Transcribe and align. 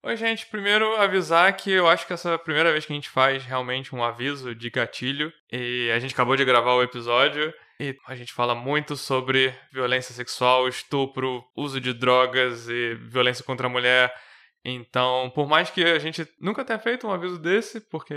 Oi, 0.00 0.16
gente. 0.16 0.46
Primeiro 0.46 0.96
avisar 0.96 1.52
que 1.56 1.72
eu 1.72 1.88
acho 1.88 2.06
que 2.06 2.12
essa 2.12 2.30
é 2.30 2.34
a 2.34 2.38
primeira 2.38 2.70
vez 2.70 2.86
que 2.86 2.92
a 2.92 2.94
gente 2.94 3.08
faz 3.08 3.44
realmente 3.44 3.94
um 3.94 4.02
aviso 4.02 4.54
de 4.54 4.70
gatilho. 4.70 5.32
E 5.50 5.90
a 5.90 5.98
gente 5.98 6.14
acabou 6.14 6.36
de 6.36 6.44
gravar 6.44 6.74
o 6.74 6.82
episódio 6.82 7.52
e 7.80 7.96
a 8.06 8.14
gente 8.14 8.32
fala 8.32 8.54
muito 8.54 8.96
sobre 8.96 9.52
violência 9.72 10.14
sexual, 10.14 10.68
estupro, 10.68 11.44
uso 11.56 11.80
de 11.80 11.92
drogas 11.92 12.68
e 12.68 12.94
violência 12.94 13.44
contra 13.44 13.66
a 13.66 13.70
mulher. 13.70 14.14
Então, 14.64 15.32
por 15.34 15.48
mais 15.48 15.68
que 15.68 15.82
a 15.82 15.98
gente 15.98 16.26
nunca 16.40 16.64
tenha 16.64 16.78
feito 16.78 17.06
um 17.06 17.12
aviso 17.12 17.38
desse, 17.38 17.80
porque 17.80 18.14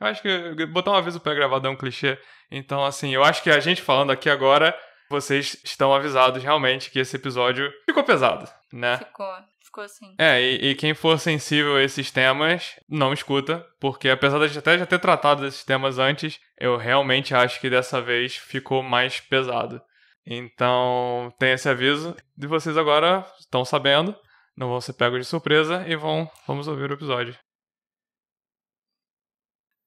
eu 0.00 0.06
acho 0.06 0.22
que 0.22 0.66
botar 0.66 0.92
um 0.92 0.96
aviso 0.96 1.18
pré-gravado 1.18 1.66
é 1.66 1.70
um 1.70 1.76
clichê. 1.76 2.16
Então, 2.48 2.84
assim, 2.84 3.12
eu 3.12 3.24
acho 3.24 3.42
que 3.42 3.50
a 3.50 3.58
gente 3.58 3.82
falando 3.82 4.12
aqui 4.12 4.30
agora, 4.30 4.72
vocês 5.10 5.56
estão 5.64 5.92
avisados 5.92 6.42
realmente 6.42 6.92
que 6.92 7.00
esse 7.00 7.16
episódio 7.16 7.72
ficou 7.86 8.04
pesado, 8.04 8.48
né? 8.72 8.98
Ficou 8.98 9.26
ficou 9.74 9.84
assim. 9.84 10.14
É, 10.18 10.40
e, 10.40 10.70
e, 10.70 10.74
quem 10.76 10.94
for 10.94 11.18
sensível 11.18 11.76
a 11.76 11.82
esses 11.82 12.10
temas, 12.10 12.78
não 12.88 13.12
escuta, 13.12 13.66
porque 13.80 14.08
apesar 14.08 14.46
de 14.46 14.58
até 14.58 14.78
já 14.78 14.86
ter 14.86 15.00
tratado 15.00 15.42
desses 15.42 15.64
temas 15.64 15.98
antes, 15.98 16.40
eu 16.58 16.76
realmente 16.76 17.34
acho 17.34 17.60
que 17.60 17.68
dessa 17.68 18.00
vez 18.00 18.36
ficou 18.36 18.82
mais 18.82 19.18
pesado. 19.20 19.82
Então, 20.24 21.34
tem 21.38 21.52
esse 21.52 21.68
aviso. 21.68 22.16
E 22.40 22.46
vocês 22.46 22.78
agora 22.78 23.26
estão 23.40 23.64
sabendo, 23.64 24.16
não 24.56 24.68
vão 24.68 24.80
ser 24.80 24.94
pegos 24.94 25.20
de 25.20 25.26
surpresa 25.26 25.84
e 25.88 25.96
vão 25.96 26.30
vamos 26.46 26.68
ouvir 26.68 26.90
o 26.90 26.94
episódio. 26.94 27.36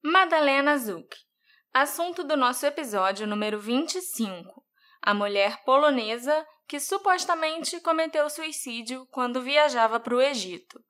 Madalena 0.04 0.78
Zuck. 0.78 1.16
Assunto 1.73 2.23
do 2.23 2.36
nosso 2.36 2.66
episódio 2.66 3.26
número 3.26 3.59
25. 3.59 4.64
A 5.02 5.14
mulher 5.14 5.64
polonesa 5.64 6.45
que 6.67 6.80
supostamente 6.80 7.80
cometeu 7.80 8.30
suicídio 8.30 9.08
quando 9.12 9.41
viajava 9.41 9.99
para 9.99 10.16
o 10.16 10.21
Egito. 10.21 10.84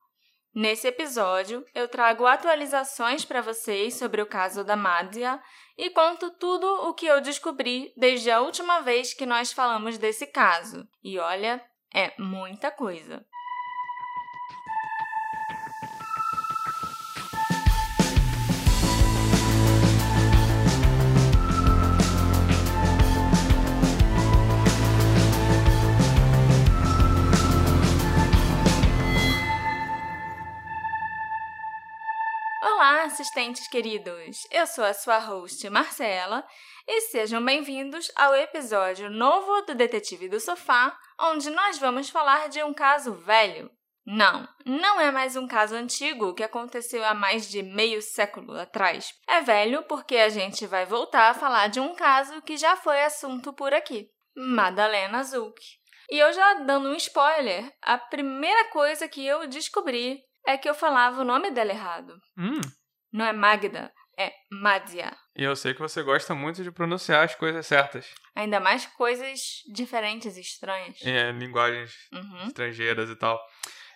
Nesse 0.54 0.88
episódio, 0.88 1.64
eu 1.76 1.88
trago 1.88 2.26
atualizações 2.26 3.24
para 3.24 3.42
vocês 3.42 3.94
sobre 3.94 4.22
o 4.22 4.26
caso 4.26 4.64
da 4.64 4.76
Madia 4.76 5.40
e 5.78 5.92
conto 5.92 6.32
tudo 6.32 6.66
o 6.88 6.96
que 6.96 7.06
eu 7.06 7.22
descobri 7.22 7.94
desde 7.96 8.32
a 8.32 8.42
última 8.42 8.80
vez 8.80 9.14
que 9.14 9.26
nós 9.26 9.54
falamos 9.54 10.00
desse 10.00 10.26
caso. 10.26 10.88
E 11.04 11.20
olha, 11.20 11.64
é 11.94 12.12
muita 12.20 12.72
coisa. 12.72 13.24
Assistentes 32.88 33.68
queridos! 33.68 34.48
Eu 34.50 34.66
sou 34.66 34.84
a 34.84 34.94
sua 34.94 35.20
host 35.20 35.70
Marcela 35.70 36.46
e 36.88 37.02
sejam 37.02 37.44
bem-vindos 37.44 38.10
ao 38.16 38.34
episódio 38.34 39.10
novo 39.10 39.62
do 39.64 39.76
Detetive 39.76 40.30
do 40.30 40.40
Sofá, 40.40 40.98
onde 41.20 41.50
nós 41.50 41.78
vamos 41.78 42.10
falar 42.10 42.48
de 42.48 42.64
um 42.64 42.74
caso 42.74 43.14
velho. 43.14 43.70
Não, 44.06 44.48
não 44.66 45.02
é 45.02 45.12
mais 45.12 45.36
um 45.36 45.46
caso 45.46 45.76
antigo 45.76 46.34
que 46.34 46.44
aconteceu 46.44 47.04
há 47.04 47.14
mais 47.14 47.50
de 47.50 47.62
meio 47.62 48.02
século 48.02 48.58
atrás. 48.58 49.14
É 49.28 49.42
velho 49.42 49.84
porque 49.84 50.16
a 50.16 50.30
gente 50.30 50.66
vai 50.66 50.86
voltar 50.86 51.32
a 51.32 51.34
falar 51.34 51.68
de 51.68 51.82
um 51.82 51.94
caso 51.94 52.42
que 52.42 52.56
já 52.56 52.78
foi 52.78 53.04
assunto 53.04 53.52
por 53.52 53.74
aqui: 53.74 54.08
Madalena 54.34 55.26
Zuck. 55.26 55.62
E 56.10 56.18
eu 56.18 56.32
já 56.32 56.54
dando 56.54 56.88
um 56.88 56.96
spoiler, 56.96 57.70
a 57.82 57.98
primeira 57.98 58.70
coisa 58.70 59.10
que 59.10 59.26
eu 59.26 59.46
descobri 59.46 60.24
é 60.48 60.58
que 60.58 60.70
eu 60.70 60.74
falava 60.74 61.22
o 61.22 61.26
nome 61.26 61.52
dela 61.52 61.72
errado. 61.72 62.18
Hum. 62.38 62.62
Não 63.12 63.26
é 63.26 63.34
Magda, 63.34 63.92
é 64.18 64.34
Madia. 64.52 65.16
E 65.36 65.44
eu 65.44 65.56
sei 65.56 65.74
que 65.74 65.80
você 65.80 66.02
gosta 66.02 66.34
muito 66.34 66.64
de 66.64 66.72
pronunciar 66.72 67.24
as 67.24 67.36
coisas 67.36 67.66
certas. 67.66 68.08
Ainda 68.36 68.60
mais 68.60 68.86
coisas 68.86 69.40
diferentes 69.72 70.36
e 70.36 70.42
estranhas. 70.42 70.98
É, 71.04 71.32
linguagens 71.32 71.94
uhum. 72.12 72.48
estrangeiras 72.48 73.10
e 73.10 73.16
tal. 73.16 73.40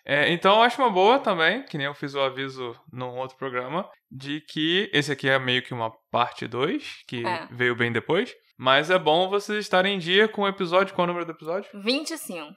É, 0.06 0.32
então 0.32 0.58
eu 0.58 0.62
acho 0.64 0.82
uma 0.82 0.90
boa 0.90 1.20
também, 1.20 1.64
que 1.64 1.78
nem 1.78 1.88
eu 1.88 1.94
fiz 1.94 2.14
o 2.16 2.22
aviso 2.22 2.76
num 2.92 3.18
outro 3.18 3.38
programa, 3.38 3.90
de 4.10 4.42
que 4.42 4.90
esse 4.94 5.12
aqui 5.12 5.30
é 5.30 5.38
meio 5.38 5.64
que 5.64 5.74
uma 5.74 5.92
parte 6.12 6.48
2, 6.48 7.04
que 7.08 7.26
é. 7.26 7.48
veio 7.52 7.76
bem 7.76 7.92
depois. 7.92 8.34
Mas 8.58 8.92
é 8.92 9.00
bom 9.00 9.28
vocês 9.28 9.60
estarem 9.60 9.96
em 9.96 10.00
dia 10.00 10.28
com 10.28 10.44
o 10.44 10.48
episódio. 10.48 10.94
Qual 10.94 11.06
é 11.06 11.10
o 11.10 11.14
número 11.14 11.26
do 11.26 11.32
episódio? 11.32 11.70
25. 11.74 12.54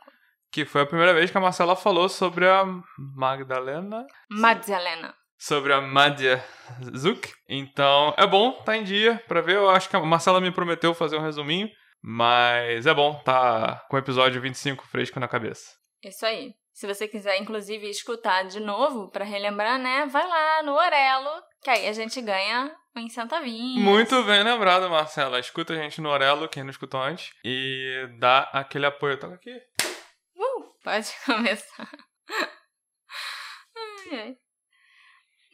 Que 0.53 0.65
foi 0.65 0.83
a 0.83 0.87
primeira 0.87 1.15
vez 1.15 1.31
que 1.31 1.39
a 1.39 1.41
Marcela 1.41 1.75
falou 1.75 2.09
sobre 2.09 2.47
a 2.47 2.65
Magdalena. 2.99 4.07
Magdalena 4.31 5.15
sobre 5.45 5.75
a 5.75 5.81
Madia 5.81 6.43
Zuck. 6.97 7.31
Então 7.49 8.15
é 8.17 8.27
bom 8.27 8.53
tá 8.63 8.77
em 8.77 8.83
dia 8.83 9.23
pra 9.29 9.43
ver. 9.43 9.57
Eu 9.57 9.69
acho 9.69 9.89
que 9.89 9.97
a 9.97 10.01
Marcela 10.01 10.41
me 10.41 10.51
prometeu 10.51 10.95
fazer 10.95 11.17
um 11.17 11.23
resuminho, 11.23 11.69
mas 12.03 12.87
é 12.87 12.95
bom 12.95 13.15
tá 13.23 13.85
com 13.89 13.97
o 13.97 13.99
episódio 13.99 14.41
25 14.41 14.87
fresco 14.87 15.21
na 15.21 15.29
cabeça. 15.29 15.71
Isso 16.03 16.25
aí. 16.25 16.53
Se 16.73 16.89
você 16.89 17.07
quiser, 17.07 17.39
inclusive, 17.39 17.89
escutar 17.89 18.43
de 18.45 18.59
novo 18.59 19.09
para 19.11 19.25
relembrar, 19.25 19.79
né? 19.79 20.07
Vai 20.07 20.27
lá 20.27 20.63
no 20.65 20.73
Orelo, 20.73 21.43
que 21.63 21.71
aí 21.71 21.87
a 21.87 21.93
gente 21.93 22.21
ganha 22.21 22.75
uns 22.97 23.13
centavinhos. 23.13 23.81
Muito 23.85 24.21
bem 24.25 24.43
lembrado, 24.43 24.91
Marcela. 24.91 25.39
Escuta 25.39 25.73
a 25.73 25.77
gente 25.77 26.01
no 26.01 26.09
Orelo, 26.09 26.49
quem 26.49 26.65
não 26.65 26.71
escutou 26.71 27.01
antes, 27.01 27.33
e 27.45 28.09
dá 28.19 28.41
aquele 28.53 28.87
apoio. 28.87 29.21
Toca 29.21 29.37
aqui. 29.37 29.55
Uh, 30.37 30.75
pode 30.83 31.13
começar. 31.25 31.89
ai, 33.77 34.19
ai. 34.19 34.44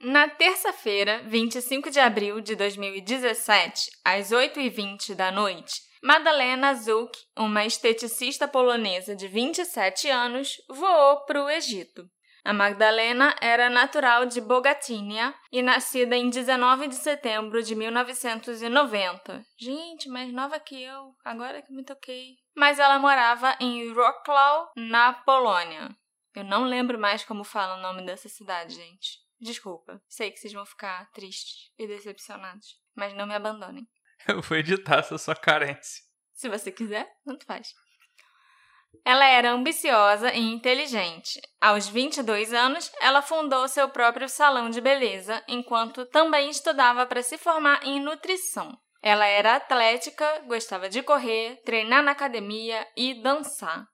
Na 0.03 0.27
terça-feira, 0.31 1.23
25 1.27 1.91
de 1.91 2.01
abril 2.01 2.41
de 2.41 2.57
2017, 2.57 3.91
às 4.03 4.31
8h20 4.33 5.15
da 5.15 5.31
noite, 5.31 5.75
Madalena 6.03 6.75
Zuck, 6.75 7.19
uma 7.37 7.67
esteticista 7.67 8.49
polonesa 8.49 9.15
de 9.15 9.29
27 9.29 10.09
anos, 10.09 10.57
voou 10.71 11.27
para 11.27 11.45
o 11.45 11.51
Egito. 11.51 12.09
A 12.43 12.55
Magdalena 12.55 13.37
era 13.43 13.69
natural 13.69 14.25
de 14.25 14.41
Bogatínia 14.41 15.35
e 15.53 15.61
nascida 15.61 16.17
em 16.17 16.31
19 16.31 16.89
de 16.89 16.95
setembro 16.95 17.63
de 17.63 17.75
1990. 17.75 19.45
Gente, 19.59 20.09
mais 20.09 20.33
nova 20.33 20.59
que 20.59 20.83
eu, 20.83 21.15
agora 21.23 21.61
que 21.61 21.75
me 21.75 21.85
toquei. 21.85 22.37
Mas 22.57 22.79
ela 22.79 22.99
morava 22.99 23.55
em 23.61 23.93
Wrocław, 23.93 24.71
na 24.75 25.13
Polônia. 25.13 25.95
Eu 26.35 26.45
não 26.45 26.65
lembro 26.65 26.99
mais 26.99 27.23
como 27.23 27.45
fala 27.45 27.77
o 27.77 27.83
nome 27.83 28.07
dessa 28.07 28.31
cidade, 28.31 28.75
gente. 28.75 29.30
Desculpa, 29.41 30.03
sei 30.09 30.31
que 30.31 30.39
vocês 30.39 30.53
vão 30.53 30.67
ficar 30.67 31.11
tristes 31.13 31.73
e 31.79 31.87
decepcionados, 31.87 32.79
mas 32.95 33.15
não 33.15 33.27
me 33.27 33.35
abandonem. 33.35 33.89
Eu 34.29 34.43
vou 34.43 34.59
editar 34.59 34.99
essa 34.99 35.17
sua 35.17 35.35
carência. 35.35 36.03
Se 36.35 36.49
você 36.49 36.71
quiser, 36.71 37.11
tanto 37.25 37.47
faz. 37.47 37.73
Ela 39.05 39.27
era 39.27 39.53
ambiciosa 39.53 40.33
e 40.35 40.41
inteligente. 40.41 41.41
Aos 41.61 41.89
22 41.89 42.53
anos, 42.53 42.91
ela 43.01 43.23
fundou 43.23 43.67
seu 43.69 43.89
próprio 43.89 44.29
salão 44.29 44.69
de 44.69 44.81
beleza, 44.81 45.43
enquanto 45.49 46.05
também 46.07 46.51
estudava 46.51 47.07
para 47.07 47.23
se 47.23 47.39
formar 47.39 47.81
em 47.85 48.01
nutrição. 48.01 48.77
Ela 49.03 49.27
era 49.27 49.57
atlética, 49.57 50.41
gostava 50.47 50.89
de 50.89 51.03
correr, 51.03 51.63
treinar 51.65 52.03
na 52.03 52.13
academia 52.13 52.87
e 52.97 53.23
dançar. 53.23 53.87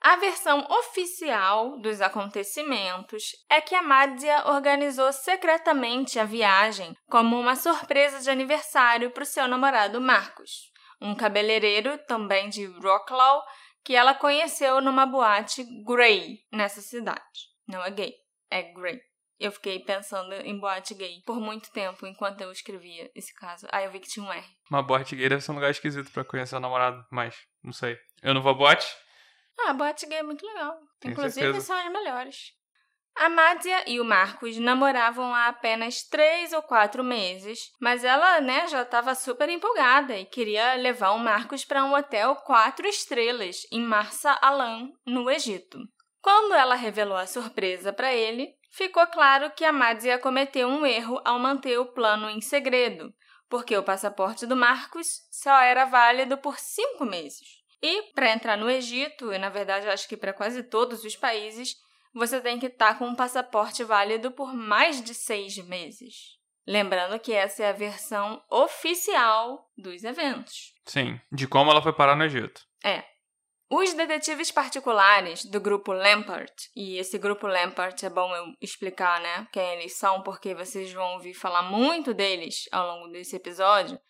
A 0.00 0.16
versão 0.16 0.64
oficial 0.70 1.78
dos 1.80 2.00
acontecimentos 2.00 3.32
é 3.50 3.60
que 3.60 3.74
a 3.74 3.82
Madia 3.82 4.48
organizou 4.48 5.12
secretamente 5.12 6.18
a 6.18 6.24
viagem 6.24 6.96
como 7.10 7.38
uma 7.38 7.56
surpresa 7.56 8.20
de 8.20 8.30
aniversário 8.30 9.10
para 9.10 9.24
o 9.24 9.26
seu 9.26 9.48
namorado 9.48 10.00
Marcos, 10.00 10.70
um 11.00 11.14
cabeleireiro 11.14 11.98
também 12.06 12.48
de 12.48 12.66
Wrocław 12.66 13.42
que 13.84 13.94
ela 13.94 14.14
conheceu 14.14 14.80
numa 14.80 15.06
boate 15.06 15.64
Grey 15.84 16.38
nessa 16.52 16.80
cidade. 16.80 17.48
Não 17.66 17.82
é 17.82 17.90
gay, 17.90 18.14
é 18.50 18.62
Grey. 18.62 19.00
Eu 19.38 19.52
fiquei 19.52 19.78
pensando 19.78 20.32
em 20.34 20.58
boate 20.58 20.94
gay 20.94 21.22
por 21.24 21.40
muito 21.40 21.70
tempo 21.72 22.06
enquanto 22.06 22.40
eu 22.40 22.50
escrevia 22.50 23.10
esse 23.14 23.32
caso. 23.34 23.66
Aí 23.70 23.84
eu 23.84 23.90
vi 23.90 24.00
que 24.00 24.08
tinha 24.08 24.26
um 24.26 24.32
R. 24.32 24.44
Uma 24.70 24.82
boate 24.82 25.16
gay 25.16 25.28
deve 25.28 25.42
ser 25.42 25.52
um 25.52 25.54
lugar 25.54 25.70
esquisito 25.70 26.10
para 26.10 26.24
conhecer 26.24 26.56
o 26.56 26.60
namorado, 26.60 27.04
mas 27.10 27.36
não 27.62 27.72
sei. 27.72 27.96
Eu 28.22 28.34
não 28.34 28.42
vou 28.42 28.52
a 28.52 28.54
boate, 28.54 28.86
ah, 29.60 29.70
a 29.70 29.74
boate 29.74 30.06
gay 30.06 30.18
é 30.18 30.22
muito 30.22 30.46
legal. 30.46 30.78
Tenho 31.00 31.12
Inclusive, 31.12 31.46
certeza. 31.46 31.66
são 31.66 31.76
as 31.76 31.92
melhores. 31.92 32.58
A 33.20 33.28
Mádia 33.28 33.82
e 33.84 33.98
o 33.98 34.04
Marcos 34.04 34.56
namoravam 34.58 35.34
há 35.34 35.48
apenas 35.48 36.04
três 36.04 36.52
ou 36.52 36.62
quatro 36.62 37.02
meses, 37.02 37.72
mas 37.80 38.04
ela, 38.04 38.40
né, 38.40 38.68
já 38.68 38.82
estava 38.82 39.12
super 39.16 39.48
empolgada 39.48 40.16
e 40.16 40.24
queria 40.24 40.74
levar 40.74 41.10
o 41.10 41.18
Marcos 41.18 41.64
para 41.64 41.84
um 41.84 41.94
hotel 41.94 42.36
quatro 42.36 42.86
estrelas 42.86 43.66
em 43.72 43.80
Marsa 43.80 44.38
Alam, 44.40 44.92
no 45.04 45.28
Egito. 45.28 45.80
Quando 46.22 46.54
ela 46.54 46.76
revelou 46.76 47.16
a 47.16 47.26
surpresa 47.26 47.92
para 47.92 48.14
ele, 48.14 48.54
ficou 48.70 49.04
claro 49.08 49.50
que 49.50 49.64
a 49.64 49.72
Mádia 49.72 50.16
cometeu 50.20 50.68
um 50.68 50.86
erro 50.86 51.20
ao 51.24 51.40
manter 51.40 51.76
o 51.76 51.86
plano 51.86 52.30
em 52.30 52.40
segredo, 52.40 53.12
porque 53.48 53.76
o 53.76 53.82
passaporte 53.82 54.46
do 54.46 54.54
Marcos 54.54 55.08
só 55.32 55.58
era 55.58 55.86
válido 55.86 56.38
por 56.38 56.56
cinco 56.56 57.04
meses. 57.04 57.57
E 57.82 58.12
para 58.12 58.32
entrar 58.32 58.56
no 58.56 58.68
Egito, 58.68 59.32
e 59.32 59.38
na 59.38 59.48
verdade 59.48 59.86
eu 59.86 59.92
acho 59.92 60.08
que 60.08 60.16
para 60.16 60.32
quase 60.32 60.62
todos 60.64 61.04
os 61.04 61.16
países, 61.16 61.76
você 62.12 62.40
tem 62.40 62.58
que 62.58 62.66
estar 62.66 62.94
tá 62.94 62.98
com 62.98 63.06
um 63.06 63.14
passaporte 63.14 63.84
válido 63.84 64.32
por 64.32 64.52
mais 64.52 65.02
de 65.02 65.14
seis 65.14 65.56
meses. 65.58 66.38
Lembrando 66.66 67.18
que 67.18 67.32
essa 67.32 67.62
é 67.62 67.70
a 67.70 67.72
versão 67.72 68.42
oficial 68.50 69.70
dos 69.76 70.04
eventos. 70.04 70.74
Sim, 70.84 71.18
de 71.32 71.46
como 71.46 71.70
ela 71.70 71.82
foi 71.82 71.94
parar 71.94 72.14
no 72.14 72.24
Egito. 72.24 72.60
É. 72.84 73.04
Os 73.70 73.92
detetives 73.94 74.50
particulares 74.50 75.44
do 75.44 75.60
grupo 75.60 75.92
Lampert, 75.92 76.54
e 76.74 76.96
esse 76.98 77.18
grupo 77.18 77.46
Lampert 77.46 78.02
é 78.02 78.08
bom 78.08 78.34
eu 78.34 78.46
explicar, 78.62 79.20
né, 79.20 79.46
quem 79.52 79.74
eles 79.74 79.94
são, 79.94 80.22
porque 80.22 80.54
vocês 80.54 80.90
vão 80.92 81.14
ouvir 81.14 81.34
falar 81.34 81.62
muito 81.62 82.14
deles 82.14 82.66
ao 82.72 82.86
longo 82.86 83.08
desse 83.12 83.36
episódio. 83.36 84.00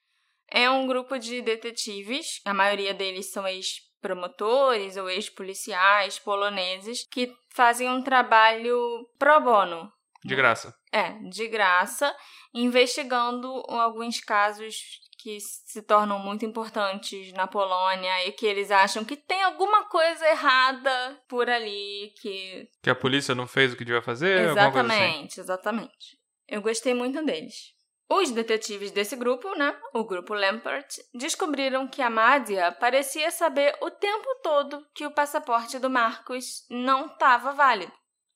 É 0.50 0.70
um 0.70 0.86
grupo 0.86 1.18
de 1.18 1.42
detetives, 1.42 2.40
a 2.44 2.54
maioria 2.54 2.94
deles 2.94 3.30
são 3.30 3.46
ex-promotores 3.46 4.96
ou 4.96 5.08
ex-policiais 5.10 6.18
poloneses 6.18 7.06
que 7.10 7.32
fazem 7.54 7.88
um 7.88 8.02
trabalho 8.02 8.78
pro 9.18 9.40
bono. 9.40 9.92
De 10.24 10.34
graça. 10.34 10.74
É, 10.92 11.12
de 11.28 11.46
graça, 11.48 12.14
investigando 12.52 13.48
alguns 13.68 14.20
casos 14.20 14.76
que 15.18 15.38
se 15.40 15.82
tornam 15.82 16.18
muito 16.18 16.44
importantes 16.44 17.32
na 17.32 17.46
Polônia 17.46 18.26
e 18.26 18.32
que 18.32 18.46
eles 18.46 18.70
acham 18.70 19.04
que 19.04 19.16
tem 19.16 19.42
alguma 19.42 19.84
coisa 19.88 20.26
errada 20.28 21.20
por 21.28 21.50
ali 21.50 22.12
que 22.20 22.68
que 22.82 22.88
a 22.88 22.94
polícia 22.94 23.34
não 23.34 23.46
fez 23.46 23.72
o 23.72 23.76
que 23.76 23.84
devia 23.84 24.00
fazer, 24.00 24.38
assim. 24.38 24.50
exatamente, 24.50 25.32
assim. 25.32 25.40
exatamente. 25.40 26.18
Eu 26.46 26.62
gostei 26.62 26.94
muito 26.94 27.22
deles. 27.24 27.74
Os 28.10 28.30
detetives 28.30 28.90
desse 28.90 29.14
grupo, 29.16 29.54
né, 29.54 29.76
o 29.92 30.02
grupo 30.02 30.32
Lampert, 30.32 30.88
descobriram 31.12 31.86
que 31.86 32.00
a 32.00 32.08
Mádia 32.08 32.72
parecia 32.72 33.30
saber 33.30 33.76
o 33.82 33.90
tempo 33.90 34.26
todo 34.42 34.86
que 34.94 35.04
o 35.04 35.10
passaporte 35.10 35.78
do 35.78 35.90
Marcos 35.90 36.64
não 36.70 37.06
estava 37.06 37.52
válido. 37.52 37.92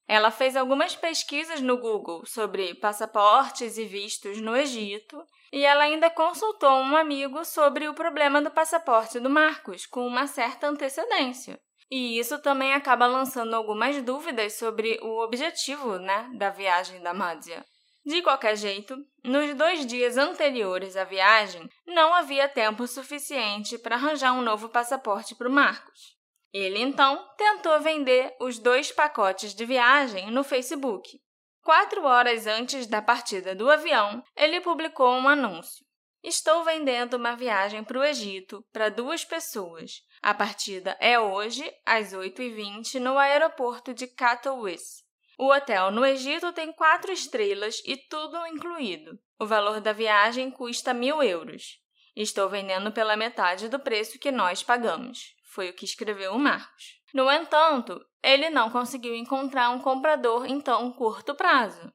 Ela 0.06 0.30
fez 0.30 0.56
algumas 0.56 0.94
pesquisas 0.94 1.62
no 1.62 1.78
Google 1.78 2.26
sobre 2.26 2.74
passaportes 2.74 3.78
e 3.78 3.84
vistos 3.86 4.42
no 4.42 4.54
Egito 4.54 5.24
e 5.50 5.64
ela 5.64 5.84
ainda 5.84 6.10
consultou 6.10 6.70
um 6.70 6.94
amigo 6.94 7.42
sobre 7.44 7.88
o 7.88 7.94
problema 7.94 8.42
do 8.42 8.50
passaporte 8.50 9.18
do 9.18 9.30
Marcos 9.30 9.86
com 9.86 10.06
uma 10.06 10.26
certa 10.26 10.68
antecedência. 10.68 11.58
E 11.90 12.18
isso 12.18 12.38
também 12.40 12.74
acaba 12.74 13.06
lançando 13.06 13.54
algumas 13.54 14.02
dúvidas 14.02 14.54
sobre 14.54 14.98
o 15.02 15.22
objetivo 15.22 15.98
né, 15.98 16.30
da 16.34 16.50
viagem 16.50 17.02
da 17.02 17.14
Mádia. 17.14 17.64
De 18.04 18.20
qualquer 18.20 18.56
jeito, 18.56 18.96
nos 19.22 19.54
dois 19.54 19.86
dias 19.86 20.16
anteriores 20.16 20.96
à 20.96 21.04
viagem, 21.04 21.68
não 21.86 22.12
havia 22.12 22.48
tempo 22.48 22.86
suficiente 22.86 23.78
para 23.78 23.94
arranjar 23.94 24.32
um 24.32 24.42
novo 24.42 24.68
passaporte 24.68 25.36
para 25.36 25.48
o 25.48 25.52
Marcos. 25.52 26.16
Ele 26.52 26.80
então 26.80 27.24
tentou 27.36 27.80
vender 27.80 28.34
os 28.40 28.58
dois 28.58 28.90
pacotes 28.90 29.54
de 29.54 29.64
viagem 29.64 30.30
no 30.30 30.42
Facebook. 30.42 31.18
Quatro 31.62 32.04
horas 32.04 32.46
antes 32.48 32.88
da 32.88 33.00
partida 33.00 33.54
do 33.54 33.70
avião, 33.70 34.22
ele 34.36 34.60
publicou 34.60 35.14
um 35.14 35.28
anúncio. 35.28 35.86
Estou 36.22 36.64
vendendo 36.64 37.14
uma 37.14 37.36
viagem 37.36 37.84
para 37.84 37.98
o 37.98 38.04
Egito 38.04 38.64
para 38.72 38.88
duas 38.88 39.24
pessoas. 39.24 40.02
A 40.20 40.34
partida 40.34 40.96
é 41.00 41.18
hoje, 41.18 41.68
às 41.86 42.12
8h20, 42.12 43.00
no 43.00 43.16
aeroporto 43.16 43.94
de 43.94 44.06
Katowice. 44.06 45.01
O 45.38 45.52
hotel 45.52 45.90
no 45.90 46.04
Egito 46.04 46.52
tem 46.52 46.72
quatro 46.72 47.12
estrelas 47.12 47.82
e 47.84 47.96
tudo 47.96 48.46
incluído. 48.46 49.18
O 49.38 49.46
valor 49.46 49.80
da 49.80 49.92
viagem 49.92 50.50
custa 50.50 50.94
mil 50.94 51.22
euros. 51.22 51.78
Estou 52.14 52.48
vendendo 52.48 52.92
pela 52.92 53.16
metade 53.16 53.68
do 53.68 53.80
preço 53.80 54.18
que 54.18 54.30
nós 54.30 54.62
pagamos. 54.62 55.34
Foi 55.52 55.70
o 55.70 55.74
que 55.74 55.84
escreveu 55.84 56.34
o 56.34 56.38
Marcos. 56.38 57.00
No 57.14 57.30
entanto, 57.30 58.00
ele 58.22 58.50
não 58.50 58.70
conseguiu 58.70 59.14
encontrar 59.14 59.70
um 59.70 59.80
comprador 59.80 60.46
em 60.46 60.60
tão 60.60 60.92
curto 60.92 61.34
prazo. 61.34 61.92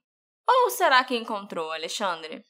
Ou 0.48 0.70
será 0.70 1.04
que 1.04 1.16
encontrou, 1.16 1.72
Alexandre? 1.72 2.44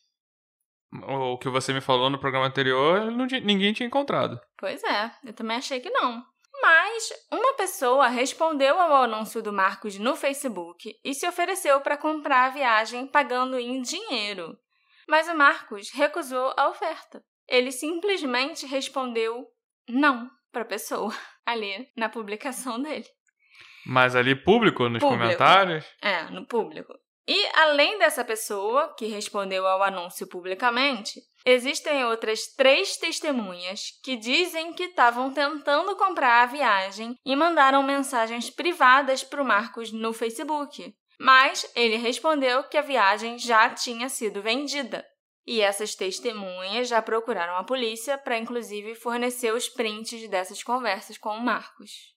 O 1.04 1.38
que 1.38 1.50
você 1.50 1.74
me 1.74 1.82
falou 1.82 2.10
no 2.10 2.20
programa 2.20 2.48
anterior, 2.48 3.12
ninguém 3.12 3.74
tinha 3.74 3.88
encontrado. 3.88 4.40
Pois 4.58 4.84
é, 4.84 5.12
eu 5.24 5.34
também 5.34 5.58
achei 5.58 5.80
que 5.80 5.90
não. 5.90 6.24
Mas 6.62 7.10
uma 7.32 7.54
pessoa 7.54 8.08
respondeu 8.08 8.80
ao 8.80 9.04
anúncio 9.04 9.42
do 9.42 9.54
Marcos 9.54 9.98
no 9.98 10.16
Facebook 10.16 10.94
e 11.04 11.14
se 11.14 11.28
ofereceu 11.28 11.80
para 11.82 11.98
comprar 11.98 12.46
a 12.46 12.50
viagem 12.50 13.08
pagando 13.08 13.60
em 13.60 13.82
dinheiro. 13.82 14.58
Mas 15.08 15.28
o 15.28 15.36
Marcos 15.36 15.92
recusou 15.92 16.54
a 16.58 16.70
oferta. 16.70 17.24
Ele 17.48 17.72
simplesmente 17.72 18.66
respondeu 18.66 19.46
não 19.88 20.30
para 20.52 20.64
a 20.64 20.66
pessoa 20.66 21.14
ali 21.46 21.88
na 21.96 22.10
publicação 22.10 22.82
dele. 22.82 23.06
Mas 23.86 24.16
ali 24.16 24.36
público, 24.36 24.90
nos 24.90 25.00
público. 25.00 25.24
comentários? 25.24 25.86
É, 26.02 26.24
no 26.24 26.46
público. 26.46 26.94
E 27.28 27.50
além 27.54 28.00
dessa 28.00 28.24
pessoa 28.24 28.94
que 28.98 29.08
respondeu 29.08 29.68
ao 29.68 29.84
anúncio 29.84 30.26
publicamente, 30.28 31.22
existem 31.46 32.06
outras 32.06 32.48
três 32.56 32.96
testemunhas 32.96 33.92
que 34.02 34.16
dizem 34.16 34.72
que 34.72 34.84
estavam 34.84 35.34
tentando 35.34 35.94
comprar 35.98 36.44
a 36.44 36.46
viagem 36.46 37.18
e 37.26 37.36
mandaram 37.36 37.84
mensagens 37.84 38.50
privadas 38.50 39.26
para 39.26 39.42
o 39.42 39.46
Marcos 39.46 39.92
no 39.92 40.14
Facebook. 40.14 40.96
Mas 41.20 41.70
ele 41.76 41.98
respondeu 41.98 42.64
que 42.64 42.78
a 42.78 42.82
viagem 42.82 43.38
já 43.38 43.70
tinha 43.72 44.08
sido 44.08 44.42
vendida. 44.42 45.06
E 45.46 45.62
essas 45.62 45.96
testemunhas 45.96 46.88
já 46.88 47.02
procuraram 47.02 47.56
a 47.58 47.64
polícia 47.64 48.18
para, 48.18 48.38
inclusive, 48.38 48.96
fornecer 48.96 49.54
os 49.54 49.68
prints 49.68 50.30
dessas 50.30 50.64
conversas 50.64 51.18
com 51.18 51.30
o 51.30 51.42
Marcos. 51.42 52.17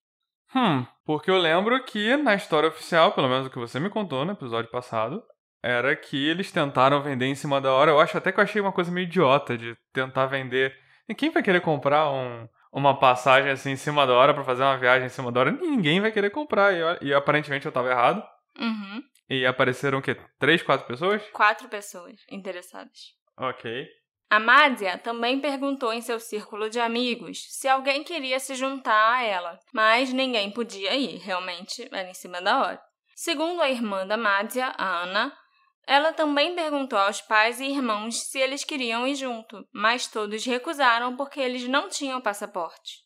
Hum, 0.54 0.86
porque 1.04 1.30
eu 1.30 1.38
lembro 1.38 1.82
que 1.84 2.16
na 2.16 2.34
história 2.34 2.68
oficial, 2.68 3.12
pelo 3.12 3.28
menos 3.28 3.46
o 3.46 3.50
que 3.50 3.58
você 3.58 3.78
me 3.78 3.90
contou 3.90 4.24
no 4.24 4.32
episódio 4.32 4.70
passado, 4.70 5.22
era 5.62 5.94
que 5.94 6.28
eles 6.28 6.50
tentaram 6.50 7.02
vender 7.02 7.26
em 7.26 7.34
cima 7.34 7.60
da 7.60 7.72
hora. 7.72 7.90
Eu 7.90 8.00
acho 8.00 8.16
até 8.16 8.32
que 8.32 8.40
eu 8.40 8.44
achei 8.44 8.60
uma 8.60 8.72
coisa 8.72 8.90
meio 8.90 9.04
idiota 9.04 9.56
de 9.56 9.76
tentar 9.92 10.26
vender. 10.26 10.74
E 11.08 11.14
quem 11.14 11.30
vai 11.30 11.42
querer 11.42 11.60
comprar 11.60 12.10
um, 12.10 12.48
uma 12.72 12.98
passagem 12.98 13.50
assim 13.50 13.72
em 13.72 13.76
cima 13.76 14.06
da 14.06 14.14
hora 14.14 14.34
para 14.34 14.44
fazer 14.44 14.62
uma 14.62 14.78
viagem 14.78 15.06
em 15.06 15.10
cima 15.10 15.30
da 15.30 15.40
hora? 15.40 15.50
Ninguém 15.52 16.00
vai 16.00 16.10
querer 16.10 16.30
comprar. 16.30 16.72
E, 16.72 17.08
e 17.08 17.14
aparentemente 17.14 17.66
eu 17.66 17.72
tava 17.72 17.90
errado. 17.90 18.22
Uhum. 18.58 19.02
E 19.28 19.46
apareceram 19.46 19.98
o 19.98 20.02
quê? 20.02 20.16
Três, 20.38 20.62
quatro 20.62 20.86
pessoas? 20.86 21.22
Quatro 21.32 21.68
pessoas 21.68 22.20
interessadas. 22.30 23.14
Ok. 23.36 23.86
A 24.30 24.38
Mádia 24.38 24.96
também 24.96 25.40
perguntou 25.40 25.92
em 25.92 26.00
seu 26.00 26.20
círculo 26.20 26.70
de 26.70 26.78
amigos 26.78 27.46
se 27.48 27.66
alguém 27.66 28.04
queria 28.04 28.38
se 28.38 28.54
juntar 28.54 29.16
a 29.16 29.22
ela, 29.24 29.58
mas 29.74 30.12
ninguém 30.12 30.52
podia 30.52 30.94
ir, 30.94 31.18
realmente 31.18 31.88
era 31.90 32.08
em 32.08 32.14
cima 32.14 32.40
da 32.40 32.60
hora. 32.60 32.82
Segundo 33.16 33.60
a 33.60 33.68
irmã 33.68 34.06
da 34.06 34.16
Mádia, 34.16 34.72
a 34.78 35.02
Ana, 35.02 35.36
ela 35.84 36.12
também 36.12 36.54
perguntou 36.54 36.96
aos 36.96 37.20
pais 37.20 37.58
e 37.58 37.64
irmãos 37.64 38.22
se 38.22 38.38
eles 38.38 38.62
queriam 38.62 39.04
ir 39.04 39.16
junto, 39.16 39.66
mas 39.74 40.06
todos 40.06 40.44
recusaram 40.44 41.16
porque 41.16 41.40
eles 41.40 41.66
não 41.66 41.88
tinham 41.88 42.20
passaporte. 42.20 42.98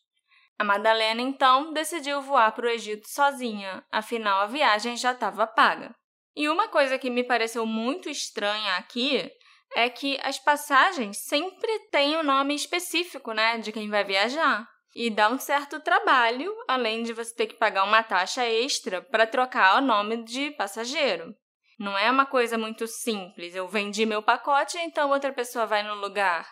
A 0.59 0.63
Madalena 0.63 1.21
então 1.21 1.73
decidiu 1.73 2.21
voar 2.21 2.51
para 2.51 2.67
o 2.67 2.69
Egito 2.69 3.09
sozinha, 3.09 3.83
afinal 3.91 4.41
a 4.41 4.45
viagem 4.45 4.95
já 4.95 5.11
estava 5.11 5.47
paga. 5.47 5.95
E 6.35 6.47
uma 6.47 6.67
coisa 6.67 6.99
que 6.99 7.09
me 7.09 7.23
pareceu 7.23 7.65
muito 7.65 8.09
estranha 8.09 8.75
aqui 8.75 9.27
é 9.75 9.89
que 9.89 10.17
as 10.23 10.39
passagens 10.39 11.17
sempre 11.17 11.79
têm 11.91 12.15
o 12.15 12.21
um 12.21 12.23
nome 12.23 12.55
específico, 12.55 13.33
né, 13.33 13.57
de 13.57 13.71
quem 13.71 13.89
vai 13.89 14.03
viajar. 14.03 14.67
E 14.95 15.09
dá 15.09 15.29
um 15.29 15.37
certo 15.37 15.81
trabalho, 15.81 16.55
além 16.69 17.03
de 17.03 17.11
você 17.11 17.35
ter 17.35 17.47
que 17.47 17.55
pagar 17.55 17.83
uma 17.83 18.01
taxa 18.01 18.45
extra 18.45 19.01
para 19.01 19.27
trocar 19.27 19.77
o 19.77 19.85
nome 19.85 20.23
de 20.23 20.51
passageiro. 20.51 21.35
Não 21.77 21.97
é 21.97 22.09
uma 22.09 22.25
coisa 22.25 22.57
muito 22.57 22.87
simples. 22.87 23.53
Eu 23.53 23.67
vendi 23.67 24.05
meu 24.05 24.23
pacote, 24.23 24.77
então 24.77 25.09
outra 25.09 25.33
pessoa 25.33 25.65
vai 25.65 25.83
no 25.83 25.95
lugar. 25.95 26.47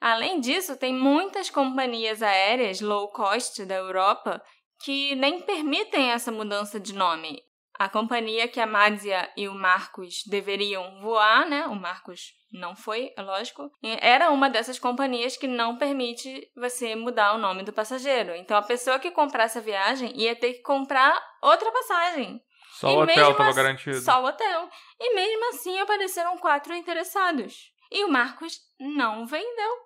Além 0.00 0.40
disso, 0.40 0.76
tem 0.76 0.92
muitas 0.92 1.48
companhias 1.48 2.20
aéreas 2.20 2.80
low 2.80 3.08
cost 3.12 3.64
da 3.64 3.76
Europa 3.76 4.42
que 4.82 5.14
nem 5.14 5.40
permitem 5.42 6.10
essa 6.10 6.32
mudança 6.32 6.80
de 6.80 6.92
nome. 6.92 7.40
A 7.76 7.88
companhia 7.88 8.46
que 8.46 8.60
a 8.60 8.66
Mádia 8.66 9.30
e 9.36 9.48
o 9.48 9.54
Marcos 9.54 10.22
deveriam 10.26 11.00
voar, 11.00 11.48
né? 11.48 11.66
O 11.66 11.74
Marcos 11.74 12.32
não 12.52 12.76
foi, 12.76 13.12
é 13.16 13.22
lógico. 13.22 13.70
Era 14.00 14.30
uma 14.30 14.48
dessas 14.48 14.78
companhias 14.78 15.36
que 15.36 15.48
não 15.48 15.76
permite 15.76 16.48
você 16.56 16.94
mudar 16.94 17.34
o 17.34 17.38
nome 17.38 17.64
do 17.64 17.72
passageiro. 17.72 18.34
Então 18.36 18.56
a 18.56 18.62
pessoa 18.62 19.00
que 19.00 19.10
comprasse 19.10 19.58
a 19.58 19.62
viagem 19.62 20.12
ia 20.16 20.36
ter 20.36 20.54
que 20.54 20.62
comprar 20.62 21.20
outra 21.42 21.70
passagem. 21.72 22.40
Só 22.74 22.90
e 22.90 22.94
o 22.94 22.98
hotel 23.00 23.30
estava 23.30 23.48
assim, 23.50 23.56
garantido. 23.56 24.00
Só 24.00 24.22
o 24.22 24.26
hotel. 24.26 24.68
E 25.00 25.14
mesmo 25.14 25.48
assim 25.50 25.78
apareceram 25.80 26.38
quatro 26.38 26.74
interessados. 26.74 27.72
E 27.90 28.04
o 28.04 28.08
Marcos 28.08 28.58
não 28.78 29.26
vendeu. 29.26 29.84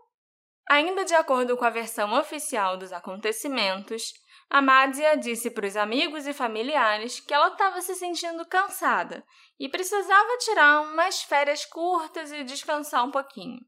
Ainda 0.68 1.04
de 1.04 1.14
acordo 1.14 1.56
com 1.56 1.64
a 1.64 1.70
versão 1.70 2.12
oficial 2.18 2.76
dos 2.76 2.92
acontecimentos, 2.92 4.12
a 4.50 4.62
Mádia 4.62 5.16
disse 5.16 5.50
para 5.50 5.66
os 5.66 5.76
amigos 5.76 6.26
e 6.26 6.32
familiares 6.32 7.20
que 7.20 7.34
ela 7.34 7.48
estava 7.48 7.80
se 7.80 7.94
sentindo 7.94 8.46
cansada 8.46 9.22
e 9.60 9.68
precisava 9.68 10.38
tirar 10.38 10.82
umas 10.82 11.22
férias 11.22 11.64
curtas 11.66 12.32
e 12.32 12.44
descansar 12.44 13.04
um 13.04 13.10
pouquinho. 13.10 13.58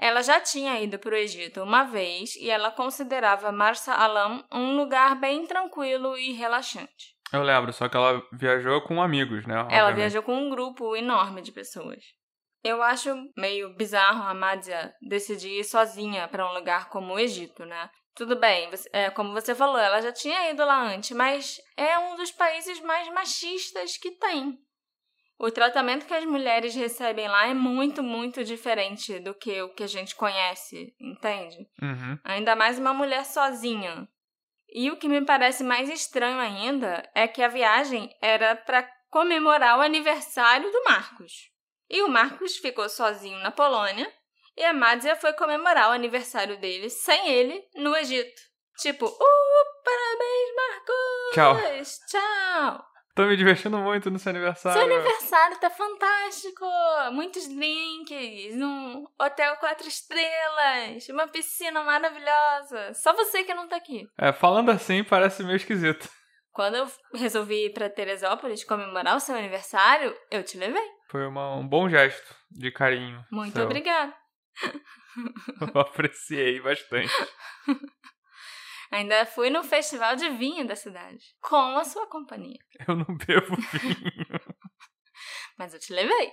Ela 0.00 0.22
já 0.22 0.40
tinha 0.40 0.80
ido 0.80 0.96
para 0.98 1.14
o 1.14 1.18
Egito 1.18 1.60
uma 1.60 1.82
vez 1.82 2.36
e 2.36 2.48
ela 2.48 2.70
considerava 2.70 3.50
Marsa 3.50 3.92
Alam 3.92 4.44
um 4.52 4.76
lugar 4.76 5.16
bem 5.18 5.44
tranquilo 5.44 6.16
e 6.16 6.32
relaxante. 6.32 7.16
Eu 7.32 7.42
lembro, 7.42 7.72
só 7.72 7.88
que 7.88 7.96
ela 7.96 8.22
viajou 8.32 8.80
com 8.82 9.02
amigos, 9.02 9.44
né? 9.44 9.54
Ela 9.54 9.64
Obviamente. 9.64 9.96
viajou 9.96 10.22
com 10.22 10.34
um 10.34 10.48
grupo 10.48 10.94
enorme 10.94 11.42
de 11.42 11.50
pessoas. 11.50 12.02
Eu 12.62 12.82
acho 12.82 13.12
meio 13.36 13.74
bizarro 13.74 14.22
a 14.22 14.34
Mádia 14.34 14.92
decidir 15.02 15.60
ir 15.60 15.64
sozinha 15.64 16.28
para 16.28 16.48
um 16.48 16.54
lugar 16.54 16.88
como 16.88 17.14
o 17.14 17.18
Egito, 17.18 17.64
né? 17.64 17.90
Tudo 18.18 18.34
bem, 18.34 18.68
você- 18.68 18.90
é, 18.92 19.10
como 19.10 19.32
você 19.32 19.54
falou, 19.54 19.78
ela 19.78 20.02
já 20.02 20.10
tinha 20.10 20.50
ido 20.50 20.64
lá 20.64 20.82
antes, 20.82 21.12
mas 21.12 21.60
é 21.76 21.96
um 22.00 22.16
dos 22.16 22.32
países 22.32 22.80
mais 22.80 23.08
machistas 23.10 23.96
que 23.96 24.10
tem. 24.10 24.58
O 25.38 25.52
tratamento 25.52 26.04
que 26.04 26.12
as 26.12 26.24
mulheres 26.24 26.74
recebem 26.74 27.28
lá 27.28 27.46
é 27.46 27.54
muito, 27.54 28.02
muito 28.02 28.42
diferente 28.42 29.20
do 29.20 29.32
que 29.32 29.62
o 29.62 29.72
que 29.72 29.84
a 29.84 29.86
gente 29.86 30.16
conhece, 30.16 30.92
entende? 31.00 31.58
Uhum. 31.80 32.18
Ainda 32.24 32.56
mais 32.56 32.76
uma 32.76 32.92
mulher 32.92 33.24
sozinha. 33.24 34.08
E 34.68 34.90
o 34.90 34.96
que 34.96 35.08
me 35.08 35.24
parece 35.24 35.62
mais 35.62 35.88
estranho 35.88 36.40
ainda 36.40 37.08
é 37.14 37.28
que 37.28 37.40
a 37.40 37.46
viagem 37.46 38.12
era 38.20 38.56
para 38.56 38.82
comemorar 39.10 39.78
o 39.78 39.82
aniversário 39.82 40.68
do 40.72 40.82
Marcos. 40.82 41.52
E 41.88 42.02
o 42.02 42.08
Marcos 42.08 42.56
ficou 42.56 42.88
sozinho 42.88 43.38
na 43.38 43.52
Polônia 43.52 44.12
e 44.58 44.64
a 44.64 44.72
Madzia 44.72 45.16
foi 45.16 45.32
comemorar 45.32 45.88
o 45.88 45.92
aniversário 45.92 46.58
dele 46.58 46.90
sem 46.90 47.28
ele 47.30 47.62
no 47.76 47.96
Egito. 47.96 48.40
Tipo, 48.78 49.06
uh, 49.06 49.82
parabéns, 49.84 50.54
Marcos! 50.56 51.34
Tchau. 51.34 52.08
Tchau! 52.08 52.84
Tô 53.14 53.24
me 53.26 53.36
divertindo 53.36 53.76
muito 53.78 54.10
no 54.12 54.18
seu 54.18 54.30
aniversário. 54.30 54.80
Seu 54.80 54.86
aniversário 54.88 55.58
tá 55.58 55.68
fantástico! 55.68 56.64
Muitos 57.10 57.48
drinks, 57.48 58.54
um 58.62 59.04
hotel 59.20 59.56
quatro 59.56 59.88
estrelas, 59.88 61.08
uma 61.08 61.26
piscina 61.26 61.82
maravilhosa. 61.82 62.94
Só 62.94 63.12
você 63.14 63.42
que 63.42 63.54
não 63.54 63.66
tá 63.68 63.76
aqui. 63.76 64.06
É, 64.16 64.32
falando 64.32 64.70
assim, 64.70 65.02
parece 65.02 65.42
meio 65.42 65.56
esquisito. 65.56 66.08
Quando 66.52 66.76
eu 66.76 66.88
resolvi 67.14 67.66
ir 67.66 67.72
pra 67.72 67.90
Teresópolis 67.90 68.62
comemorar 68.64 69.16
o 69.16 69.20
seu 69.20 69.34
aniversário, 69.34 70.16
eu 70.30 70.42
te 70.44 70.56
levei. 70.56 70.86
Foi 71.10 71.26
uma- 71.26 71.56
um 71.56 71.66
bom 71.66 71.88
gesto 71.88 72.34
de 72.50 72.70
carinho. 72.70 73.24
Muito 73.32 73.54
seu. 73.54 73.64
obrigada. 73.64 74.14
Eu 75.74 75.80
apreciei 75.80 76.60
bastante. 76.60 77.12
Ainda 78.90 79.26
fui 79.26 79.50
no 79.50 79.62
festival 79.62 80.16
de 80.16 80.30
vinho 80.30 80.66
da 80.66 80.74
cidade, 80.74 81.22
com 81.40 81.76
a 81.76 81.84
sua 81.84 82.08
companhia. 82.08 82.58
Eu 82.86 82.96
não 82.96 83.16
bebo 83.16 83.56
vinho. 83.72 84.40
Mas 85.58 85.74
eu 85.74 85.80
te 85.80 85.92
levei. 85.92 86.30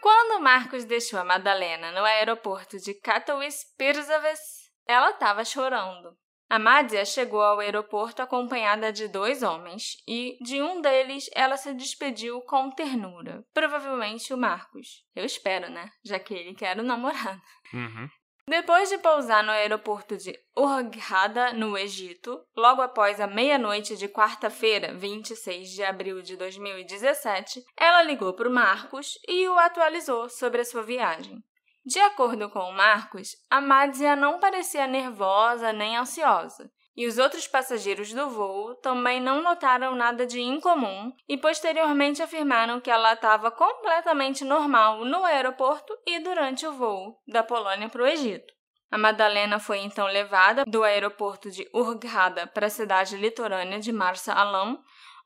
Quando 0.00 0.40
Marcos 0.40 0.84
deixou 0.84 1.18
a 1.18 1.24
Madalena 1.24 1.90
no 1.90 2.04
aeroporto 2.04 2.78
de 2.78 2.94
Katowice-Pirzowice, 3.00 4.70
ela 4.86 5.10
estava 5.10 5.44
chorando. 5.44 6.16
A 6.50 6.58
Mádia 6.58 7.04
chegou 7.04 7.42
ao 7.42 7.60
aeroporto 7.60 8.22
acompanhada 8.22 8.90
de 8.90 9.06
dois 9.06 9.42
homens 9.42 9.98
e, 10.08 10.38
de 10.40 10.62
um 10.62 10.80
deles, 10.80 11.28
ela 11.34 11.58
se 11.58 11.74
despediu 11.74 12.40
com 12.40 12.70
ternura. 12.70 13.44
Provavelmente 13.52 14.32
o 14.32 14.38
Marcos. 14.38 15.04
Eu 15.14 15.26
espero, 15.26 15.70
né? 15.70 15.90
Já 16.02 16.18
que 16.18 16.32
ele 16.32 16.54
quer 16.54 16.78
o 16.78 16.82
namorado. 16.82 17.40
Uhum. 17.74 18.08
Depois 18.48 18.88
de 18.88 18.96
pousar 18.96 19.44
no 19.44 19.50
aeroporto 19.50 20.16
de 20.16 20.34
Hurghada, 20.56 21.52
no 21.52 21.76
Egito, 21.76 22.42
logo 22.56 22.80
após 22.80 23.20
a 23.20 23.26
meia-noite 23.26 23.94
de 23.94 24.08
quarta-feira, 24.08 24.94
26 24.94 25.68
de 25.68 25.84
abril 25.84 26.22
de 26.22 26.34
2017, 26.34 27.62
ela 27.76 28.02
ligou 28.02 28.32
para 28.32 28.48
o 28.48 28.52
Marcos 28.52 29.18
e 29.28 29.46
o 29.46 29.58
atualizou 29.58 30.30
sobre 30.30 30.62
a 30.62 30.64
sua 30.64 30.82
viagem. 30.82 31.44
De 31.88 31.98
acordo 32.00 32.50
com 32.50 32.58
o 32.58 32.72
Marcos, 32.74 33.34
a 33.48 33.62
Madzia 33.62 34.14
não 34.14 34.38
parecia 34.38 34.86
nervosa 34.86 35.72
nem 35.72 35.96
ansiosa, 35.96 36.70
e 36.94 37.06
os 37.06 37.16
outros 37.16 37.48
passageiros 37.48 38.12
do 38.12 38.28
voo 38.28 38.74
também 38.74 39.18
não 39.22 39.40
notaram 39.40 39.94
nada 39.94 40.26
de 40.26 40.38
incomum 40.38 41.10
e 41.26 41.38
posteriormente 41.38 42.22
afirmaram 42.22 42.78
que 42.78 42.90
ela 42.90 43.14
estava 43.14 43.50
completamente 43.50 44.44
normal 44.44 45.02
no 45.06 45.24
aeroporto 45.24 45.96
e 46.06 46.18
durante 46.18 46.66
o 46.66 46.72
voo 46.72 47.18
da 47.26 47.42
Polônia 47.42 47.88
para 47.88 48.02
o 48.02 48.06
Egito. 48.06 48.52
A 48.90 48.98
Madalena 48.98 49.58
foi 49.58 49.78
então 49.78 50.06
levada 50.08 50.66
do 50.66 50.84
aeroporto 50.84 51.50
de 51.50 51.66
Hurghada 51.72 52.46
para 52.46 52.66
a 52.66 52.70
cidade 52.70 53.16
litorânea 53.16 53.80
de 53.80 53.92
Marsa 53.92 54.34
Alam, 54.34 54.78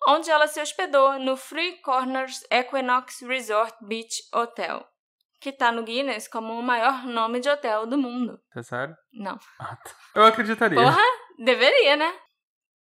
onde 0.07 0.31
ela 0.31 0.47
se 0.47 0.61
hospedou 0.61 1.19
no 1.19 1.37
Free 1.37 1.81
Corners 1.81 2.45
Equinox 2.49 3.21
Resort 3.23 3.77
Beach 3.85 4.15
Hotel, 4.33 4.87
que 5.43 5.51
está 5.51 5.73
no 5.73 5.83
Guinness 5.83 6.29
como 6.29 6.57
o 6.57 6.63
maior 6.63 7.05
nome 7.05 7.41
de 7.41 7.51
hotel 7.51 7.85
do 7.85 7.99
mundo. 7.99 8.39
É 8.55 8.63
sério? 8.63 8.95
Não. 9.13 9.37
Ah, 9.59 9.75
tá. 9.75 9.91
Eu 10.15 10.25
acreditaria. 10.25 10.79
Porra, 10.79 11.03
deveria, 11.37 11.97
né? 11.97 12.15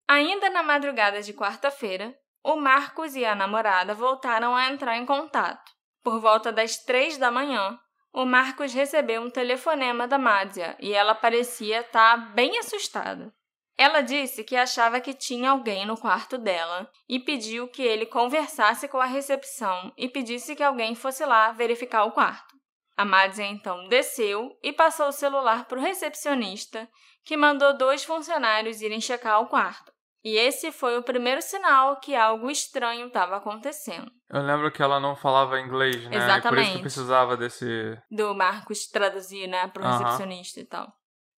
Ainda 0.09 0.49
na 0.49 0.63
madrugada 0.63 1.21
de 1.21 1.35
quarta-feira, 1.35 2.17
o 2.43 2.57
Marcos 2.57 3.15
e 3.15 3.27
a 3.27 3.35
namorada 3.35 3.93
voltaram 3.93 4.57
a 4.57 4.71
entrar 4.71 4.97
em 4.97 5.05
contato. 5.05 5.71
Por 6.03 6.19
volta 6.19 6.51
das 6.51 6.79
três 6.79 7.19
da 7.19 7.31
manhã, 7.31 7.79
o 8.11 8.25
Marcos 8.25 8.73
recebeu 8.73 9.21
um 9.21 9.29
telefonema 9.29 10.09
da 10.09 10.17
Mádia 10.17 10.77
e 10.81 10.95
ela 10.95 11.15
parecia 11.15 11.81
estar 11.81 12.17
bem 12.33 12.59
assustada. 12.59 13.35
Ela 13.79 14.01
disse 14.01 14.43
que 14.43 14.57
achava 14.57 15.01
que 15.01 15.13
tinha 15.13 15.51
alguém 15.51 15.85
no 15.85 15.99
quarto 15.99 16.39
dela 16.39 16.91
e 17.09 17.21
pediu 17.21 17.69
que 17.69 17.83
ele 17.83 18.07
conversasse 18.07 18.89
com 18.89 18.99
a 18.99 19.05
recepção 19.05 19.93
e 19.97 20.09
pedisse 20.09 20.57
que 20.57 20.63
alguém 20.63 20.95
fosse 20.95 21.25
lá 21.27 21.53
verificar 21.53 22.05
o 22.05 22.13
quarto. 22.13 22.57
A 22.97 23.05
Mádia 23.05 23.45
então 23.45 23.87
desceu 23.89 24.57
e 24.63 24.73
passou 24.73 25.09
o 25.09 25.13
celular 25.13 25.67
para 25.67 25.79
o 25.79 25.83
recepcionista, 25.83 26.89
que 27.23 27.37
mandou 27.37 27.77
dois 27.77 28.03
funcionários 28.03 28.81
irem 28.81 29.01
checar 29.01 29.43
o 29.43 29.49
quarto. 29.49 29.93
E 30.25 30.37
esse 30.37 30.73
foi 30.73 30.97
o 30.97 31.03
primeiro 31.03 31.43
sinal 31.43 32.01
que 32.01 32.17
algo 32.17 32.51
estranho 32.51 33.09
estava 33.09 33.37
acontecendo. 33.37 34.11
Eu 34.29 34.43
lembro 34.43 34.73
que 34.73 34.83
ela 34.83 34.99
não 34.99 35.15
falava 35.15 35.61
inglês, 35.61 36.03
né? 36.03 36.07
E 36.07 36.09
por 36.09 36.17
isso 36.17 36.25
Exatamente. 36.25 36.73
que 36.73 36.81
precisava 36.81 37.37
desse. 37.37 37.97
Do 38.11 38.35
Marcos 38.35 38.89
traduzir, 38.89 39.47
né, 39.47 39.69
para 39.69 39.83
o 39.83 39.87
Aham. 39.87 39.99
recepcionista 39.99 40.59
e 40.61 40.65
tal. 40.65 40.93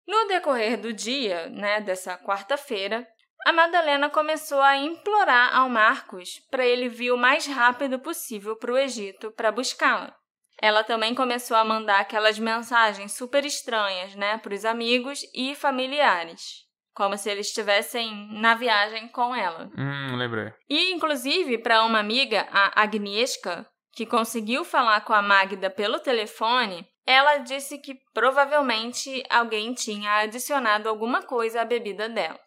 No 0.09 0.27
decorrer 0.27 0.81
do 0.81 0.91
dia, 0.91 1.51
né, 1.51 1.83
dessa 1.83 2.17
quarta-feira, 2.17 3.07
a 3.47 3.53
Madalena 3.53 4.09
começou 4.09 4.63
a 4.63 4.75
implorar 4.75 5.55
ao 5.55 5.69
Marcos 5.69 6.41
para 6.51 6.67
ele 6.67 6.89
vir 6.89 7.13
o 7.13 7.19
mais 7.19 7.47
rápido 7.47 7.99
possível 7.99 8.57
para 8.57 8.73
o 8.73 8.79
Egito 8.79 9.31
para 9.33 9.53
buscá-la. 9.53 10.17
Ela 10.63 10.83
também 10.83 11.15
começou 11.15 11.59
a 11.59 11.65
mandar 11.65 12.01
aquelas 12.01 12.39
mensagens 12.39 13.13
super 13.13 13.45
estranhas, 13.45 14.15
né, 14.15 14.39
para 14.39 14.55
os 14.55 14.65
amigos 14.65 15.21
e 15.35 15.55
familiares, 15.55 16.65
como 16.95 17.17
se 17.19 17.31
eles 17.31 17.49
estivessem 17.49 18.29
na 18.33 18.55
viagem 18.55 19.09
com 19.09 19.37
ela. 19.37 19.71
Hum, 19.77 20.17
lembrei. 20.17 20.55
E, 20.71 20.91
inclusive, 20.91 21.59
para 21.59 21.85
uma 21.85 22.01
amiga, 22.01 22.49
a 22.51 22.81
Agnieszka, 22.81 23.69
que 23.93 24.07
conseguiu 24.07 24.65
falar 24.65 25.03
com 25.03 25.13
a 25.13 25.21
Magda 25.21 25.69
pelo 25.69 26.01
telefone, 26.01 26.89
ela 27.11 27.39
disse 27.39 27.79
que 27.79 27.95
provavelmente 28.13 29.25
alguém 29.31 29.73
tinha 29.73 30.19
adicionado 30.19 30.91
alguma 30.91 31.23
coisa 31.23 31.63
à 31.63 31.65
bebida 31.65 32.07
dela. 32.07 32.39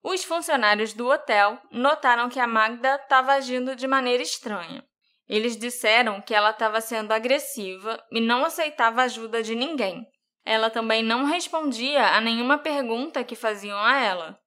Os 0.00 0.22
funcionários 0.22 0.92
do 0.92 1.08
hotel 1.08 1.60
notaram 1.72 2.28
que 2.28 2.38
a 2.38 2.46
Magda 2.46 2.94
estava 2.94 3.32
agindo 3.32 3.74
de 3.74 3.88
maneira 3.88 4.22
estranha. 4.22 4.84
Eles 5.28 5.56
disseram 5.56 6.20
que 6.20 6.32
ela 6.32 6.50
estava 6.50 6.80
sendo 6.80 7.10
agressiva 7.10 8.00
e 8.12 8.20
não 8.20 8.44
aceitava 8.44 9.02
ajuda 9.02 9.42
de 9.42 9.56
ninguém. 9.56 10.06
Ela 10.44 10.70
também 10.70 11.02
não 11.02 11.24
respondia 11.24 12.10
a 12.10 12.20
nenhuma 12.20 12.58
pergunta 12.58 13.24
que 13.24 13.34
faziam 13.34 13.76
a 13.76 14.00
ela. 14.00 14.38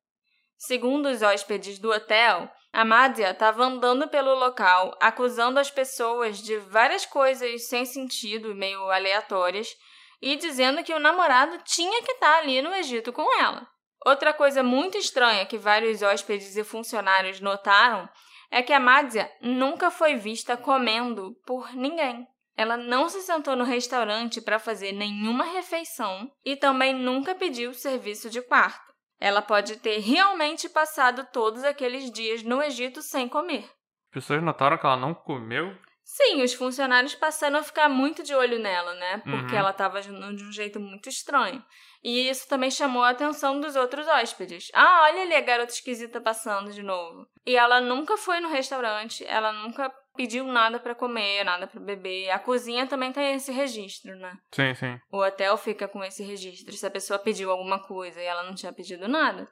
Segundo 0.57 1.09
os 1.09 1.21
hóspedes 1.21 1.79
do 1.79 1.91
hotel, 1.91 2.49
a 2.73 2.83
Mádia 2.83 3.29
estava 3.29 3.63
andando 3.63 4.07
pelo 4.07 4.33
local, 4.33 4.97
acusando 4.99 5.59
as 5.59 5.69
pessoas 5.69 6.39
de 6.39 6.57
várias 6.57 7.05
coisas 7.05 7.67
sem 7.67 7.85
sentido, 7.85 8.55
meio 8.55 8.89
aleatórias, 8.89 9.77
e 10.19 10.35
dizendo 10.35 10.83
que 10.83 10.93
o 10.93 10.99
namorado 10.99 11.59
tinha 11.63 12.01
que 12.01 12.13
estar 12.13 12.39
ali 12.39 12.63
no 12.63 12.73
Egito 12.73 13.13
com 13.13 13.39
ela. 13.39 13.67
Outra 14.03 14.33
coisa 14.33 14.63
muito 14.63 14.97
estranha 14.97 15.45
que 15.45 15.55
vários 15.55 16.01
hóspedes 16.01 16.57
e 16.57 16.63
funcionários 16.63 17.39
notaram 17.39 18.09
é 18.49 18.63
que 18.63 18.73
a 18.73 18.79
Mádia 18.79 19.31
nunca 19.39 19.91
foi 19.91 20.15
vista 20.15 20.57
comendo 20.57 21.35
por 21.45 21.75
ninguém. 21.75 22.27
Ela 22.57 22.75
não 22.75 23.07
se 23.07 23.21
sentou 23.21 23.55
no 23.55 23.63
restaurante 23.63 24.41
para 24.41 24.57
fazer 24.57 24.93
nenhuma 24.93 25.43
refeição 25.43 26.31
e 26.43 26.55
também 26.55 26.93
nunca 26.93 27.35
pediu 27.35 27.71
serviço 27.73 28.31
de 28.31 28.41
quarto. 28.41 28.92
Ela 29.23 29.41
pode 29.41 29.77
ter 29.77 29.99
realmente 29.99 30.67
passado 30.67 31.25
todos 31.31 31.63
aqueles 31.63 32.11
dias 32.11 32.43
no 32.43 32.61
Egito 32.61 33.01
sem 33.01 33.29
comer. 33.29 33.63
As 34.09 34.15
pessoas 34.15 34.43
notaram 34.43 34.77
que 34.77 34.85
ela 34.85 34.97
não 34.97 35.13
comeu? 35.13 35.73
Sim, 36.03 36.43
os 36.43 36.53
funcionários 36.53 37.15
passaram 37.15 37.57
a 37.59 37.63
ficar 37.63 37.87
muito 37.87 38.21
de 38.21 38.35
olho 38.35 38.59
nela, 38.59 38.93
né? 38.95 39.19
Porque 39.19 39.53
Uhum. 39.53 39.59
ela 39.59 39.69
estava 39.69 39.99
agindo 39.99 40.35
de 40.35 40.43
um 40.43 40.51
jeito 40.51 40.77
muito 40.77 41.07
estranho. 41.07 41.63
E 42.03 42.29
isso 42.29 42.49
também 42.49 42.69
chamou 42.69 43.01
a 43.01 43.11
atenção 43.11 43.61
dos 43.61 43.77
outros 43.77 44.05
hóspedes. 44.09 44.69
Ah, 44.73 45.03
olha 45.03 45.21
ali 45.21 45.33
a 45.33 45.39
garota 45.39 45.71
esquisita 45.71 46.19
passando 46.19 46.73
de 46.73 46.83
novo. 46.83 47.25
E 47.45 47.55
ela 47.55 47.79
nunca 47.79 48.17
foi 48.17 48.41
no 48.41 48.49
restaurante, 48.49 49.25
ela 49.25 49.53
nunca 49.53 49.89
pediu 50.15 50.45
nada 50.45 50.79
para 50.79 50.95
comer, 50.95 51.43
nada 51.43 51.67
para 51.67 51.79
beber. 51.79 52.29
A 52.29 52.39
cozinha 52.39 52.87
também 52.87 53.11
tem 53.11 53.35
esse 53.35 53.51
registro, 53.51 54.15
né? 54.15 54.37
Sim, 54.51 54.73
sim. 54.73 54.99
O 55.11 55.17
hotel 55.17 55.57
fica 55.57 55.87
com 55.87 56.03
esse 56.03 56.23
registro 56.23 56.73
se 56.73 56.85
a 56.85 56.91
pessoa 56.91 57.19
pediu 57.19 57.51
alguma 57.51 57.79
coisa 57.79 58.21
e 58.21 58.25
ela 58.25 58.43
não 58.43 58.55
tinha 58.55 58.73
pedido 58.73 59.07
nada. 59.07 59.47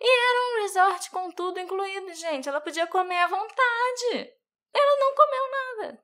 E 0.00 0.06
era 0.06 0.40
um 0.40 0.62
resort 0.62 1.10
com 1.10 1.30
tudo 1.30 1.58
incluído, 1.58 2.14
gente. 2.14 2.48
Ela 2.48 2.60
podia 2.60 2.86
comer 2.86 3.18
à 3.18 3.26
vontade. 3.26 4.30
Ela 4.74 4.96
não 5.00 5.14
comeu 5.14 5.50
nada. 5.50 6.00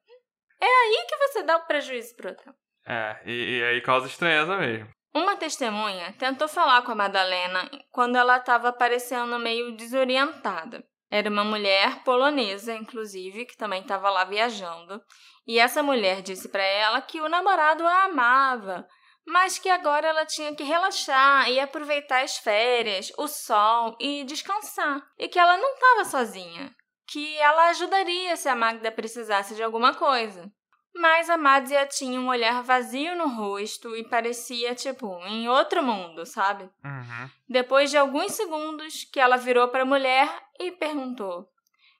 É 0.60 0.66
aí 0.66 1.06
que 1.08 1.16
você 1.16 1.42
dá 1.42 1.56
o 1.56 1.66
prejuízo 1.66 2.16
pro 2.16 2.30
hotel. 2.30 2.54
É, 2.86 3.20
e, 3.26 3.58
e 3.58 3.64
aí 3.64 3.80
causa 3.82 4.06
estranheza 4.06 4.56
mesmo. 4.56 4.88
Uma 5.14 5.36
testemunha 5.36 6.14
tentou 6.18 6.48
falar 6.48 6.82
com 6.82 6.92
a 6.92 6.94
Madalena 6.94 7.70
quando 7.90 8.16
ela 8.16 8.38
estava 8.38 8.72
parecendo 8.72 9.38
meio 9.38 9.76
desorientada. 9.76 10.82
Era 11.12 11.28
uma 11.28 11.44
mulher 11.44 12.02
polonesa, 12.04 12.74
inclusive, 12.74 13.44
que 13.44 13.54
também 13.54 13.82
estava 13.82 14.08
lá 14.08 14.24
viajando. 14.24 14.98
E 15.46 15.58
essa 15.58 15.82
mulher 15.82 16.22
disse 16.22 16.48
para 16.48 16.62
ela 16.62 17.02
que 17.02 17.20
o 17.20 17.28
namorado 17.28 17.86
a 17.86 18.04
amava, 18.04 18.88
mas 19.26 19.58
que 19.58 19.68
agora 19.68 20.08
ela 20.08 20.24
tinha 20.24 20.54
que 20.54 20.62
relaxar 20.62 21.50
e 21.50 21.60
aproveitar 21.60 22.22
as 22.22 22.38
férias, 22.38 23.12
o 23.18 23.28
sol 23.28 23.94
e 24.00 24.24
descansar. 24.24 25.06
E 25.18 25.28
que 25.28 25.38
ela 25.38 25.58
não 25.58 25.74
estava 25.74 26.06
sozinha, 26.06 26.74
que 27.06 27.36
ela 27.36 27.68
ajudaria 27.68 28.34
se 28.34 28.48
a 28.48 28.56
Magda 28.56 28.90
precisasse 28.90 29.54
de 29.54 29.62
alguma 29.62 29.92
coisa. 29.92 30.50
Mas 30.94 31.30
a 31.30 31.38
Madzia 31.38 31.86
tinha 31.86 32.20
um 32.20 32.28
olhar 32.28 32.62
vazio 32.62 33.16
no 33.16 33.28
rosto 33.28 33.96
e 33.96 34.06
parecia, 34.06 34.74
tipo, 34.74 35.18
em 35.26 35.48
outro 35.48 35.82
mundo, 35.82 36.26
sabe? 36.26 36.64
Uhum. 36.84 37.30
Depois 37.48 37.90
de 37.90 37.96
alguns 37.96 38.32
segundos, 38.32 39.04
que 39.04 39.18
ela 39.18 39.36
virou 39.36 39.68
para 39.68 39.82
a 39.82 39.86
mulher 39.86 40.28
e 40.60 40.70
perguntou: 40.72 41.48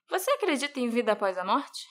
Você 0.09 0.29
acredita 0.31 0.79
em 0.79 0.89
vida 0.89 1.13
após 1.13 1.37
a 1.37 1.43
morte? 1.43 1.87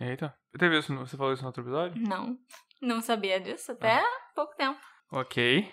Eita. 0.00 0.34
Teve 0.58 0.78
isso, 0.78 0.94
você 0.96 1.16
falou 1.16 1.32
isso 1.32 1.42
no 1.42 1.48
outro 1.48 1.62
episódio? 1.62 2.02
Não, 2.02 2.38
não 2.80 3.00
sabia 3.02 3.38
disso 3.38 3.72
até 3.72 3.98
há 3.98 4.32
pouco 4.34 4.54
tempo. 4.56 4.80
Ok. 5.12 5.70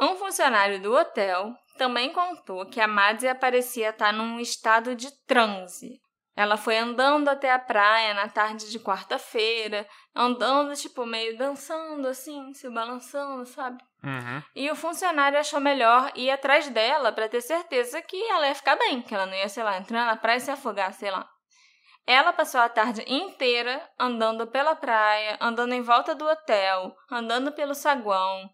Um 0.00 0.14
funcionário 0.16 0.80
do 0.80 0.94
hotel 0.94 1.54
também 1.78 2.12
contou 2.12 2.66
que 2.66 2.80
a 2.80 2.86
Madzia 2.86 3.34
parecia 3.34 3.90
estar 3.90 4.12
num 4.12 4.38
estado 4.38 4.94
de 4.94 5.10
transe. 5.24 6.00
Ela 6.36 6.58
foi 6.58 6.76
andando 6.76 7.28
até 7.28 7.50
a 7.50 7.58
praia 7.58 8.12
na 8.12 8.28
tarde 8.28 8.70
de 8.70 8.78
quarta-feira, 8.78 9.88
andando, 10.14 10.76
tipo, 10.76 11.06
meio 11.06 11.38
dançando, 11.38 12.06
assim, 12.06 12.52
se 12.52 12.68
balançando, 12.68 13.46
sabe? 13.46 13.82
Uhum. 14.04 14.42
E 14.54 14.70
o 14.70 14.76
funcionário 14.76 15.38
achou 15.38 15.58
melhor 15.60 16.12
ir 16.14 16.30
atrás 16.30 16.68
dela 16.68 17.10
para 17.10 17.28
ter 17.28 17.40
certeza 17.40 18.02
que 18.02 18.22
ela 18.30 18.46
ia 18.46 18.54
ficar 18.54 18.76
bem, 18.76 19.00
que 19.00 19.14
ela 19.14 19.24
não 19.24 19.34
ia, 19.34 19.48
sei 19.48 19.64
lá, 19.64 19.78
entrar 19.78 20.04
na 20.04 20.14
praia 20.14 20.36
e 20.36 20.40
se 20.40 20.50
afogar, 20.50 20.92
sei 20.92 21.10
lá. 21.10 21.26
Ela 22.06 22.34
passou 22.34 22.60
a 22.60 22.68
tarde 22.68 23.02
inteira 23.08 23.82
andando 23.98 24.46
pela 24.46 24.76
praia, 24.76 25.38
andando 25.40 25.72
em 25.72 25.80
volta 25.80 26.14
do 26.14 26.26
hotel, 26.26 26.94
andando 27.10 27.50
pelo 27.50 27.74
saguão, 27.74 28.48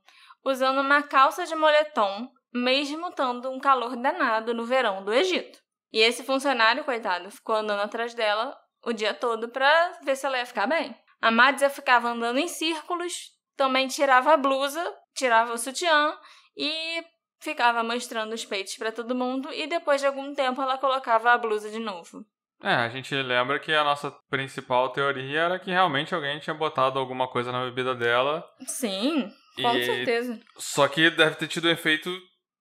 usando 0.45 0.81
uma 0.81 1.03
calça 1.03 1.45
de 1.45 1.55
moletom, 1.57 2.31
mesmo 2.55 3.09
estando 3.09 3.51
um 3.51 3.59
calor 3.59 3.97
danado 3.97 4.55
no 4.55 4.65
verão 4.65 5.05
do 5.05 5.12
Egito. 5.12 5.62
E 5.93 6.01
esse 6.01 6.23
funcionário, 6.25 6.85
coitado, 6.85 7.31
ficou 7.31 7.55
andando 7.57 7.81
atrás 7.83 8.15
dela 8.15 8.57
o 8.85 8.93
dia 8.93 9.15
todo 9.15 9.49
pra 9.49 9.99
ver 10.05 10.17
se 10.17 10.27
ela 10.27 10.39
ia 10.39 10.47
ficar 10.47 10.67
bem. 10.67 10.97
A 11.21 11.31
Madzia 11.31 11.71
ficava 11.71 12.09
andando 12.09 12.39
em 12.39 12.49
círculos, 12.49 13.31
também 13.57 13.87
tirava 13.87 14.33
a 14.33 14.37
blusa, 14.37 14.83
tirava 15.15 15.53
o 15.53 15.59
sutiã 15.59 16.17
e 16.57 17.05
ficava 17.41 17.83
mostrando 17.83 18.33
os 18.33 18.45
peitos 18.45 18.77
para 18.77 18.91
todo 18.93 19.15
mundo 19.15 19.53
e 19.53 19.67
depois 19.67 20.01
de 20.01 20.07
algum 20.07 20.35
tempo 20.35 20.61
ela 20.63 20.79
colocava 20.79 21.33
a 21.33 21.39
blusa 21.39 21.71
de 21.71 21.79
novo. 21.79 22.25
É, 22.63 22.75
a 22.75 22.89
gente 22.89 23.13
lembra 23.15 23.59
que 23.59 23.73
a 23.73 23.83
nossa 23.83 24.11
principal 24.31 24.91
teoria 24.91 25.41
era 25.41 25.59
que 25.59 25.71
realmente 25.71 26.15
alguém 26.15 26.39
tinha 26.39 26.55
botado 26.55 26.99
alguma 26.99 27.27
coisa 27.27 27.51
na 27.51 27.65
bebida 27.65 27.93
dela. 27.95 28.49
Sim, 28.67 29.29
com 29.61 29.77
E- 29.77 29.85
certeza. 29.85 30.41
Só 30.57 30.87
que 30.87 31.11
deve 31.11 31.35
ter 31.35 31.49
tido 31.49 31.67
um 31.67 31.73
efeito 31.73 32.09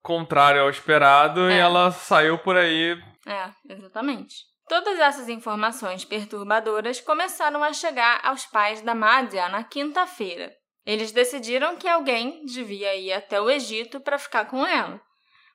contrário 0.01 0.61
ao 0.61 0.69
esperado 0.69 1.49
e 1.49 1.53
É. 1.53 1.57
ela 1.59 1.91
saiu 1.91 2.37
por 2.37 2.57
aí. 2.57 2.97
É, 3.27 3.49
exatamente. 3.73 4.35
Todas 4.67 4.99
essas 4.99 5.27
informações 5.27 6.05
perturbadoras 6.05 7.01
começaram 7.01 7.63
a 7.63 7.73
chegar 7.73 8.19
aos 8.23 8.45
pais 8.45 8.81
da 8.81 8.95
Madzia 8.95 9.49
na 9.49 9.63
quinta-feira. 9.63 10.51
Eles 10.85 11.11
decidiram 11.11 11.75
que 11.75 11.87
alguém 11.87 12.43
devia 12.45 12.95
ir 12.95 13.11
até 13.13 13.39
o 13.39 13.49
Egito 13.49 13.99
para 13.99 14.17
ficar 14.17 14.45
com 14.45 14.65
ela. 14.65 14.99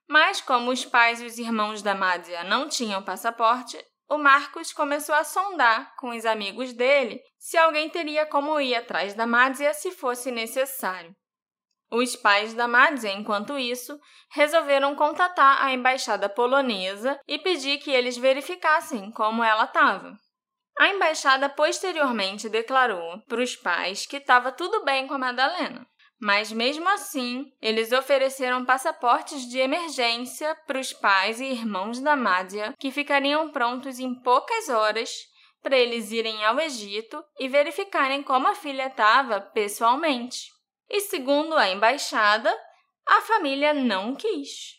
Mas, 0.08 0.40
como 0.40 0.70
os 0.70 0.84
pais 0.84 1.20
e 1.20 1.24
os 1.26 1.38
irmãos 1.38 1.82
da 1.82 1.94
Madzia 1.94 2.44
não 2.44 2.68
tinham 2.68 3.02
passaporte, 3.02 3.76
o 4.08 4.18
Marcos 4.18 4.72
começou 4.72 5.14
a 5.14 5.24
sondar 5.24 5.96
com 5.96 6.10
os 6.10 6.24
amigos 6.24 6.72
dele 6.72 7.20
se 7.38 7.56
alguém 7.56 7.88
teria 7.90 8.24
como 8.24 8.60
ir 8.60 8.76
atrás 8.76 9.14
da 9.14 9.26
Madzia 9.26 9.74
se 9.74 9.90
fosse 9.90 10.30
necessário. 10.30 11.12
Os 11.90 12.16
pais 12.16 12.52
da 12.52 12.66
Madzia, 12.66 13.12
enquanto 13.12 13.56
isso, 13.58 13.98
resolveram 14.30 14.96
contatar 14.96 15.64
a 15.64 15.72
embaixada 15.72 16.28
polonesa 16.28 17.18
e 17.26 17.38
pedir 17.38 17.78
que 17.78 17.90
eles 17.90 18.16
verificassem 18.16 19.10
como 19.12 19.44
ela 19.44 19.64
estava. 19.64 20.18
A 20.78 20.88
embaixada 20.88 21.48
posteriormente 21.48 22.48
declarou 22.48 23.20
para 23.28 23.42
os 23.42 23.56
pais 23.56 24.04
que 24.04 24.16
estava 24.16 24.52
tudo 24.52 24.84
bem 24.84 25.06
com 25.06 25.14
a 25.14 25.18
Madalena, 25.18 25.86
mas 26.20 26.50
mesmo 26.50 26.88
assim, 26.88 27.50
eles 27.62 27.92
ofereceram 27.92 28.64
passaportes 28.64 29.48
de 29.48 29.58
emergência 29.58 30.54
para 30.66 30.80
os 30.80 30.92
pais 30.92 31.40
e 31.40 31.44
irmãos 31.44 32.00
da 32.00 32.16
Madzia 32.16 32.74
que 32.78 32.90
ficariam 32.90 33.50
prontos 33.50 33.98
em 33.98 34.14
poucas 34.22 34.68
horas 34.68 35.10
para 35.62 35.76
eles 35.76 36.10
irem 36.10 36.44
ao 36.44 36.58
Egito 36.60 37.22
e 37.38 37.48
verificarem 37.48 38.22
como 38.22 38.48
a 38.48 38.54
filha 38.54 38.86
estava 38.86 39.40
pessoalmente. 39.40 40.55
E 40.88 41.00
segundo 41.00 41.56
a 41.56 41.68
embaixada, 41.68 42.54
a 43.06 43.20
família 43.22 43.74
não 43.74 44.14
quis. 44.14 44.76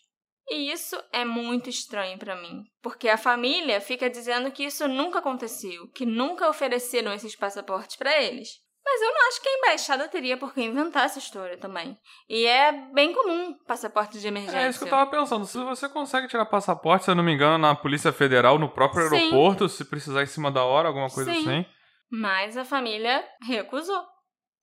E 0.50 0.72
isso 0.72 0.98
é 1.12 1.26
muito 1.26 1.70
estranho 1.70 2.17
para 2.17 2.36
mim, 2.36 2.63
porque 2.82 3.10
a 3.10 3.17
família 3.17 3.82
fica 3.82 4.10
dizendo 4.10 4.50
que 4.50 4.63
isso 4.63 4.88
nunca 4.88 5.20
aconteceu, 5.20 5.89
que 5.91 6.06
nunca 6.06 6.50
ofereceram 6.50 7.13
esses 7.13 7.36
passaportes 7.36 7.98
para 7.98 8.22
eles. 8.22 8.50
Mas 8.86 9.02
eu 9.02 9.13
não 9.13 9.28
acho 9.28 9.41
que 9.41 9.50
a 9.50 9.58
embaixada 9.58 10.08
teria 10.08 10.38
por 10.38 10.54
que 10.54 10.62
inventar 10.62 11.04
essa 11.04 11.20
história 11.20 11.58
também. 11.58 11.98
E 12.30 12.46
é 12.46 12.72
bem 12.93 13.12
comum 13.13 13.54
passaporte 13.67 14.17
de 14.17 14.26
emergência. 14.26 14.60
É 14.60 14.70
isso 14.70 14.80
que 14.80 14.86
eu 14.86 14.89
tava 14.89 15.12
pensando. 15.12 15.46
Se 15.46 15.62
você 15.62 15.89
consegue 15.89 16.30
tirar 16.30 16.46
passaporte, 16.46 17.04
se 17.04 17.12
eu 17.12 17.15
não 17.15 17.24
me 17.24 17.34
engano, 17.34 17.58
na 17.58 17.76
Polícia 17.76 18.13
Federal, 18.13 18.58
no 18.58 18.70
próprio 18.70 19.10
Sim. 19.10 19.15
aeroporto, 19.15 19.67
se 19.67 19.84
precisar 19.84 20.24
em 20.24 20.28
cima 20.28 20.50
da 20.50 20.63
hora, 20.63 20.88
alguma 20.88 21.10
coisa 21.10 21.34
Sim. 21.34 21.41
assim. 21.41 21.65
Mas 22.10 22.56
a 22.56 22.63
família 22.63 23.22
recusou. 23.41 24.02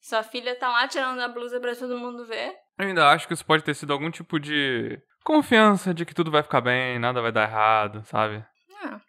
Sua 0.07 0.23
filha 0.23 0.55
tá 0.59 0.69
lá 0.69 0.87
tirando 0.87 1.19
a 1.21 1.29
blusa 1.29 1.59
para 1.59 1.75
todo 1.75 1.97
mundo 1.99 2.27
ver. 2.27 2.53
Eu 2.79 2.87
ainda 2.89 3.09
acho 3.11 3.27
que 3.27 3.33
isso 3.35 3.45
pode 3.47 3.63
ter 3.65 3.75
sido 3.75 3.93
algum 3.93 4.11
tipo 4.11 4.39
de 4.39 4.99
confiança 5.25 5.95
de 5.95 6.05
que 6.05 6.15
tudo 6.15 6.31
vai 6.31 6.43
ficar 6.43 6.61
bem, 6.61 6.99
nada 6.99 7.23
vai 7.23 7.33
dar 7.33 7.49
errado, 7.49 8.03
sabe? 8.05 8.45
Ah, 8.85 9.01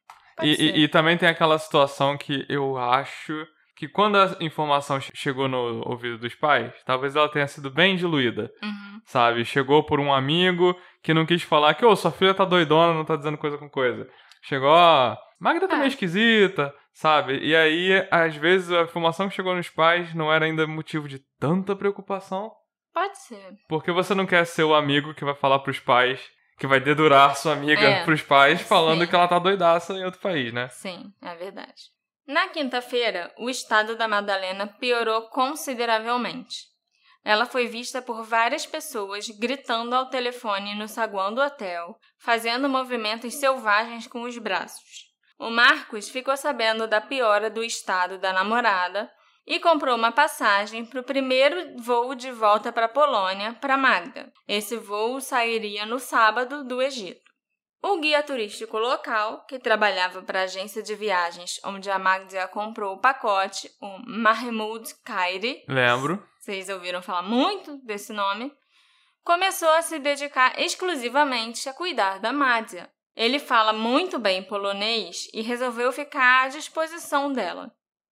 E, 0.46 0.52
e, 0.54 0.84
e 0.84 0.88
também 0.88 1.18
tem 1.18 1.28
aquela 1.28 1.58
situação 1.60 2.18
que 2.18 2.46
eu 2.48 2.78
acho 2.78 3.46
que 3.76 3.90
quando 3.90 4.18
a 4.18 4.38
informação 4.40 5.02
che- 5.02 5.12
chegou 5.14 5.50
no 5.50 5.82
ouvido 5.86 6.18
dos 6.18 6.34
pais, 6.36 6.72
talvez 6.86 7.14
ela 7.16 7.28
tenha 7.28 7.48
sido 7.48 7.70
bem 7.70 7.98
diluída, 7.98 8.50
Uhum. 8.64 9.02
sabe? 9.06 9.44
Chegou 9.44 9.84
por 9.86 10.00
um 10.00 10.14
amigo 10.14 10.74
que 11.04 11.14
não 11.14 11.26
quis 11.26 11.44
falar 11.44 11.74
que, 11.74 11.86
ô, 11.86 11.94
sua 11.96 12.12
filha 12.12 12.34
tá 12.34 12.46
doidona, 12.46 12.94
não 12.94 13.04
tá 13.04 13.18
dizendo 13.18 13.38
coisa 13.38 13.58
com 13.58 13.70
coisa. 13.70 14.08
Chegou, 14.44 14.70
ó, 14.70 15.18
Magda 15.42 15.68
tá 15.68 15.76
É. 15.76 15.80
meio 15.80 15.90
esquisita, 15.90 16.74
sabe? 16.96 17.38
E 17.46 17.56
aí, 17.56 18.08
às 18.10 18.36
vezes, 18.36 18.72
a 18.72 18.82
informação 18.82 19.30
que 19.30 19.36
chegou 19.36 19.54
nos 19.54 19.70
pais 19.70 20.16
não 20.16 20.34
era 20.34 20.46
ainda 20.46 20.66
motivo 20.66 21.08
de 21.08 21.20
tanta 21.40 21.76
preocupação, 21.76 22.52
Pode 22.94 23.18
ser. 23.20 23.54
porque 23.70 23.92
você 23.92 24.16
não 24.16 24.26
quer 24.26 24.46
ser 24.46 24.64
o 24.64 24.74
amigo 24.74 25.14
que 25.14 25.26
vai 25.26 25.36
falar 25.36 25.60
pros 25.60 25.80
pais, 25.80 26.20
que 26.58 26.66
vai 26.66 26.80
dedurar 26.80 27.36
sua 27.36 27.52
amiga 27.54 27.82
É, 27.82 28.04
pros 28.06 28.22
pais 28.22 28.62
falando 28.62 29.02
sim. 29.04 29.08
que 29.10 29.14
ela 29.16 29.28
tá 29.28 29.38
doidaça 29.38 29.94
em 29.94 30.06
outro 30.06 30.22
país, 30.22 30.54
né? 30.54 30.70
Sim, 30.70 31.12
é 31.22 31.36
verdade. 31.36 31.94
Na 32.26 32.48
quinta-feira, 32.48 33.32
o 33.38 33.50
estado 33.50 33.96
da 33.98 34.08
Madalena 34.08 34.66
piorou 34.66 35.30
consideravelmente. 35.30 36.74
Ela 37.24 37.46
foi 37.46 37.68
vista 37.68 38.02
por 38.02 38.24
várias 38.24 38.66
pessoas 38.66 39.28
gritando 39.30 39.94
ao 39.94 40.08
telefone 40.10 40.76
no 40.76 40.88
saguão 40.88 41.34
do 41.34 41.42
hotel, 41.42 41.98
fazendo 42.20 42.70
movimentos 42.70 43.36
selvagens 43.36 44.08
com 44.08 44.22
os 44.24 44.38
braços. 44.38 45.06
O 45.38 45.50
Marcos 45.50 46.10
ficou 46.10 46.36
sabendo 46.38 46.88
da 46.88 47.02
piora 47.02 47.50
do 47.50 47.64
estado 47.64 48.18
da 48.18 48.32
namorada 48.32 49.12
e 49.46 49.60
comprou 49.60 49.96
uma 49.96 50.12
passagem 50.12 50.86
para 50.86 51.02
o 51.02 51.04
primeiro 51.04 51.78
voo 51.78 52.16
de 52.16 52.32
volta 52.32 52.72
para 52.72 52.88
a 52.88 52.90
Polônia 52.90 53.54
para 53.62 53.78
Magda. 53.78 54.32
Esse 54.48 54.78
voo 54.78 55.22
sairia 55.22 55.86
no 55.86 56.00
sábado 56.00 56.64
do 56.64 56.82
Egito. 56.82 57.26
O 57.84 58.00
guia 58.00 58.24
turístico 58.24 58.80
local, 58.80 59.46
que 59.46 59.60
trabalhava 59.60 60.24
para 60.24 60.40
a 60.40 60.44
agência 60.46 60.82
de 60.82 60.96
viagens 60.96 61.60
onde 61.64 61.92
a 61.92 62.00
Magda 62.00 62.48
comprou 62.48 62.96
o 62.96 63.00
pacote, 63.00 63.70
o 63.80 64.00
Mahmoud 64.08 64.92
Kairi, 65.04 65.64
Lembro. 65.68 66.28
vocês 66.40 66.68
ouviram 66.68 67.04
falar 67.04 67.22
muito 67.22 67.78
desse 67.86 68.12
nome, 68.12 68.52
começou 69.24 69.70
a 69.70 69.84
se 69.84 70.00
dedicar 70.00 70.60
exclusivamente 70.60 71.70
a 71.70 71.74
cuidar 71.74 72.20
da 72.20 72.34
Mádia. 72.34 72.90
Ele 73.16 73.40
fala 73.40 73.72
muito 73.72 74.20
bem 74.20 74.44
polonês 74.44 75.30
e 75.34 75.42
resolveu 75.42 75.92
ficar 75.92 76.46
à 76.46 76.48
disposição 76.50 77.32
dela. 77.32 77.72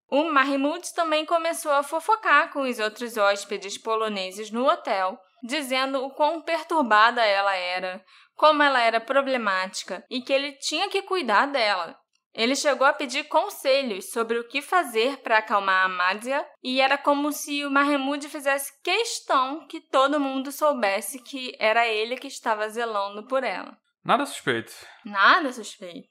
O 0.09 0.23
Mahmoud 0.23 0.93
também 0.93 1.25
começou 1.25 1.71
a 1.71 1.83
fofocar 1.83 2.53
com 2.53 2.61
os 2.61 2.79
outros 2.79 3.17
hóspedes 3.17 3.77
poloneses 3.77 4.51
no 4.51 4.65
hotel, 4.65 5.19
dizendo 5.43 6.05
o 6.05 6.11
quão 6.11 6.41
perturbada 6.41 7.25
ela 7.25 7.55
era, 7.55 8.03
como 8.35 8.63
ela 8.63 8.79
era 8.79 9.01
problemática 9.01 10.05
e 10.09 10.21
que 10.21 10.31
ele 10.31 10.53
tinha 10.53 10.87
que 10.87 11.01
cuidar 11.01 11.47
dela. 11.47 11.97
Ele 12.33 12.55
chegou 12.55 12.87
a 12.87 12.93
pedir 12.93 13.25
conselhos 13.25 14.09
sobre 14.11 14.39
o 14.39 14.47
que 14.47 14.61
fazer 14.61 15.17
para 15.17 15.37
acalmar 15.37 15.83
a 15.83 15.85
Amádia 15.85 16.47
e 16.63 16.81
era 16.81 16.97
como 16.97 17.31
se 17.31 17.63
o 17.63 17.69
Mahmoud 17.69 18.27
fizesse 18.27 18.71
questão 18.81 19.67
que 19.67 19.79
todo 19.79 20.19
mundo 20.19 20.51
soubesse 20.51 21.19
que 21.19 21.55
era 21.59 21.87
ele 21.87 22.17
que 22.17 22.27
estava 22.27 22.67
zelando 22.69 23.27
por 23.27 23.43
ela. 23.43 23.77
Nada 24.03 24.25
suspeito. 24.25 24.73
Nada 25.05 25.51
suspeito. 25.53 26.09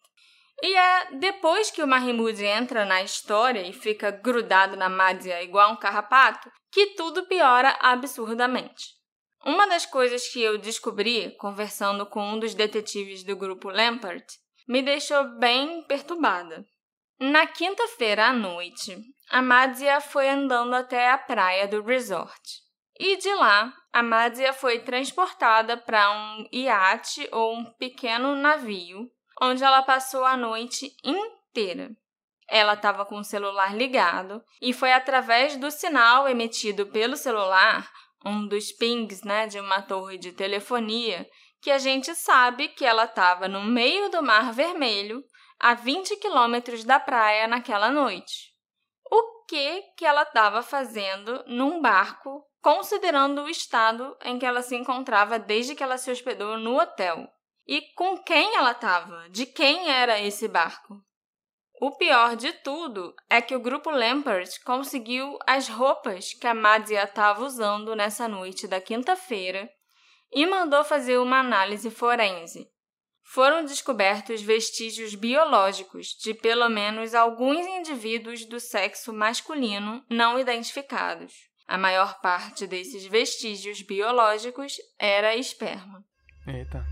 E 0.62 0.74
é 0.74 1.14
depois 1.16 1.70
que 1.70 1.82
o 1.82 1.86
Mahmoud 1.86 2.42
entra 2.44 2.84
na 2.84 3.02
história 3.02 3.66
e 3.66 3.72
fica 3.72 4.10
grudado 4.10 4.76
na 4.76 4.88
Mádia 4.88 5.42
igual 5.42 5.72
um 5.72 5.76
carrapato 5.76 6.50
que 6.70 6.94
tudo 6.94 7.26
piora 7.26 7.76
absurdamente. 7.80 8.94
Uma 9.44 9.66
das 9.66 9.84
coisas 9.84 10.28
que 10.28 10.40
eu 10.40 10.56
descobri 10.56 11.36
conversando 11.36 12.06
com 12.06 12.24
um 12.24 12.38
dos 12.38 12.54
detetives 12.54 13.24
do 13.24 13.36
grupo 13.36 13.70
Lampert 13.70 14.24
me 14.68 14.80
deixou 14.82 15.36
bem 15.38 15.84
perturbada. 15.86 16.64
Na 17.18 17.46
quinta-feira 17.46 18.26
à 18.26 18.32
noite, 18.32 18.96
a 19.28 19.42
Mádia 19.42 20.00
foi 20.00 20.28
andando 20.28 20.74
até 20.74 21.10
a 21.10 21.18
praia 21.18 21.66
do 21.66 21.82
resort. 21.82 22.61
E 23.04 23.16
de 23.16 23.34
lá, 23.34 23.74
a 23.92 24.00
Mádia 24.00 24.52
foi 24.52 24.78
transportada 24.78 25.76
para 25.76 26.12
um 26.12 26.46
iate 26.52 27.28
ou 27.32 27.52
um 27.52 27.64
pequeno 27.64 28.36
navio, 28.36 29.10
onde 29.40 29.64
ela 29.64 29.82
passou 29.82 30.24
a 30.24 30.36
noite 30.36 30.94
inteira. 31.02 31.90
Ela 32.48 32.74
estava 32.74 33.04
com 33.04 33.16
o 33.16 33.24
celular 33.24 33.74
ligado 33.74 34.40
e 34.60 34.72
foi 34.72 34.92
através 34.92 35.56
do 35.56 35.68
sinal 35.68 36.28
emitido 36.28 36.86
pelo 36.86 37.16
celular 37.16 37.90
um 38.24 38.46
dos 38.46 38.70
pings 38.70 39.24
né, 39.24 39.48
de 39.48 39.58
uma 39.58 39.82
torre 39.82 40.16
de 40.16 40.30
telefonia, 40.30 41.28
que 41.60 41.72
a 41.72 41.78
gente 41.78 42.14
sabe 42.14 42.68
que 42.68 42.84
ela 42.84 43.06
estava 43.06 43.48
no 43.48 43.64
meio 43.64 44.10
do 44.10 44.22
Mar 44.22 44.52
Vermelho, 44.52 45.24
a 45.58 45.74
20 45.74 46.18
quilômetros 46.18 46.84
da 46.84 47.00
praia 47.00 47.48
naquela 47.48 47.90
noite. 47.90 48.52
O 49.10 49.44
que, 49.46 49.82
que 49.98 50.06
ela 50.06 50.22
estava 50.22 50.62
fazendo 50.62 51.42
num 51.48 51.82
barco, 51.82 52.46
considerando 52.62 53.42
o 53.42 53.50
estado 53.50 54.16
em 54.22 54.38
que 54.38 54.46
ela 54.46 54.62
se 54.62 54.76
encontrava 54.76 55.38
desde 55.38 55.74
que 55.74 55.82
ela 55.82 55.98
se 55.98 56.10
hospedou 56.10 56.56
no 56.56 56.80
hotel? 56.80 57.28
E 57.66 57.82
com 57.94 58.16
quem 58.18 58.56
ela 58.56 58.70
estava? 58.70 59.28
De 59.28 59.44
quem 59.44 59.90
era 59.90 60.20
esse 60.20 60.48
barco? 60.48 61.02
O 61.80 61.90
pior 61.96 62.36
de 62.36 62.52
tudo 62.52 63.12
é 63.28 63.42
que 63.42 63.56
o 63.56 63.60
grupo 63.60 63.90
Lampert 63.90 64.62
conseguiu 64.64 65.36
as 65.44 65.68
roupas 65.68 66.32
que 66.32 66.46
a 66.46 66.54
Madia 66.54 67.02
estava 67.02 67.44
usando 67.44 67.96
nessa 67.96 68.28
noite 68.28 68.68
da 68.68 68.80
quinta-feira 68.80 69.68
e 70.30 70.46
mandou 70.46 70.84
fazer 70.84 71.18
uma 71.18 71.40
análise 71.40 71.90
forense. 71.90 72.70
Foram 73.24 73.64
descobertos 73.64 74.40
vestígios 74.40 75.14
biológicos 75.16 76.08
de 76.22 76.34
pelo 76.34 76.68
menos 76.68 77.14
alguns 77.14 77.66
indivíduos 77.66 78.44
do 78.44 78.60
sexo 78.60 79.12
masculino 79.12 80.04
não 80.08 80.38
identificados. 80.38 81.51
A 81.72 81.78
maior 81.78 82.20
parte 82.20 82.66
desses 82.66 83.06
vestígios 83.06 83.80
biológicos 83.80 84.76
era 84.98 85.34
esperma. 85.34 86.04
Eita. 86.46 86.84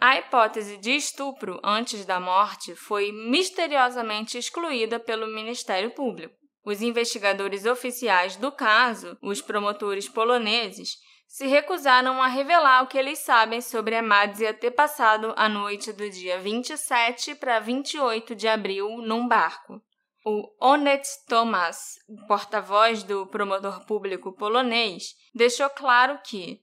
A 0.00 0.16
hipótese 0.16 0.78
de 0.78 0.92
estupro 0.92 1.60
antes 1.62 2.06
da 2.06 2.18
morte 2.18 2.74
foi 2.74 3.12
misteriosamente 3.12 4.38
excluída 4.38 4.98
pelo 4.98 5.26
Ministério 5.26 5.90
Público. 5.90 6.34
Os 6.64 6.80
investigadores 6.80 7.66
oficiais 7.66 8.36
do 8.36 8.50
caso, 8.50 9.18
os 9.20 9.42
promotores 9.42 10.08
poloneses, 10.08 10.96
se 11.28 11.46
recusaram 11.46 12.22
a 12.22 12.26
revelar 12.26 12.84
o 12.84 12.86
que 12.86 12.96
eles 12.96 13.18
sabem 13.18 13.60
sobre 13.60 13.94
a 13.96 14.02
Madzia 14.02 14.54
ter 14.54 14.70
passado 14.70 15.34
a 15.36 15.46
noite 15.46 15.92
do 15.92 16.08
dia 16.08 16.38
27 16.38 17.34
para 17.34 17.58
28 17.58 18.34
de 18.34 18.48
abril 18.48 18.88
num 19.02 19.28
barco. 19.28 19.82
O 20.24 20.50
Onet 20.58 21.06
Thomas, 21.28 21.96
porta-voz 22.26 23.02
do 23.02 23.26
promotor 23.26 23.84
público 23.84 24.32
polonês, 24.32 25.14
deixou 25.34 25.68
claro 25.68 26.18
que 26.24 26.60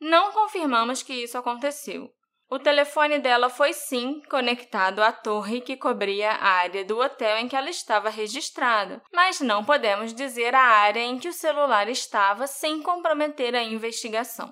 não 0.00 0.30
confirmamos 0.30 1.02
que 1.02 1.12
isso 1.12 1.36
aconteceu. 1.36 2.08
O 2.48 2.58
telefone 2.58 3.18
dela 3.18 3.48
foi 3.48 3.72
sim 3.72 4.22
conectado 4.30 5.00
à 5.02 5.12
torre 5.12 5.60
que 5.60 5.76
cobria 5.76 6.30
a 6.32 6.48
área 6.48 6.84
do 6.84 6.98
hotel 6.98 7.38
em 7.38 7.48
que 7.48 7.54
ela 7.54 7.70
estava 7.70 8.10
registrada, 8.10 9.02
mas 9.12 9.40
não 9.40 9.64
podemos 9.64 10.14
dizer 10.14 10.54
a 10.54 10.62
área 10.62 11.00
em 11.00 11.18
que 11.18 11.28
o 11.28 11.32
celular 11.32 11.88
estava 11.88 12.46
sem 12.46 12.82
comprometer 12.82 13.54
a 13.54 13.62
investigação. 13.62 14.50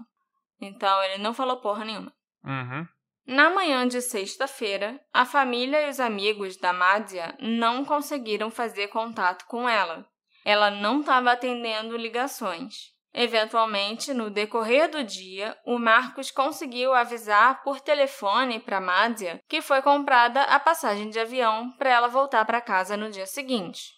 Então 0.61 1.03
ele 1.05 1.19
não 1.19 1.33
falou 1.33 1.61
porra 1.61 1.85
nenhuma. 1.85 2.13
Uhum. 2.45 2.87
Na 3.31 3.51
manhã 3.51 3.87
de 3.87 4.01
sexta-feira, 4.01 4.99
a 5.13 5.27
família 5.27 5.87
e 5.87 5.91
os 5.91 6.01
amigos 6.01 6.57
da 6.57 6.73
Mádia 6.73 7.37
não 7.39 7.85
conseguiram 7.85 8.51
fazer 8.51 8.89
contato 8.89 9.45
com 9.45 9.69
ela. 9.69 10.09
Ela 10.47 10.71
não 10.71 11.01
estava 11.01 11.33
atendendo 11.33 11.95
ligações. 11.95 12.87
Eventualmente, 13.13 14.15
no 14.15 14.31
decorrer 14.31 14.91
do 14.91 15.05
dia, 15.05 15.55
o 15.67 15.79
Marcos 15.79 16.31
conseguiu 16.31 16.95
avisar 16.95 17.63
por 17.63 17.81
telefone 17.81 18.61
para 18.61 18.81
Mádia 18.81 19.43
que 19.47 19.61
foi 19.61 19.83
comprada 19.83 20.41
a 20.45 20.59
passagem 20.59 21.11
de 21.11 21.21
avião 21.21 21.71
para 21.73 21.91
ela 21.91 22.09
voltar 22.09 22.47
para 22.47 22.63
casa 22.63 22.97
no 22.97 23.11
dia 23.11 23.27
seguinte. 23.27 23.93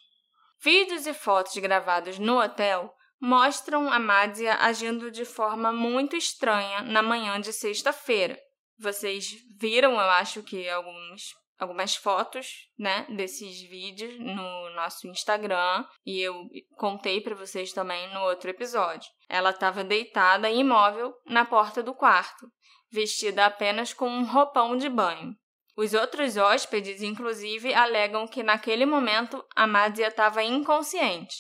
Vídeos 0.61 1.07
e 1.07 1.15
fotos 1.15 1.57
gravados 1.59 2.19
no 2.19 2.43
hotel 2.43 2.93
mostram 3.21 3.93
a 3.93 3.99
Mádia 4.01 4.57
agindo 4.57 5.09
de 5.09 5.25
forma 5.25 5.71
muito 5.71 6.17
estranha 6.17 6.83
na 6.83 7.01
manhã 7.01 7.41
de 7.41 7.53
sexta-feira. 7.53 8.37
Vocês 8.81 9.37
viram, 9.59 9.93
eu 9.93 10.11
acho 10.11 10.43
que 10.43 10.69
alguns 10.69 11.35
algumas 11.61 11.95
fotos, 11.95 12.71
né, 12.79 13.07
desses 13.11 13.61
vídeos 13.61 14.19
no 14.19 14.71
nosso 14.71 15.07
Instagram 15.07 15.85
e 16.07 16.19
eu 16.19 16.49
contei 16.79 17.21
para 17.21 17.35
vocês 17.35 17.71
também 17.71 18.13
no 18.15 18.21
outro 18.21 18.49
episódio. 18.49 19.07
Ela 19.29 19.51
estava 19.51 19.85
deitada 19.85 20.51
imóvel 20.51 21.13
na 21.27 21.45
porta 21.45 21.83
do 21.83 21.93
quarto, 21.93 22.51
vestida 22.91 23.45
apenas 23.45 23.93
com 23.93 24.09
um 24.09 24.25
roupão 24.25 24.75
de 24.75 24.89
banho. 24.89 25.35
Os 25.77 25.93
outros 25.93 26.37
hóspedes, 26.37 27.03
inclusive, 27.03 27.75
alegam 27.75 28.27
que 28.27 28.43
naquele 28.43 28.87
momento 28.87 29.45
a 29.55 29.67
Mádia 29.67 30.09
estava 30.09 30.43
inconsciente. 30.43 31.37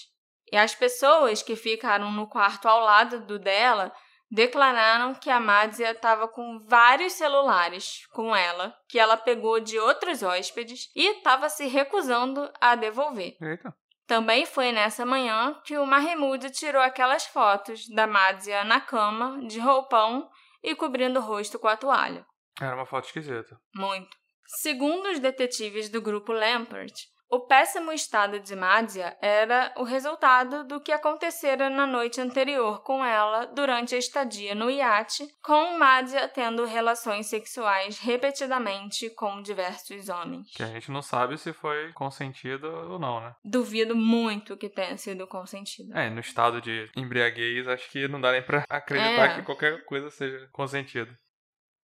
E 0.53 0.57
as 0.57 0.75
pessoas 0.75 1.43
que 1.43 1.57
ficaram 1.57 2.11
no 2.13 2.29
quarto 2.29 2.69
ao 2.69 2.81
lado 2.81 3.25
do 3.25 3.39
dela 3.39 3.93
declararam 4.31 5.15
que 5.15 5.29
a 5.29 5.41
Madzia 5.41 5.91
estava 5.91 6.29
com 6.29 6.61
vários 6.67 7.15
celulares 7.15 8.07
com 8.13 8.35
ela, 8.35 8.75
que 8.89 8.99
ela 8.99 9.17
pegou 9.17 9.59
de 9.61 9.79
outros 9.79 10.23
hóspedes 10.23 10.91
e 10.95 11.17
estava 11.17 11.49
se 11.49 11.67
recusando 11.67 12.51
a 12.61 12.75
devolver. 12.75 13.37
Eita. 13.41 13.75
Também 14.07 14.45
foi 14.45 14.73
nessa 14.73 15.07
manhã 15.07 15.61
que 15.65 15.79
o 15.79 15.87
Mahmoud 15.87 16.51
tirou 16.51 16.83
aquelas 16.83 17.27
fotos 17.27 17.89
da 17.89 18.07
Madzia 18.07 18.65
na 18.65 18.81
cama, 18.81 19.41
de 19.47 19.61
roupão 19.61 20.29
e 20.63 20.75
cobrindo 20.75 21.21
o 21.21 21.23
rosto 21.23 21.59
com 21.59 21.69
a 21.69 21.77
toalha. 21.77 22.27
Era 22.61 22.75
uma 22.75 22.87
foto 22.87 23.07
esquisita. 23.07 23.57
Muito. 23.75 24.17
Segundo 24.47 25.11
os 25.11 25.21
detetives 25.21 25.89
do 25.89 26.03
grupo 26.03 26.33
Lampert, 26.33 26.93
o 27.31 27.41
péssimo 27.41 27.93
estado 27.93 28.41
de 28.41 28.57
Mádia 28.57 29.17
era 29.23 29.73
o 29.77 29.85
resultado 29.85 30.65
do 30.65 30.81
que 30.81 30.91
acontecera 30.93 31.71
na 31.71 31.87
noite 31.87 32.21
anterior 32.21 32.83
com 32.83 33.05
ela 33.05 33.47
durante 33.47 33.95
a 33.95 33.99
estadia 33.99 34.55
no 34.55 34.71
iate, 34.71 35.27
com 35.43 35.79
Mádia 35.79 36.29
tendo 36.29 36.65
relações 36.65 37.27
sexuais 37.27 37.99
repetidamente 37.99 39.11
com 39.11 39.41
diversos 39.43 40.09
homens. 40.09 40.51
Que 40.55 40.63
a 40.63 40.67
gente 40.67 40.91
não 40.91 41.03
sabe 41.03 41.39
se 41.39 41.53
foi 41.53 41.93
consentido 41.93 42.67
ou 42.91 42.99
não, 42.99 43.21
né? 43.21 43.35
Duvido 43.45 43.95
muito 43.95 44.57
que 44.57 44.69
tenha 44.69 44.97
sido 44.97 45.27
consentido. 45.27 45.97
É, 45.97 46.11
no 46.11 46.21
estado 46.21 46.61
de 46.61 46.91
embriaguez, 46.97 47.69
acho 47.69 47.89
que 47.91 48.09
não 48.09 48.21
dá 48.21 48.33
nem 48.33 48.43
pra 48.43 48.65
acreditar 48.69 49.31
É. 49.31 49.35
que 49.37 49.43
qualquer 49.43 49.85
coisa 49.85 50.11
seja 50.11 50.49
consentida. 50.53 51.17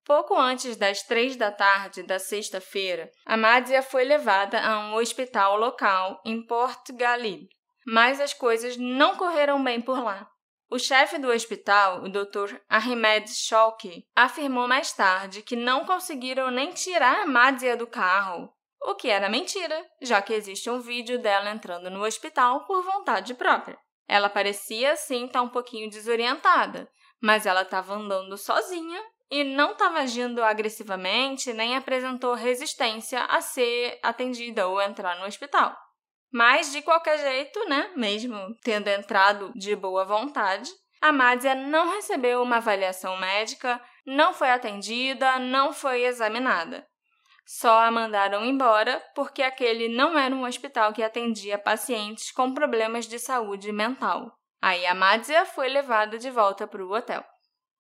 Pouco 0.06 0.38
antes 0.38 0.76
das 0.76 1.02
três 1.02 1.34
da 1.34 1.50
tarde 1.50 2.04
da 2.04 2.20
sexta-feira, 2.20 3.10
a 3.26 3.36
Mádia 3.36 3.82
foi 3.82 4.04
levada 4.04 4.60
a 4.60 4.78
um 4.78 4.94
hospital 4.94 5.56
local 5.56 6.22
em 6.24 6.40
Port 6.46 6.92
Galib, 6.92 7.48
mas 7.84 8.20
as 8.20 8.32
coisas 8.32 8.76
não 8.76 9.16
correram 9.16 9.62
bem 9.64 9.80
por 9.80 10.00
lá. 10.00 10.30
O 10.70 10.78
chefe 10.78 11.18
do 11.18 11.28
hospital, 11.28 12.04
o 12.04 12.08
Dr. 12.08 12.54
Ahmed 12.68 13.28
Shouki, 13.28 14.04
afirmou 14.14 14.68
mais 14.68 14.92
tarde 14.92 15.42
que 15.42 15.56
não 15.56 15.84
conseguiram 15.84 16.52
nem 16.52 16.70
tirar 16.70 17.22
a 17.22 17.26
Mádia 17.26 17.76
do 17.76 17.86
carro, 17.88 18.48
o 18.82 18.94
que 18.94 19.08
era 19.08 19.28
mentira, 19.28 19.84
já 20.00 20.22
que 20.22 20.32
existe 20.32 20.70
um 20.70 20.78
vídeo 20.78 21.18
dela 21.18 21.50
entrando 21.50 21.90
no 21.90 22.04
hospital 22.04 22.64
por 22.64 22.80
vontade 22.84 23.34
própria. 23.34 23.76
Ela 24.06 24.28
parecia 24.28 24.94
sim 24.94 25.26
estar 25.26 25.42
um 25.42 25.48
pouquinho 25.48 25.90
desorientada, 25.90 26.88
mas 27.20 27.44
ela 27.44 27.62
estava 27.62 27.94
andando 27.94 28.36
sozinha 28.36 29.02
e 29.30 29.42
não 29.44 29.72
estava 29.72 29.98
agindo 29.98 30.42
agressivamente 30.42 31.52
nem 31.52 31.76
apresentou 31.76 32.34
resistência 32.34 33.24
a 33.24 33.40
ser 33.40 33.98
atendida 34.02 34.66
ou 34.66 34.80
entrar 34.80 35.18
no 35.18 35.26
hospital. 35.26 35.76
Mas, 36.32 36.72
de 36.72 36.82
qualquer 36.82 37.18
jeito, 37.18 37.64
né, 37.68 37.90
mesmo 37.96 38.36
tendo 38.62 38.88
entrado 38.88 39.52
de 39.54 39.74
boa 39.74 40.04
vontade, 40.04 40.70
a 41.00 41.12
Madzia 41.12 41.54
não 41.54 41.94
recebeu 41.94 42.42
uma 42.42 42.56
avaliação 42.56 43.16
médica, 43.16 43.80
não 44.04 44.32
foi 44.32 44.50
atendida, 44.50 45.38
não 45.38 45.72
foi 45.72 46.04
examinada. 46.04 46.86
Só 47.46 47.78
a 47.78 47.90
mandaram 47.92 48.44
embora 48.44 49.00
porque 49.14 49.42
aquele 49.42 49.88
não 49.88 50.18
era 50.18 50.34
um 50.34 50.44
hospital 50.44 50.92
que 50.92 51.02
atendia 51.02 51.56
pacientes 51.56 52.32
com 52.32 52.52
problemas 52.52 53.06
de 53.06 53.20
saúde 53.20 53.70
mental. 53.70 54.36
Aí 54.60 54.84
a 54.84 54.94
Madzia 54.94 55.46
foi 55.46 55.68
levada 55.68 56.18
de 56.18 56.28
volta 56.28 56.66
para 56.66 56.84
o 56.84 56.92
hotel. 56.92 57.24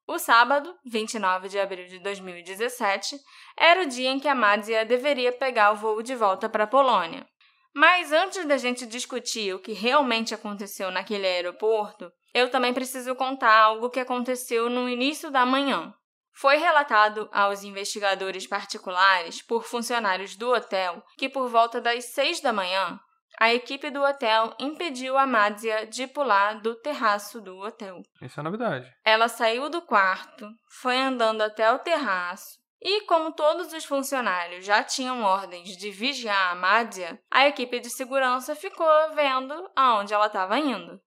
O 0.08 0.20
sábado, 0.20 0.72
29 0.84 1.48
de 1.48 1.58
abril 1.58 1.88
de 1.88 1.98
2017, 1.98 3.18
era 3.56 3.82
o 3.82 3.86
dia 3.86 4.08
em 4.08 4.20
que 4.20 4.28
a 4.28 4.36
Madzia 4.36 4.84
deveria 4.84 5.32
pegar 5.32 5.72
o 5.72 5.76
voo 5.76 6.00
de 6.00 6.14
volta 6.14 6.48
para 6.48 6.62
a 6.62 6.68
Polônia. 6.68 7.26
Mas 7.74 8.12
antes 8.12 8.46
da 8.46 8.56
gente 8.56 8.86
discutir 8.86 9.52
o 9.52 9.58
que 9.58 9.72
realmente 9.72 10.32
aconteceu 10.32 10.92
naquele 10.92 11.26
aeroporto, 11.26 12.10
eu 12.32 12.48
também 12.50 12.72
preciso 12.72 13.16
contar 13.16 13.52
algo 13.52 13.90
que 13.90 13.98
aconteceu 13.98 14.70
no 14.70 14.88
início 14.88 15.28
da 15.30 15.44
manhã. 15.44 15.92
Foi 16.32 16.56
relatado 16.56 17.28
aos 17.32 17.64
investigadores 17.64 18.46
particulares 18.46 19.42
por 19.42 19.64
funcionários 19.64 20.36
do 20.36 20.52
hotel 20.52 21.02
que, 21.18 21.28
por 21.28 21.48
volta 21.48 21.80
das 21.80 22.04
seis 22.12 22.40
da 22.40 22.52
manhã, 22.52 23.00
a 23.38 23.52
equipe 23.52 23.90
do 23.90 24.02
hotel 24.02 24.54
impediu 24.58 25.16
a 25.16 25.26
Madzia 25.26 25.86
de 25.86 26.06
pular 26.06 26.60
do 26.60 26.74
terraço 26.74 27.40
do 27.40 27.58
hotel. 27.58 28.02
Isso 28.20 28.38
é 28.38 28.42
novidade. 28.42 28.92
Ela 29.04 29.28
saiu 29.28 29.68
do 29.68 29.82
quarto, 29.82 30.48
foi 30.80 30.96
andando 30.96 31.42
até 31.42 31.70
o 31.72 31.78
terraço 31.78 32.58
e, 32.80 33.02
como 33.02 33.32
todos 33.32 33.72
os 33.72 33.84
funcionários 33.84 34.64
já 34.64 34.82
tinham 34.82 35.22
ordens 35.22 35.76
de 35.76 35.90
vigiar 35.90 36.52
a 36.52 36.54
Madzia, 36.54 37.18
a 37.30 37.46
equipe 37.46 37.80
de 37.80 37.90
segurança 37.90 38.54
ficou 38.54 38.86
vendo 39.14 39.70
aonde 39.74 40.14
ela 40.14 40.26
estava 40.26 40.58
indo. 40.58 41.00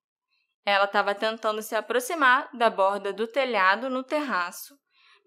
Ela 0.66 0.86
estava 0.86 1.16
tentando 1.16 1.62
se 1.62 1.76
aproximar 1.76 2.50
da 2.54 2.70
borda 2.70 3.14
do 3.14 3.26
telhado 3.28 3.90
no 3.90 4.04
terraço 4.04 4.76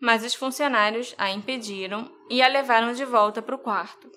mas 0.03 0.25
os 0.25 0.35
funcionários 0.35 1.15
a 1.17 1.31
impediram 1.31 2.11
e 2.29 2.43
a 2.43 2.49
levaram 2.49 2.93
de 2.93 3.05
volta 3.05 3.41
para 3.41 3.55
o 3.55 3.59
quarto. 3.59 4.11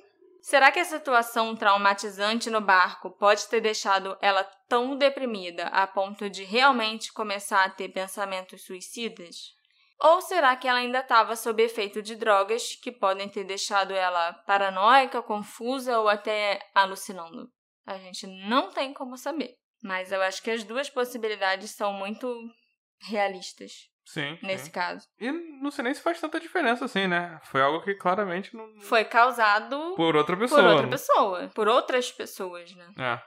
Será 0.45 0.71
que 0.71 0.77
a 0.77 0.85
situação 0.85 1.55
traumatizante 1.55 2.51
no 2.51 2.61
barco 2.61 3.09
pode 3.09 3.47
ter 3.47 3.59
deixado 3.61 4.15
ela 4.21 4.43
tão 4.69 4.95
deprimida 4.95 5.65
a 5.69 5.87
ponto 5.87 6.29
de 6.29 6.43
realmente 6.43 7.11
começar 7.11 7.65
a 7.65 7.69
ter 7.71 7.89
pensamentos 7.89 8.63
suicidas? 8.63 9.55
Ou 9.99 10.21
será 10.21 10.55
que 10.55 10.67
ela 10.67 10.77
ainda 10.77 10.99
estava 10.99 11.35
sob 11.35 11.63
efeito 11.63 11.99
de 11.99 12.15
drogas 12.15 12.75
que 12.75 12.91
podem 12.91 13.27
ter 13.27 13.43
deixado 13.43 13.91
ela 13.91 14.33
paranoica, 14.45 15.19
confusa 15.19 15.97
ou 15.97 16.07
até 16.07 16.59
alucinando? 16.75 17.51
A 17.83 17.97
gente 17.97 18.27
não 18.27 18.69
tem 18.69 18.93
como 18.93 19.17
saber. 19.17 19.55
Mas 19.81 20.11
eu 20.11 20.21
acho 20.21 20.43
que 20.43 20.51
as 20.51 20.63
duas 20.63 20.91
possibilidades 20.91 21.71
são 21.71 21.91
muito 21.91 22.31
realistas. 23.01 23.89
Sim. 24.05 24.37
Nesse 24.41 24.65
sim. 24.65 24.71
caso. 24.71 25.07
E 25.19 25.31
não 25.31 25.71
sei 25.71 25.83
nem 25.83 25.93
se 25.93 26.01
faz 26.01 26.21
tanta 26.21 26.39
diferença 26.39 26.85
assim, 26.85 27.07
né? 27.07 27.39
Foi 27.43 27.61
algo 27.61 27.81
que 27.81 27.95
claramente 27.95 28.55
não. 28.55 28.79
Foi 28.81 29.03
causado 29.03 29.93
Por 29.95 30.15
outra 30.15 30.37
pessoa. 30.37 30.61
por 30.61 30.69
outra 30.69 30.85
né? 30.85 30.91
pessoa. 30.91 31.51
Por 31.55 31.67
outras 31.67 32.11
pessoas, 32.11 32.73
né? 32.75 32.93
É. 32.97 33.19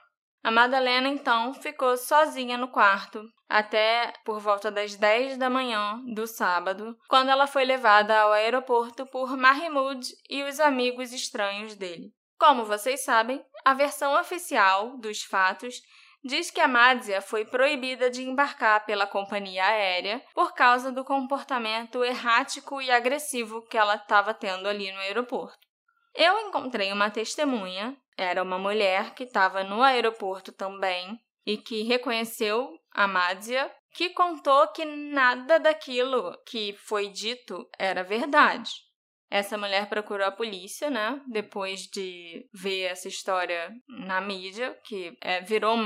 A 0.42 0.50
Madalena, 0.50 1.08
então, 1.08 1.52
ficou 1.52 1.96
sozinha 1.96 2.56
no 2.56 2.68
quarto 2.68 3.22
até 3.48 4.12
por 4.24 4.38
volta 4.38 4.70
das 4.70 4.94
10 4.94 5.38
da 5.38 5.48
manhã 5.48 6.00
do 6.14 6.26
sábado, 6.26 6.96
quando 7.08 7.30
ela 7.30 7.46
foi 7.46 7.64
levada 7.64 8.18
ao 8.20 8.32
aeroporto 8.32 9.06
por 9.06 9.36
Mahmoud 9.36 10.06
e 10.28 10.42
os 10.44 10.60
amigos 10.60 11.12
estranhos 11.12 11.74
dele. 11.74 12.12
Como 12.38 12.64
vocês 12.64 13.02
sabem, 13.04 13.42
a 13.64 13.74
versão 13.74 14.18
oficial 14.18 14.96
dos 14.98 15.22
fatos 15.22 15.80
diz 16.24 16.50
que 16.50 16.60
a 16.60 16.68
Madzia 16.68 17.20
foi 17.20 17.44
proibida 17.44 18.10
de 18.10 18.22
embarcar 18.22 18.84
pela 18.84 19.06
companhia 19.06 19.64
aérea 19.64 20.22
por 20.34 20.54
causa 20.54 20.90
do 20.90 21.04
comportamento 21.04 22.04
errático 22.04 22.80
e 22.80 22.90
agressivo 22.90 23.62
que 23.62 23.76
ela 23.76 23.96
estava 23.96 24.34
tendo 24.34 24.68
ali 24.68 24.90
no 24.92 24.98
aeroporto. 24.98 25.58
Eu 26.14 26.38
encontrei 26.40 26.92
uma 26.92 27.10
testemunha, 27.10 27.96
era 28.16 28.42
uma 28.42 28.58
mulher 28.58 29.14
que 29.14 29.24
estava 29.24 29.62
no 29.62 29.82
aeroporto 29.82 30.52
também 30.52 31.18
e 31.46 31.56
que 31.56 31.82
reconheceu 31.82 32.68
a 32.92 33.06
Madzia, 33.06 33.72
que 33.94 34.10
contou 34.10 34.68
que 34.68 34.84
nada 34.84 35.58
daquilo 35.58 36.36
que 36.44 36.74
foi 36.74 37.08
dito 37.08 37.68
era 37.78 38.02
verdade. 38.02 38.87
Essa 39.30 39.58
mulher 39.58 39.88
procurou 39.88 40.26
a 40.26 40.32
polícia, 40.32 40.88
né? 40.88 41.20
Depois 41.28 41.80
de 41.82 42.46
ver 42.52 42.84
essa 42.84 43.08
história 43.08 43.70
na 43.86 44.20
mídia, 44.20 44.76
que 44.84 45.16
é, 45.20 45.40
virou. 45.42 45.76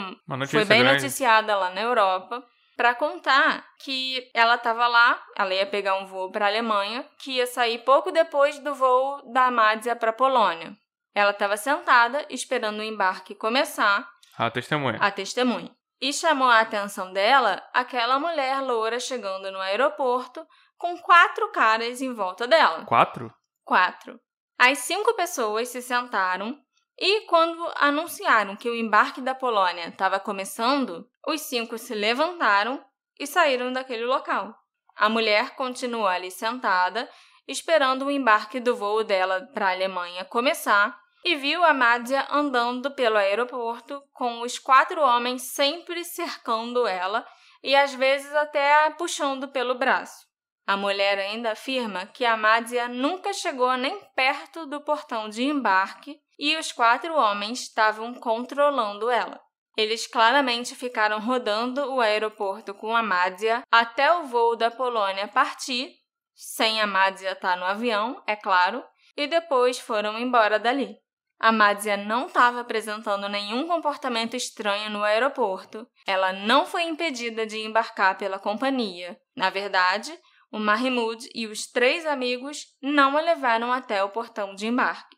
foi 0.49 0.65
bem 0.65 0.81
grande. 0.83 1.03
noticiada 1.03 1.57
lá 1.57 1.71
na 1.71 1.81
Europa, 1.81 2.45
para 2.77 2.95
contar 2.95 3.65
que 3.83 4.31
ela 4.33 4.55
estava 4.55 4.87
lá, 4.87 5.21
ela 5.37 5.53
ia 5.53 5.67
pegar 5.67 5.97
um 5.97 6.07
voo 6.07 6.31
para 6.31 6.47
a 6.47 6.49
Alemanha, 6.49 7.05
que 7.19 7.33
ia 7.33 7.47
sair 7.47 7.79
pouco 7.79 8.13
depois 8.13 8.59
do 8.61 8.75
voo 8.75 9.21
da 9.33 9.51
Madzia 9.51 9.97
para 9.97 10.11
a 10.11 10.15
Polônia. 10.15 10.73
Ela 11.15 11.33
estava 11.33 11.57
sentada, 11.57 12.25
esperando 12.31 12.79
o 12.79 12.83
embarque 12.83 13.35
começar, 13.35 14.09
A 14.39 14.51
testemunha. 14.51 14.99
a 15.01 15.11
testemunha. 15.11 15.71
E 16.01 16.13
chamou 16.13 16.49
a 16.49 16.61
atenção 16.61 17.13
dela 17.13 17.63
aquela 17.75 18.19
mulher 18.19 18.61
loura 18.61 18.99
chegando 18.99 19.53
no 19.53 19.61
aeroporto 19.61 20.45
com 20.83 20.99
quatro 20.99 21.49
caras 21.53 22.03
em 22.03 22.13
volta 22.13 22.45
dela. 22.45 22.85
Quatro? 22.85 23.33
Quatro. 23.65 24.19
As 24.59 24.79
cinco 24.79 25.15
pessoas 25.15 25.69
se 25.69 25.81
sentaram 25.81 26.59
e, 26.99 27.21
quando 27.27 27.73
anunciaram 27.77 28.57
que 28.57 28.69
o 28.69 28.75
embarque 28.75 29.21
da 29.21 29.33
Polônia 29.33 29.87
estava 29.87 30.19
começando, 30.19 31.09
os 31.25 31.41
cinco 31.43 31.79
se 31.79 31.95
levantaram 31.95 32.85
e 33.17 33.29
saíram 33.29 33.73
daquele 33.73 34.05
local. 34.05 34.53
A 34.97 35.09
mulher 35.09 35.55
continuou 35.55 36.09
ali 36.09 36.33
sentada, 36.33 37.09
esperando 37.47 38.07
o 38.07 38.11
embarque 38.11 38.59
do 38.59 38.75
voo 38.75 39.05
dela 39.05 39.49
para 39.55 39.69
a 39.69 39.73
Alemanha 39.73 40.25
começar, 40.25 40.99
e 41.25 41.37
viu 41.37 41.63
a 41.63 41.73
Madzia 41.73 42.27
andando 42.29 42.91
pelo 42.91 43.19
aeroporto 43.19 44.03
com 44.13 44.41
os 44.41 44.59
quatro 44.59 45.01
homens 45.01 45.43
sempre 45.43 46.05
cercando 46.05 46.89
ela 46.89 47.25
e 47.63 47.77
às 47.77 47.95
vezes 47.95 48.35
até 48.35 48.91
puxando 48.99 49.47
pelo 49.47 49.77
braço. 49.77 50.32
A 50.67 50.77
mulher 50.77 51.19
ainda 51.19 51.53
afirma 51.53 52.07
que 52.07 52.25
a 52.25 52.37
Madzia 52.37 52.89
nunca 52.89 53.33
chegou 53.33 53.77
nem 53.77 54.01
perto 54.15 54.67
do 54.67 54.81
portão 54.81 55.29
de 55.29 55.43
embarque 55.43 56.21
e 56.39 56.57
os 56.57 56.73
quatro 56.73 57.15
homens 57.15 57.63
estavam 57.63 58.15
controlando 58.15 59.11
ela. 59.11 59.41
Eles 59.77 60.07
claramente 60.07 60.75
ficaram 60.75 61.19
rodando 61.19 61.93
o 61.95 62.01
aeroporto 62.01 62.75
com 62.75 62.95
a 62.95 63.03
Madzia 63.03 63.63
até 63.71 64.13
o 64.13 64.25
voo 64.25 64.55
da 64.55 64.71
Polônia 64.71 65.27
partir, 65.29 65.91
sem 66.35 66.81
a 66.81 66.87
Madzia 66.87 67.33
estar 67.33 67.57
no 67.57 67.65
avião, 67.65 68.23
é 68.27 68.37
claro, 68.37 68.85
e 69.17 69.27
depois 69.27 69.79
foram 69.79 70.19
embora 70.19 70.59
dali. 70.59 70.97
A 71.41 71.51
Madzia 71.51 71.97
não 71.97 72.27
estava 72.27 72.61
apresentando 72.61 73.29
nenhum 73.29 73.67
comportamento 73.67 74.37
estranho 74.37 74.89
no 74.91 75.03
aeroporto. 75.03 75.85
Ela 76.07 76.33
não 76.33 76.65
foi 76.65 76.85
impedida 76.85 77.45
de 77.45 77.59
embarcar 77.59 78.17
pela 78.17 78.39
companhia. 78.39 79.19
Na 79.35 79.51
verdade, 79.51 80.17
o 80.53 80.59
Mahmoud 80.59 81.29
e 81.35 81.47
os 81.47 81.67
três 81.67 82.05
amigos 82.05 82.67
não 82.83 83.17
a 83.17 83.21
levaram 83.23 83.73
até 83.73 84.05
o 84.05 84.11
portão 84.11 84.55
de 84.55 84.67
embarque. 84.67 85.17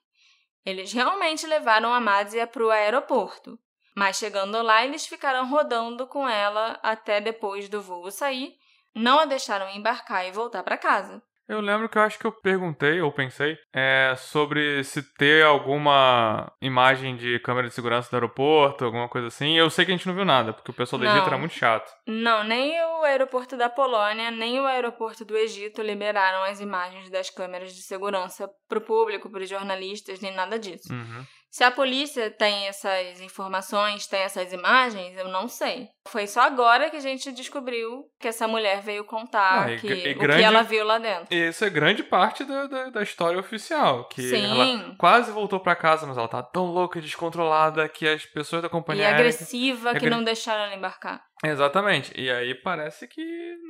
Eles 0.64 0.92
realmente 0.92 1.44
levaram 1.44 1.92
a 1.92 2.00
Madzia 2.00 2.46
para 2.46 2.64
o 2.64 2.70
aeroporto, 2.70 3.58
mas 3.96 4.16
chegando 4.16 4.62
lá 4.62 4.84
eles 4.84 5.06
ficaram 5.06 5.50
rodando 5.50 6.06
com 6.06 6.28
ela 6.28 6.78
até 6.84 7.20
depois 7.20 7.68
do 7.68 7.82
voo 7.82 8.08
sair, 8.12 8.54
não 8.94 9.18
a 9.18 9.24
deixaram 9.24 9.68
embarcar 9.70 10.24
e 10.24 10.30
voltar 10.30 10.62
para 10.62 10.78
casa. 10.78 11.20
Eu 11.48 11.60
lembro 11.60 11.88
que 11.88 11.98
eu 11.98 12.02
acho 12.02 12.18
que 12.18 12.26
eu 12.26 12.32
perguntei, 12.32 13.00
ou 13.02 13.12
pensei, 13.12 13.58
é, 13.72 14.14
sobre 14.16 14.82
se 14.82 15.02
ter 15.02 15.44
alguma 15.44 16.50
imagem 16.60 17.16
de 17.16 17.38
câmera 17.40 17.68
de 17.68 17.74
segurança 17.74 18.08
do 18.10 18.14
aeroporto, 18.14 18.84
alguma 18.84 19.08
coisa 19.08 19.28
assim. 19.28 19.56
Eu 19.56 19.68
sei 19.68 19.84
que 19.84 19.92
a 19.92 19.96
gente 19.96 20.06
não 20.06 20.14
viu 20.14 20.24
nada, 20.24 20.52
porque 20.52 20.70
o 20.70 20.74
pessoal 20.74 20.98
do 20.98 21.04
Egito 21.04 21.20
Não. 21.20 21.26
era 21.26 21.38
muito 21.38 21.54
chato. 21.54 21.92
Não, 22.06 22.42
nem 22.44 22.80
o 22.80 23.02
aeroporto 23.02 23.56
da 23.56 23.68
Polônia, 23.68 24.30
nem 24.30 24.58
o 24.58 24.64
aeroporto 24.64 25.24
do 25.24 25.36
Egito 25.36 25.82
liberaram 25.82 26.42
as 26.44 26.60
imagens 26.60 27.10
das 27.10 27.28
câmeras 27.28 27.74
de 27.74 27.82
segurança 27.82 28.48
para 28.66 28.78
o 28.78 28.82
público, 28.82 29.28
para 29.28 29.42
os 29.42 29.48
jornalistas, 29.48 30.20
nem 30.20 30.34
nada 30.34 30.58
disso. 30.58 30.92
Uhum. 30.92 31.24
Se 31.54 31.62
a 31.62 31.70
polícia 31.70 32.32
tem 32.32 32.66
essas 32.66 33.20
informações, 33.20 34.08
tem 34.08 34.22
essas 34.22 34.52
imagens, 34.52 35.16
eu 35.16 35.28
não 35.28 35.46
sei. 35.46 35.88
Foi 36.08 36.26
só 36.26 36.40
agora 36.40 36.90
que 36.90 36.96
a 36.96 37.00
gente 37.00 37.30
descobriu 37.30 38.06
que 38.18 38.26
essa 38.26 38.48
mulher 38.48 38.82
veio 38.82 39.04
contar 39.04 39.66
Ah, 39.68 39.70
e 39.70 39.78
que, 39.78 39.86
e 39.86 40.12
o 40.14 40.18
grande- 40.18 40.40
que 40.40 40.44
ela 40.44 40.62
viu 40.62 40.84
lá 40.84 40.98
dentro. 40.98 41.32
E 41.32 41.48
isso 41.50 41.64
é 41.64 41.70
grande 41.70 42.02
parte 42.02 42.42
da, 42.42 42.66
da, 42.66 42.90
da 42.90 43.02
história 43.04 43.38
oficial. 43.38 44.08
Que 44.08 44.22
Sim. 44.30 44.44
ela 44.50 44.96
quase 44.98 45.30
voltou 45.30 45.60
pra 45.60 45.76
casa, 45.76 46.04
mas 46.08 46.18
ela 46.18 46.26
tá 46.26 46.42
tão 46.42 46.66
louca 46.66 46.98
e 46.98 47.02
descontrolada 47.02 47.88
que 47.88 48.08
as 48.08 48.26
pessoas 48.26 48.60
da 48.60 48.66
E 48.66 48.70
companhia 48.72 49.04
aérea... 49.06 49.20
agressiva 49.20 49.94
que 49.94 50.10
não 50.10 50.24
deixaram 50.24 50.64
ela 50.64 50.74
embarcar. 50.74 51.22
Exatamente. 51.44 52.12
E 52.20 52.28
aí 52.32 52.52
parece 52.56 53.06
que 53.06 53.22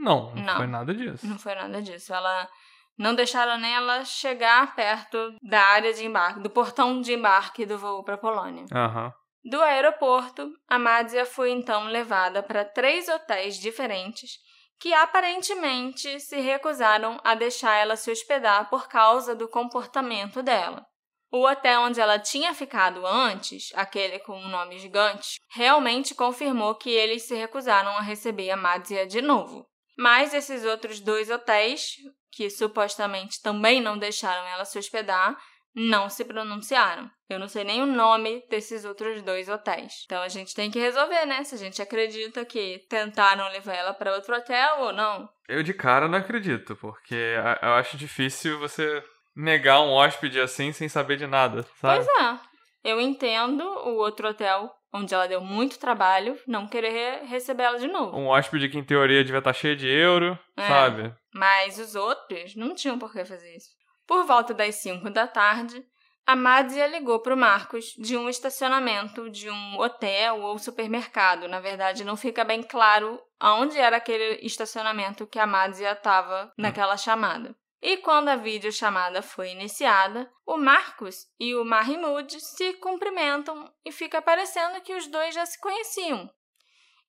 não, 0.03 0.35
não, 0.35 0.43
Não. 0.43 0.57
foi 0.57 0.67
nada 0.67 0.95
disso. 0.95 1.27
Não 1.27 1.39
foi 1.39 1.55
nada 1.55 1.83
disso. 1.83 2.15
Ela 2.15 2.49
não 2.99 3.15
deixaram 3.15 3.59
nem 3.59 3.75
ela 3.75 4.05
chegar 4.05 4.75
perto 4.75 5.37
da 5.43 5.61
área 5.61 5.93
de 5.93 6.05
embarque, 6.05 6.41
do 6.41 6.51
portão 6.51 7.01
de 7.01 7.13
embarque 7.13 7.67
do 7.67 7.79
voo 7.79 8.05
para 8.05 8.19
Polônia. 8.19 8.65
Aham. 8.73 9.13
Do 9.45 9.61
aeroporto, 9.63 10.51
a 10.67 10.79
Madzia 10.79 11.27
foi 11.27 11.51
então 11.51 11.85
levada 11.85 12.43
para 12.43 12.65
três 12.65 13.09
hotéis 13.09 13.57
diferentes 13.57 14.39
que 14.81 14.93
aparentemente 14.95 16.19
se 16.21 16.41
recusaram 16.41 17.19
a 17.23 17.35
deixar 17.35 17.75
ela 17.77 17.97
se 17.97 18.11
hospedar 18.11 18.69
por 18.71 18.89
causa 18.89 19.35
do 19.35 19.49
comportamento 19.49 20.43
dela. 20.43 20.85
O 21.31 21.47
hotel 21.47 21.83
onde 21.83 22.01
ela 22.01 22.19
tinha 22.19 22.55
ficado 22.55 23.05
antes, 23.07 23.71
aquele 23.75 24.19
com 24.21 24.39
um 24.39 24.49
nome 24.49 24.79
gigante, 24.79 25.41
realmente 25.51 26.15
confirmou 26.15 26.75
que 26.77 26.91
eles 26.91 27.25
se 27.25 27.35
recusaram 27.35 27.91
a 27.97 28.01
receber 28.01 28.51
a 28.51 28.57
Madzia 28.57 29.07
de 29.07 29.21
novo. 29.21 29.67
Mas 29.99 30.33
esses 30.33 30.65
outros 30.65 31.01
dois 31.01 31.31
hotéis, 31.31 31.97
que 32.35 32.51
supostamente 32.51 33.41
também 33.43 33.81
não 33.81 33.99
deixaram 33.99 34.47
ela 34.49 34.65
se 34.65 34.79
hospedar, 34.79 35.37
não 35.75 36.09
se 36.09 36.25
pronunciaram. 36.25 37.11
Eu 37.29 37.39
não 37.39 37.49
sei 37.49 37.65
nem 37.65 37.83
o 37.83 37.87
nome 37.87 38.45
desses 38.49 38.85
outros 38.85 39.23
dois 39.23 39.49
hotéis. 39.49 40.05
Então 40.05 40.23
a 40.23 40.29
gente 40.29 40.55
tem 40.55 40.71
que 40.71 40.79
resolver, 40.79 41.25
né? 41.27 41.43
Se 41.43 41.55
a 41.55 41.59
gente 41.59 41.83
acredita 41.83 42.45
que 42.45 42.85
tentaram 42.89 43.49
levar 43.49 43.75
ela 43.75 43.93
para 43.93 44.15
outro 44.15 44.37
hotel 44.37 44.81
ou 44.81 44.93
não. 44.93 45.29
Eu 45.49 45.63
de 45.63 45.75
cara 45.75 46.09
não 46.09 46.19
acredito, 46.19 46.77
porque 46.77 47.37
eu 47.61 47.73
acho 47.75 47.97
difícil 47.97 48.59
você 48.59 49.03
negar 49.35 49.81
um 49.81 49.91
hóspede 49.91 50.41
assim 50.41 50.73
sem 50.73 50.89
saber 50.89 51.17
de 51.17 51.27
nada, 51.27 51.65
sabe? 51.81 52.05
Pois 52.05 52.07
é. 52.07 52.39
Eu 52.85 53.01
entendo 53.01 53.65
o 53.65 53.97
outro 53.97 54.29
hotel 54.29 54.71
onde 54.95 55.13
ela 55.13 55.27
deu 55.27 55.41
muito 55.41 55.79
trabalho, 55.79 56.39
não 56.47 56.69
querer 56.69 57.25
receber 57.25 57.65
ela 57.65 57.79
de 57.79 57.89
novo. 57.89 58.17
Um 58.17 58.29
hóspede 58.29 58.69
que 58.69 58.79
em 58.79 58.85
teoria 58.85 59.25
devia 59.25 59.39
estar 59.39 59.53
tá 59.53 59.59
cheio 59.59 59.75
de 59.75 59.89
euro, 59.89 60.39
é, 60.57 60.69
sabe? 60.69 61.13
Mas 61.35 61.79
os 61.79 61.97
outros 61.97 62.55
não 62.55 62.75
tinham 62.75 62.97
por 62.97 63.13
que 63.13 63.25
fazer 63.25 63.57
isso. 63.57 63.71
Por 64.07 64.25
volta 64.25 64.55
das 64.55 64.77
5 64.77 65.11
da 65.11 65.27
tarde, 65.27 65.85
a 66.25 66.37
Madzia 66.37 66.87
ligou 66.87 67.19
para 67.21 67.35
o 67.35 67.37
Marcos 67.37 67.87
de 67.99 68.17
um 68.17 68.29
estacionamento 68.29 69.29
de 69.29 69.51
um 69.51 69.79
hotel 69.81 70.41
ou 70.43 70.59
supermercado. 70.59 71.49
Na 71.49 71.59
verdade, 71.59 72.05
não 72.05 72.17
fica 72.17 72.45
bem 72.45 72.63
claro 72.63 73.21
aonde 73.41 73.77
era 73.77 73.97
aquele 73.97 74.47
estacionamento 74.47 75.27
que 75.27 75.39
a 75.39 75.47
Madzia 75.47 75.93
estava 75.93 76.53
naquela 76.57 76.97
chamada. 76.97 77.55
E 77.87 77.99
quando 77.99 78.31
a 78.31 78.37
videochamada 78.37 79.21
foi 79.21 79.51
iniciada, 79.51 80.33
o 80.47 80.57
Marcos 80.57 81.27
e 81.39 81.55
o 81.55 81.67
Mahmoud 81.67 82.41
se 82.41 82.73
cumprimentam 82.79 83.71
e 83.85 83.93
fica 83.93 84.23
parecendo 84.23 84.81
que 84.81 84.95
os 84.95 85.07
dois 85.07 85.35
já 85.35 85.45
se 85.45 85.61
conheciam. 85.61 86.31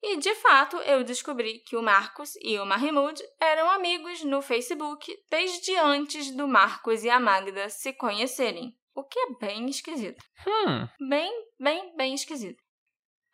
E 0.04 0.18
de 0.18 0.36
fato, 0.36 0.76
eu 0.80 1.02
descobri 1.02 1.60
que 1.60 1.78
o 1.78 1.82
Marcos 1.82 2.34
e 2.42 2.60
o 2.60 2.66
Mahmoud 2.66 3.24
eram 3.40 3.70
amigos 3.72 4.22
no 4.26 4.42
Facebook 4.42 5.18
desde 5.32 5.74
antes 5.78 6.36
do 6.36 6.46
Marcos 6.46 7.06
e 7.06 7.10
a 7.10 7.22
Magda 7.22 7.70
se 7.70 7.94
conhecerem. 7.94 8.78
O 8.94 9.02
que 9.02 9.18
é 9.18 9.28
bem 9.40 9.70
esquisito. 9.70 10.22
Hum. 10.46 11.08
Bem, 11.08 11.32
bem, 11.58 11.96
bem 11.96 12.14
esquisito. 12.14 12.62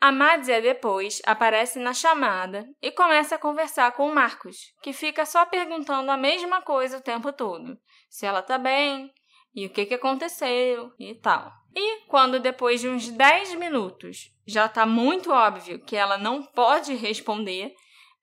A 0.01 0.11
Madzia 0.11 0.59
depois 0.59 1.21
aparece 1.27 1.77
na 1.77 1.93
chamada 1.93 2.67
e 2.81 2.89
começa 2.89 3.35
a 3.35 3.37
conversar 3.37 3.91
com 3.91 4.11
Marcos, 4.11 4.73
que 4.81 4.93
fica 4.93 5.27
só 5.27 5.45
perguntando 5.45 6.09
a 6.09 6.17
mesma 6.17 6.59
coisa 6.59 6.97
o 6.97 7.01
tempo 7.01 7.31
todo. 7.31 7.77
Se 8.09 8.25
ela 8.25 8.41
tá 8.41 8.57
bem, 8.57 9.13
e 9.53 9.67
o 9.67 9.69
que, 9.69 9.85
que 9.85 9.93
aconteceu 9.93 10.91
e 10.99 11.13
tal. 11.13 11.51
E 11.75 12.01
quando 12.07 12.39
depois 12.39 12.81
de 12.81 12.89
uns 12.89 13.09
10 13.09 13.53
minutos 13.55 14.33
já 14.43 14.67
tá 14.67 14.87
muito 14.87 15.31
óbvio 15.31 15.85
que 15.85 15.95
ela 15.95 16.17
não 16.17 16.41
pode 16.41 16.95
responder, 16.95 17.71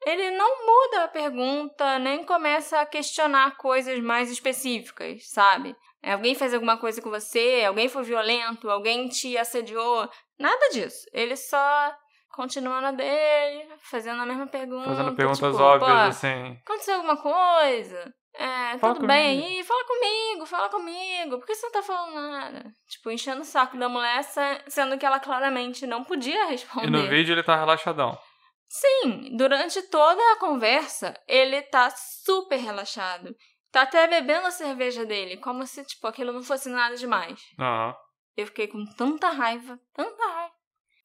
ele 0.05 0.33
não 0.33 0.67
muda 0.67 1.05
a 1.05 1.09
pergunta 1.09 1.97
nem 2.01 2.25
começa 2.25 2.81
a 2.81 2.87
questionar 2.87 3.57
coisas 3.57 4.01
mais 4.01 4.33
específicas, 4.33 5.31
sabe? 5.31 5.77
Alguém 6.03 6.35
fez 6.35 6.55
alguma 6.55 6.77
coisa 6.77 7.03
com 7.03 7.11
você? 7.11 7.65
Alguém 7.67 7.89
foi 7.89 8.03
violento? 8.03 8.71
Alguém 8.71 9.09
te 9.09 9.37
assediou? 9.37 10.09
Nada 10.39 10.69
disso. 10.71 11.07
Ele 11.13 11.37
só 11.37 11.93
continua 12.33 12.81
na 12.81 12.93
dele, 12.93 13.69
fazendo 13.79 14.23
a 14.23 14.27
mesma 14.27 14.47
pergunta. 14.47 14.89
Fazendo 14.89 15.15
perguntas 15.15 15.39
tipo, 15.39 15.63
óbvias, 15.63 16.17
assim. 16.17 16.59
Aconteceu 16.65 16.95
alguma 16.95 17.17
coisa? 17.17 18.15
É, 18.35 18.79
fala 18.79 18.95
tudo 18.95 19.07
comigo. 19.07 19.07
bem 19.07 19.57
aí? 19.57 19.65
Fala 19.65 19.85
comigo, 19.85 20.47
fala 20.47 20.69
comigo. 20.69 21.39
Por 21.39 21.47
que 21.47 21.55
você 21.57 21.67
não 21.67 21.73
tá 21.73 21.83
falando 21.83 22.31
nada? 22.31 22.73
Tipo, 22.89 23.11
enchendo 23.11 23.43
o 23.43 23.45
saco 23.45 23.77
da 23.77 23.89
mulher, 23.89 24.23
sendo 24.69 24.97
que 24.97 25.05
ela 25.05 25.19
claramente 25.19 25.87
não 25.87 26.05
podia 26.05 26.47
responder. 26.47 26.87
E 26.87 26.91
no 26.91 27.09
vídeo 27.09 27.33
ele 27.33 27.43
tá 27.43 27.57
relaxadão. 27.57 28.17
Sim, 28.69 29.37
durante 29.37 29.83
toda 29.83 30.21
a 30.33 30.37
conversa, 30.37 31.19
ele 31.27 31.63
tá 31.63 31.91
super 31.91 32.59
relaxado. 32.59 33.35
Tá 33.71 33.83
até 33.83 34.07
bebendo 34.07 34.47
a 34.47 34.51
cerveja 34.51 35.05
dele, 35.05 35.37
como 35.37 35.67
se, 35.67 35.85
tipo, 35.85 36.07
aquilo 36.07 36.33
não 36.33 36.43
fosse 36.43 36.69
nada 36.69 36.97
demais. 36.97 37.41
Aham. 37.59 37.95
Eu 38.37 38.47
fiquei 38.47 38.69
com 38.69 38.85
tanta 38.97 39.31
raiva, 39.31 39.79
tanta 39.93 40.25
raiva. 40.25 40.59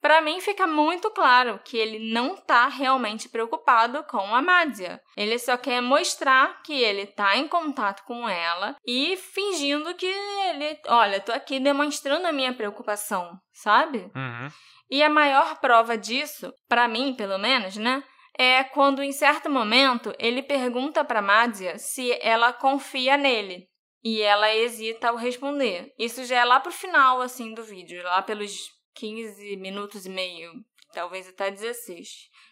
Para 0.03 0.21
mim 0.21 0.41
fica 0.41 0.67
muito 0.67 1.09
claro 1.11 1.59
que 1.63 1.77
ele 1.77 2.11
não 2.13 2.35
tá 2.35 2.67
realmente 2.67 3.29
preocupado 3.29 4.03
com 4.03 4.35
a 4.35 4.41
Madzia. 4.41 4.99
Ele 5.15 5.39
só 5.39 5.55
quer 5.55 5.81
mostrar 5.81 6.61
que 6.61 6.73
ele 6.73 7.07
tá 7.07 7.37
em 7.37 7.47
contato 7.47 8.03
com 8.03 8.27
ela 8.27 8.75
e 8.85 9.15
fingindo 9.15 9.95
que 9.95 10.05
ele, 10.05 10.77
olha, 10.87 11.21
tô 11.21 11.31
aqui 11.31 11.57
demonstrando 11.57 12.27
a 12.27 12.33
minha 12.33 12.53
preocupação, 12.53 13.31
sabe? 13.53 14.11
Uhum. 14.13 14.49
E 14.91 15.01
a 15.01 15.09
maior 15.09 15.57
prova 15.61 15.97
disso, 15.97 16.53
para 16.67 16.85
mim, 16.85 17.15
pelo 17.15 17.37
menos, 17.37 17.77
né, 17.77 18.03
é 18.37 18.63
quando 18.63 19.03
em 19.03 19.11
certo 19.11 19.49
momento 19.49 20.13
ele 20.17 20.41
pergunta 20.41 21.03
para 21.03 21.21
Madzia 21.21 21.77
se 21.77 22.11
ela 22.21 22.51
confia 22.51 23.17
nele 23.17 23.67
e 24.03 24.21
ela 24.21 24.53
hesita 24.53 25.09
ao 25.09 25.15
responder. 25.15 25.93
Isso 25.97 26.25
já 26.25 26.39
é 26.39 26.45
lá 26.45 26.59
pro 26.59 26.71
final, 26.71 27.21
assim, 27.21 27.53
do 27.53 27.63
vídeo, 27.63 28.03
lá 28.03 28.21
pelos 28.21 28.69
15 28.95 29.55
minutos 29.57 30.05
e 30.05 30.09
meio, 30.09 30.51
talvez 30.91 31.27
até 31.29 31.49
16. 31.49 32.07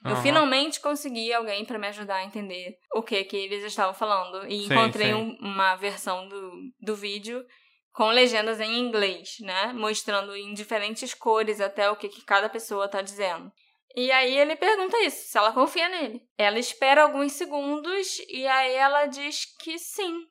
Uhum. 0.05 0.11
Eu 0.11 0.17
finalmente 0.17 0.79
consegui 0.79 1.33
alguém 1.33 1.65
para 1.65 1.77
me 1.77 1.87
ajudar 1.87 2.15
a 2.15 2.23
entender 2.23 2.77
o 2.95 3.03
que 3.03 3.23
que 3.23 3.35
eles 3.35 3.63
estavam 3.63 3.93
falando. 3.93 4.47
E 4.47 4.61
sim, 4.61 4.73
encontrei 4.73 5.07
sim. 5.07 5.13
Um, 5.13 5.37
uma 5.41 5.75
versão 5.75 6.27
do, 6.27 6.51
do 6.79 6.95
vídeo 6.95 7.45
com 7.91 8.07
legendas 8.07 8.59
em 8.59 8.79
inglês, 8.79 9.35
né? 9.41 9.73
Mostrando 9.73 10.35
em 10.35 10.53
diferentes 10.53 11.13
cores 11.13 11.59
até 11.59 11.89
o 11.89 11.95
que, 11.95 12.07
que 12.07 12.23
cada 12.23 12.49
pessoa 12.49 12.87
tá 12.87 13.01
dizendo. 13.01 13.51
E 13.95 14.11
aí 14.11 14.37
ele 14.37 14.55
pergunta 14.55 14.99
isso, 14.99 15.29
se 15.29 15.37
ela 15.37 15.51
confia 15.51 15.89
nele. 15.89 16.21
Ela 16.37 16.59
espera 16.59 17.03
alguns 17.03 17.33
segundos 17.33 18.19
e 18.29 18.47
aí 18.47 18.73
ela 18.73 19.05
diz 19.05 19.45
que 19.59 19.77
sim, 19.77 20.25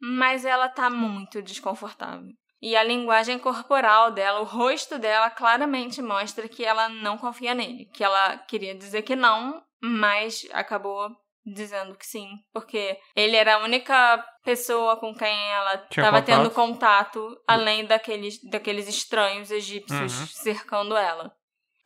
mas 0.00 0.44
ela 0.44 0.68
tá 0.68 0.90
muito 0.90 1.42
desconfortável. 1.42 2.30
E 2.60 2.74
a 2.74 2.82
linguagem 2.82 3.38
corporal 3.38 4.10
dela, 4.10 4.40
o 4.40 4.44
rosto 4.44 4.98
dela, 4.98 5.30
claramente 5.30 6.00
mostra 6.00 6.48
que 6.48 6.64
ela 6.64 6.88
não 6.88 7.18
confia 7.18 7.54
nele. 7.54 7.86
Que 7.92 8.02
ela 8.02 8.38
queria 8.38 8.74
dizer 8.74 9.02
que 9.02 9.14
não, 9.14 9.62
mas 9.80 10.46
acabou 10.52 11.10
dizendo 11.44 11.96
que 11.96 12.06
sim. 12.06 12.28
Porque 12.52 12.98
ele 13.14 13.36
era 13.36 13.56
a 13.56 13.58
única 13.58 14.24
pessoa 14.42 14.96
com 14.96 15.14
quem 15.14 15.50
ela 15.52 15.74
estava 15.88 16.22
tendo 16.22 16.50
contato, 16.50 17.38
além 17.46 17.84
daqueles, 17.84 18.42
daqueles 18.50 18.88
estranhos 18.88 19.50
egípcios 19.50 20.18
uhum. 20.18 20.26
cercando 20.26 20.96
ela. 20.96 21.32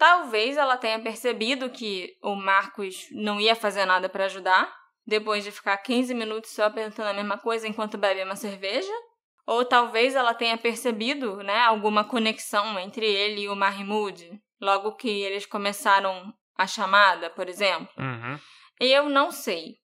Talvez 0.00 0.56
ela 0.56 0.78
tenha 0.78 0.98
percebido 0.98 1.68
que 1.68 2.16
o 2.22 2.34
Marcos 2.34 3.06
não 3.12 3.38
ia 3.38 3.54
fazer 3.54 3.84
nada 3.84 4.08
para 4.08 4.24
ajudar, 4.24 4.74
depois 5.06 5.44
de 5.44 5.50
ficar 5.50 5.76
15 5.76 6.14
minutos 6.14 6.52
só 6.52 6.70
perguntando 6.70 7.10
a 7.10 7.12
mesma 7.12 7.36
coisa 7.36 7.68
enquanto 7.68 7.98
bebe 7.98 8.24
uma 8.24 8.34
cerveja. 8.34 8.90
Ou 9.46 9.62
talvez 9.62 10.14
ela 10.14 10.32
tenha 10.32 10.56
percebido 10.56 11.42
né, 11.42 11.60
alguma 11.60 12.02
conexão 12.02 12.78
entre 12.78 13.04
ele 13.04 13.42
e 13.42 13.48
o 13.50 13.54
Mahmoud, 13.54 14.40
logo 14.58 14.96
que 14.96 15.06
eles 15.06 15.44
começaram 15.44 16.32
a 16.56 16.66
chamada, 16.66 17.28
por 17.28 17.46
exemplo. 17.46 17.92
Uhum. 17.98 18.38
Eu 18.80 19.10
não 19.10 19.30
sei, 19.30 19.74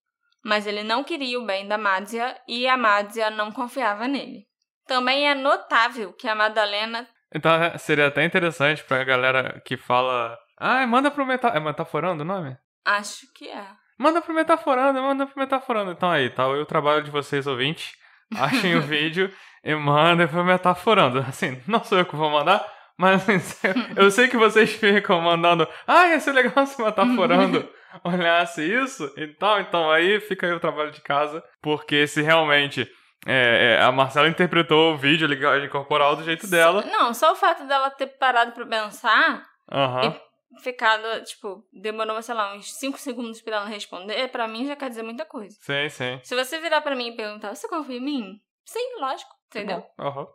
mas 0.43 0.67
ele 0.67 0.83
não 0.83 1.05
queria 1.05 1.39
o 1.39 1.45
bem 1.45 1.69
da 1.69 1.77
Madzia 1.77 2.41
e 2.49 2.67
a 2.67 2.79
Madzia 2.79 3.29
não 3.29 3.53
confiava 3.53 4.09
nele. 4.09 4.47
Também 4.87 5.29
é 5.29 5.35
notável 5.35 6.15
que 6.15 6.27
a 6.27 6.35
Madalena. 6.35 7.07
Então 7.35 7.53
seria 7.79 8.07
até 8.07 8.25
interessante 8.25 8.85
pra 8.85 9.05
galera 9.05 9.61
que 9.65 9.77
fala. 9.77 10.37
Ah, 10.59 10.87
manda 10.87 11.11
pro 11.11 11.27
meta... 11.27 11.49
É 11.49 11.61
metaforando 11.61 12.23
o 12.23 12.27
nome? 12.27 12.57
Acho 12.85 13.27
que 13.35 13.49
é. 13.49 13.67
Manda 13.99 14.21
pro 14.21 14.35
Metaforando, 14.35 15.01
manda 15.01 15.27
pro 15.27 15.39
Metaforando. 15.39 15.91
Então 15.93 16.11
aí, 16.11 16.31
tá 16.31 16.47
o 16.47 16.67
trabalho 16.67 17.03
de 17.03 17.11
vocês, 17.11 17.47
ouvintes. 17.47 17.95
Achem 18.35 18.77
o 18.77 18.83
vídeo 18.83 19.33
e 19.65 19.75
mandem 19.75 20.27
pro 20.29 20.45
Metaforando. 20.45 21.21
Assim, 21.21 21.61
não 21.67 21.83
sou 21.83 21.99
eu 21.99 22.05
que 22.05 22.17
vou 22.17 22.31
mandar, 22.31 22.65
mas 22.99 23.25
eu 23.97 24.11
sei 24.11 24.29
que 24.29 24.37
vocês 24.37 24.73
ficam 24.73 25.21
mandando. 25.21 25.67
Ah, 25.87 26.09
ia 26.09 26.21
ser 26.21 26.33
legal 26.33 26.67
se 26.67 26.81
Metaforando 26.83 27.69
olhasse 28.05 28.63
isso 28.63 29.11
e 29.17 29.29
tal. 29.29 29.61
Então 29.61 29.91
aí 29.91 30.21
fica 30.21 30.47
aí 30.47 30.53
o 30.53 30.61
trabalho 30.61 30.91
de 30.91 31.01
casa. 31.01 31.43
Porque 31.63 32.07
se 32.07 32.21
realmente 32.21 32.87
é, 33.25 33.77
é, 33.79 33.83
a 33.83 33.91
Marcela 33.91 34.29
interpretou 34.29 34.95
o 34.95 34.97
vídeo, 34.97 35.27
a 35.27 35.31
linguagem 35.31 35.69
corporal 35.69 36.17
do 36.17 36.25
jeito 36.25 36.47
dela. 36.47 36.83
Não, 36.85 37.15
só 37.15 37.33
o 37.33 37.37
fato 37.37 37.67
dela 37.67 37.91
ter 37.91 38.07
parado 38.07 38.53
pra 38.53 38.67
pensar 38.67 39.47
uhum. 39.73 40.11
e 40.11 40.63
ficado, 40.63 41.25
tipo, 41.25 41.65
demorou, 41.73 42.21
sei 42.23 42.35
lá, 42.35 42.55
uns 42.55 42.73
5 42.79 42.99
segundos 42.99 43.41
pra 43.43 43.57
ela 43.57 43.67
responder, 43.67 44.29
pra 44.29 44.47
mim 44.47 44.67
já 44.67 44.77
quer 44.77 44.89
dizer 44.89 45.03
muita 45.03 45.25
coisa. 45.25 45.57
Sim, 45.61 45.89
sim. 45.89 46.21
Se 46.23 46.35
você 46.35 46.59
virar 46.61 46.81
pra 46.81 46.95
mim 46.95 47.09
e 47.09 47.17
perguntar, 47.17 47.55
você 47.55 47.69
confia 47.69 47.97
em 47.97 48.05
mim? 48.05 48.41
Sim, 48.65 49.01
lógico, 49.01 49.31
entendeu? 49.49 49.85
Uhum. 49.99 50.27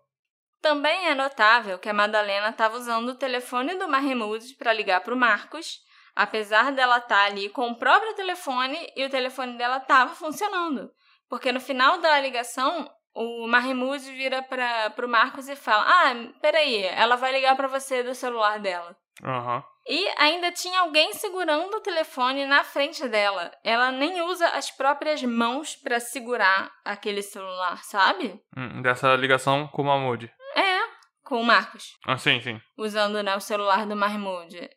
Também 0.61 1.07
é 1.07 1.15
notável 1.15 1.79
que 1.79 1.89
a 1.89 1.93
Madalena 1.93 2.49
estava 2.49 2.77
usando 2.77 3.09
o 3.09 3.15
telefone 3.15 3.75
do 3.75 3.87
Mahmoud 3.87 4.55
para 4.55 4.73
ligar 4.73 5.01
para 5.01 5.13
o 5.13 5.17
Marcos, 5.17 5.79
Apesar 6.15 6.71
dela 6.71 6.97
estar 6.97 7.25
ali 7.25 7.49
com 7.49 7.69
o 7.69 7.75
próprio 7.75 8.13
telefone 8.13 8.77
e 8.95 9.05
o 9.05 9.09
telefone 9.09 9.57
dela 9.57 9.77
estava 9.77 10.13
funcionando. 10.13 10.91
Porque 11.31 11.53
no 11.53 11.61
final 11.61 11.97
da 12.01 12.19
ligação, 12.19 12.91
o 13.15 13.47
Mahmoud 13.47 14.03
vira 14.11 14.43
para 14.43 14.93
o 15.01 15.07
Marcos 15.07 15.47
e 15.47 15.55
fala: 15.55 15.85
Ah, 15.87 16.13
peraí, 16.41 16.83
ela 16.83 17.15
vai 17.15 17.31
ligar 17.31 17.55
para 17.55 17.69
você 17.69 18.03
do 18.03 18.13
celular 18.13 18.59
dela. 18.59 18.97
Aham. 19.23 19.63
E 19.87 20.09
ainda 20.17 20.51
tinha 20.51 20.81
alguém 20.81 21.13
segurando 21.13 21.77
o 21.77 21.79
telefone 21.79 22.45
na 22.45 22.65
frente 22.65 23.07
dela. 23.07 23.49
Ela 23.63 23.93
nem 23.93 24.21
usa 24.23 24.45
as 24.49 24.71
próprias 24.71 25.23
mãos 25.23 25.73
para 25.73 26.01
segurar 26.01 26.69
aquele 26.83 27.21
celular, 27.21 27.81
sabe? 27.85 28.37
Hum, 28.55 28.81
dessa 28.81 29.15
ligação 29.15 29.69
com 29.69 29.83
o 29.83 29.85
Mahmoud. 29.85 30.29
É, 30.53 30.79
com 31.23 31.39
o 31.39 31.45
Marcos. 31.45 31.97
Ah, 32.05 32.17
sim, 32.17 32.41
sim. 32.41 32.59
Usando 32.77 33.23
né, 33.23 33.33
o 33.37 33.39
celular 33.39 33.85
do 33.85 33.95
Mahmoud. 33.95 34.69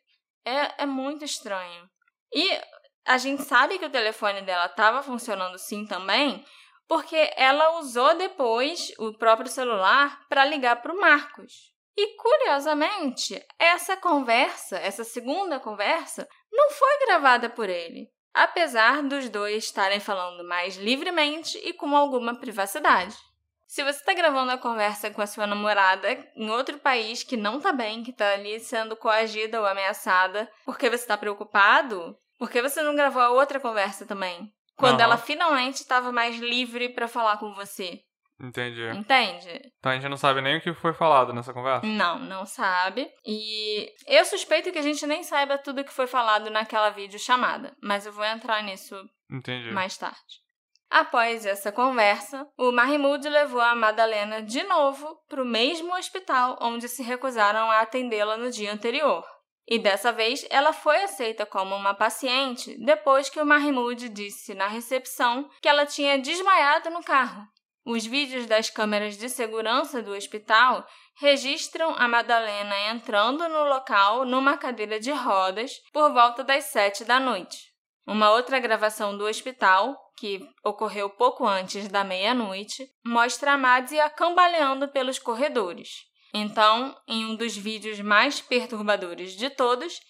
É, 0.45 0.83
é 0.83 0.85
muito 0.85 1.25
estranho. 1.25 1.89
E 2.33 2.61
a 3.05 3.17
gente 3.17 3.43
sabe 3.43 3.77
que 3.77 3.85
o 3.85 3.89
telefone 3.89 4.41
dela 4.41 4.65
estava 4.65 5.03
funcionando 5.03 5.57
sim 5.57 5.85
também, 5.85 6.43
porque 6.87 7.31
ela 7.35 7.79
usou 7.79 8.15
depois 8.15 8.91
o 8.97 9.13
próprio 9.13 9.49
celular 9.49 10.25
para 10.27 10.45
ligar 10.45 10.81
para 10.81 10.93
o 10.93 10.99
Marcos. 10.99 11.73
E 11.97 12.17
curiosamente, 12.17 13.41
essa 13.57 13.95
conversa, 13.95 14.77
essa 14.77 15.03
segunda 15.03 15.59
conversa, 15.59 16.27
não 16.51 16.69
foi 16.71 17.05
gravada 17.05 17.49
por 17.49 17.69
ele, 17.69 18.09
apesar 18.33 19.01
dos 19.01 19.29
dois 19.29 19.63
estarem 19.63 19.99
falando 19.99 20.43
mais 20.43 20.75
livremente 20.75 21.57
e 21.59 21.73
com 21.73 21.95
alguma 21.95 22.37
privacidade. 22.37 23.15
Se 23.65 23.83
você 23.83 23.99
está 23.99 24.13
gravando 24.13 24.51
a 24.51 24.57
conversa 24.57 25.09
com 25.09 25.21
a 25.21 25.27
sua 25.27 25.47
namorada 25.47 26.11
em 26.35 26.49
outro 26.49 26.77
país 26.79 27.23
que 27.23 27.37
não 27.37 27.57
está 27.57 27.71
bem, 27.71 28.03
que 28.03 28.11
está 28.11 28.33
ali 28.33 28.59
sendo 28.59 28.95
coagida 28.95 29.59
ou 29.59 29.65
ameaçada, 29.65 30.49
porque 30.65 30.89
você 30.89 31.03
está 31.03 31.17
preocupado, 31.17 32.17
por 32.37 32.49
que 32.49 32.61
você 32.61 32.81
não 32.81 32.95
gravou 32.95 33.21
a 33.21 33.29
outra 33.29 33.59
conversa 33.59 34.05
também? 34.05 34.51
Quando 34.75 34.99
Aham. 34.99 35.03
ela 35.03 35.17
finalmente 35.17 35.81
estava 35.81 36.11
mais 36.11 36.37
livre 36.37 36.89
para 36.89 37.07
falar 37.07 37.37
com 37.37 37.53
você. 37.53 38.01
Entendi. 38.41 38.85
Entende? 38.89 39.71
Então 39.79 39.91
a 39.91 39.95
gente 39.95 40.09
não 40.09 40.17
sabe 40.17 40.41
nem 40.41 40.57
o 40.57 40.61
que 40.61 40.73
foi 40.73 40.93
falado 40.93 41.31
nessa 41.31 41.53
conversa. 41.53 41.85
Não, 41.85 42.19
não 42.19 42.45
sabe. 42.45 43.09
E 43.25 43.89
eu 44.07 44.25
suspeito 44.25 44.71
que 44.71 44.79
a 44.79 44.81
gente 44.81 45.07
nem 45.07 45.23
saiba 45.23 45.57
tudo 45.57 45.83
que 45.85 45.93
foi 45.93 46.05
falado 46.07 46.49
naquela 46.49 46.89
videochamada, 46.89 47.73
mas 47.81 48.05
eu 48.05 48.11
vou 48.11 48.25
entrar 48.25 48.61
nisso 48.61 48.95
Entendi. 49.31 49.71
mais 49.71 49.97
tarde. 49.97 50.19
Após 50.89 51.45
essa 51.45 51.71
conversa, 51.71 52.47
o 52.57 52.71
Mahmoud 52.71 53.27
levou 53.27 53.59
a 53.61 53.73
Madalena 53.73 54.41
de 54.41 54.63
novo 54.63 55.17
para 55.27 55.41
o 55.41 55.45
mesmo 55.45 55.95
hospital 55.95 56.57
onde 56.61 56.87
se 56.87 57.01
recusaram 57.01 57.71
a 57.71 57.81
atendê-la 57.81 58.37
no 58.37 58.51
dia 58.51 58.71
anterior. 58.71 59.25
E 59.67 59.79
dessa 59.79 60.11
vez 60.11 60.45
ela 60.49 60.71
foi 60.71 61.03
aceita 61.03 61.45
como 61.45 61.75
uma 61.75 61.93
paciente 61.93 62.77
depois 62.83 63.29
que 63.29 63.39
o 63.39 63.45
Mahmoud 63.45 64.09
disse 64.09 64.53
na 64.53 64.67
recepção 64.67 65.49
que 65.61 65.67
ela 65.67 65.85
tinha 65.85 66.19
desmaiado 66.19 66.89
no 66.91 67.03
carro. 67.03 67.47
Os 67.83 68.05
vídeos 68.05 68.47
das 68.47 68.69
câmeras 68.69 69.17
de 69.17 69.29
segurança 69.29 70.01
do 70.01 70.11
hospital 70.11 70.87
registram 71.17 71.95
a 71.97 72.07
Madalena 72.07 72.75
entrando 72.91 73.47
no 73.47 73.63
local 73.65 74.25
numa 74.25 74.57
cadeira 74.57 74.99
de 74.99 75.11
rodas 75.11 75.71
por 75.93 76.11
volta 76.11 76.43
das 76.43 76.65
sete 76.65 77.05
da 77.05 77.19
noite. 77.19 77.75
Uma 78.07 78.31
outra 78.31 78.59
gravação 78.59 79.17
do 79.17 79.25
hospital, 79.25 79.95
que 80.17 80.39
ocorreu 80.63 81.09
pouco 81.09 81.45
antes 81.45 81.87
da 81.87 82.03
meia-noite, 82.03 82.87
mostra 83.03 83.53
a 83.53 83.57
Madzia 83.57 84.09
cambaleando 84.09 84.87
pelos 84.87 85.17
corredores. 85.17 86.05
Então, 86.37 86.93
em 87.07 87.25
um 87.25 87.33
dos 87.33 87.55
vídeos 87.55 87.97
mais 88.01 88.41
perturbadores 88.41 89.37
de 89.37 89.49
todos, 89.49 90.01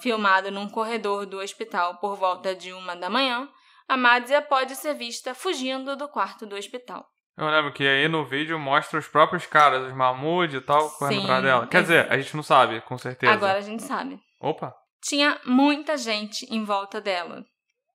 filmado 0.00 0.50
num 0.50 0.66
corredor 0.66 1.26
do 1.26 1.40
hospital 1.40 1.98
por 1.98 2.16
volta 2.16 2.54
de 2.54 2.72
uma 2.72 2.96
da 2.96 3.10
manhã, 3.10 3.46
a 3.86 3.94
Madzia 3.94 4.40
pode 4.40 4.74
ser 4.76 4.94
vista 4.94 5.34
fugindo 5.34 5.94
do 5.94 6.08
quarto 6.08 6.46
do 6.46 6.56
hospital. 6.56 7.04
Eu 7.36 7.50
lembro 7.50 7.70
que 7.70 7.86
aí 7.86 8.08
no 8.08 8.24
vídeo 8.24 8.58
mostra 8.58 8.98
os 8.98 9.06
próprios 9.06 9.44
caras, 9.44 9.86
os 9.86 9.94
Mahmoud 9.94 10.56
e 10.56 10.60
tal, 10.62 10.88
correndo 10.92 11.24
atrás 11.24 11.42
dela. 11.42 11.66
Quer 11.66 11.78
é- 11.78 11.82
dizer, 11.82 12.10
a 12.10 12.16
gente 12.16 12.34
não 12.34 12.42
sabe, 12.42 12.80
com 12.80 12.96
certeza. 12.96 13.30
Agora 13.30 13.58
a 13.58 13.60
gente 13.60 13.82
sabe. 13.82 14.18
Opa! 14.40 14.74
Tinha 15.02 15.38
muita 15.44 15.98
gente 15.98 16.46
em 16.46 16.64
volta 16.64 16.98
dela. 16.98 17.44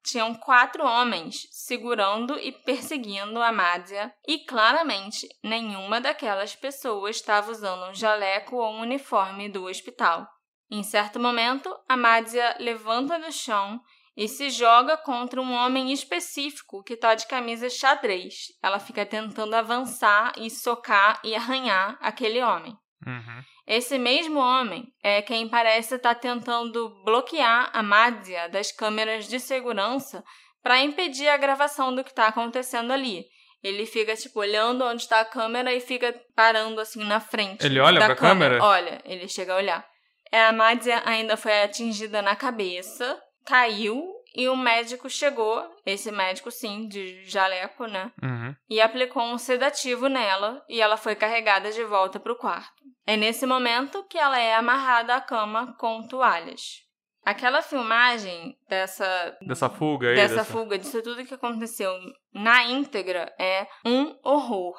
Tinham 0.03 0.33
quatro 0.33 0.85
homens 0.85 1.47
segurando 1.51 2.39
e 2.39 2.51
perseguindo 2.51 3.41
a 3.41 3.51
Madzia, 3.51 4.13
e 4.27 4.39
claramente 4.39 5.27
nenhuma 5.43 5.99
daquelas 5.99 6.55
pessoas 6.55 7.17
estava 7.17 7.51
usando 7.51 7.89
um 7.89 7.93
jaleco 7.93 8.55
ou 8.55 8.71
um 8.71 8.81
uniforme 8.81 9.49
do 9.49 9.65
hospital. 9.65 10.27
Em 10.71 10.83
certo 10.83 11.19
momento, 11.19 11.75
a 11.87 11.97
Madzia 11.97 12.55
levanta 12.59 13.19
do 13.19 13.31
chão 13.31 13.81
e 14.15 14.27
se 14.27 14.49
joga 14.49 14.97
contra 14.97 15.41
um 15.41 15.53
homem 15.53 15.91
específico 15.91 16.83
que 16.83 16.93
está 16.93 17.15
de 17.15 17.25
camisa 17.25 17.69
xadrez. 17.69 18.47
Ela 18.61 18.79
fica 18.79 19.05
tentando 19.05 19.55
avançar 19.55 20.33
e 20.37 20.49
socar 20.49 21.19
e 21.23 21.33
arranhar 21.33 21.97
aquele 22.01 22.41
homem. 22.43 22.77
Uhum. 23.05 23.41
Esse 23.65 23.97
mesmo 23.97 24.39
homem 24.39 24.85
é 25.03 25.21
quem 25.21 25.47
parece 25.47 25.95
estar 25.95 26.15
tentando 26.15 26.89
bloquear 27.03 27.69
a 27.73 27.81
Madzia 27.81 28.49
das 28.49 28.71
câmeras 28.71 29.27
de 29.27 29.39
segurança 29.39 30.23
para 30.61 30.81
impedir 30.81 31.27
a 31.29 31.37
gravação 31.37 31.93
do 31.93 32.03
que 32.03 32.09
está 32.09 32.27
acontecendo 32.27 32.91
ali. 32.91 33.25
Ele 33.63 33.85
fica, 33.85 34.15
tipo, 34.15 34.39
olhando 34.39 34.85
onde 34.85 35.01
está 35.01 35.19
a 35.19 35.25
câmera 35.25 35.73
e 35.73 35.79
fica 35.81 36.15
parando, 36.35 36.79
assim, 36.79 37.03
na 37.03 37.19
frente. 37.19 37.65
Ele 37.65 37.79
olha 37.79 37.99
da 37.99 38.07
pra 38.07 38.15
câmera? 38.15 38.63
Olha, 38.63 39.01
ele 39.03 39.27
chega 39.27 39.53
a 39.53 39.57
olhar. 39.57 39.85
É, 40.31 40.45
A 40.45 40.53
Madzia 40.53 41.01
ainda 41.05 41.35
foi 41.35 41.61
atingida 41.63 42.21
na 42.21 42.35
cabeça, 42.35 43.19
caiu 43.45 44.18
e 44.35 44.47
o 44.47 44.55
médico 44.55 45.09
chegou, 45.09 45.63
esse 45.85 46.11
médico, 46.11 46.51
sim, 46.51 46.87
de 46.87 47.23
jaleco, 47.25 47.85
né? 47.87 48.11
Uhum. 48.21 48.55
e 48.69 48.79
aplicou 48.79 49.23
um 49.23 49.37
sedativo 49.37 50.07
nela 50.07 50.63
e 50.69 50.81
ela 50.81 50.97
foi 50.97 51.15
carregada 51.15 51.71
de 51.71 51.83
volta 51.83 52.19
para 52.19 52.31
o 52.33 52.37
quarto. 52.37 52.83
É 53.05 53.17
nesse 53.17 53.45
momento 53.45 54.03
que 54.03 54.17
ela 54.17 54.39
é 54.39 54.53
amarrada 54.55 55.15
à 55.15 55.21
cama 55.21 55.75
com 55.79 56.07
toalhas. 56.07 56.83
Aquela 57.25 57.61
filmagem 57.61 58.57
dessa 58.67 59.37
Dessa 59.41 59.69
fuga 59.69 60.09
aí. 60.09 60.15
dessa 60.15 60.45
fuga, 60.45 60.77
disso 60.77 61.01
tudo 61.03 61.25
que 61.25 61.33
aconteceu 61.33 61.91
na 62.33 62.63
íntegra 62.63 63.33
é 63.37 63.67
um 63.85 64.17
horror. 64.23 64.75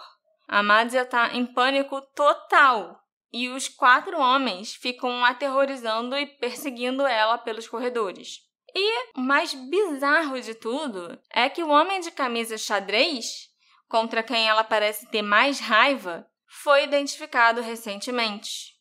A 0.48 0.62
Madzia 0.62 1.04
tá 1.04 1.30
em 1.34 1.44
pânico 1.46 2.00
total 2.14 2.98
e 3.32 3.48
os 3.48 3.68
quatro 3.68 4.18
homens 4.18 4.74
ficam 4.74 5.24
aterrorizando 5.24 6.16
e 6.16 6.26
perseguindo 6.26 7.06
ela 7.06 7.38
pelos 7.38 7.68
corredores. 7.68 8.38
E 8.74 9.10
o 9.16 9.20
mais 9.20 9.54
bizarro 9.54 10.40
de 10.40 10.54
tudo 10.54 11.18
é 11.30 11.48
que 11.48 11.62
o 11.62 11.68
homem 11.68 12.00
de 12.00 12.10
camisa 12.10 12.56
xadrez, 12.56 13.48
contra 13.88 14.22
quem 14.22 14.48
ela 14.48 14.62
parece 14.62 15.06
ter 15.10 15.22
mais 15.22 15.58
raiva, 15.60 16.26
foi 16.62 16.84
identificado 16.84 17.60
recentemente. 17.60 18.78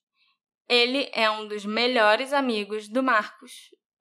Ele 0.68 1.10
é 1.14 1.30
um 1.30 1.48
dos 1.48 1.66
melhores 1.66 2.34
amigos 2.34 2.88
do 2.88 3.02
Marcos. 3.02 3.52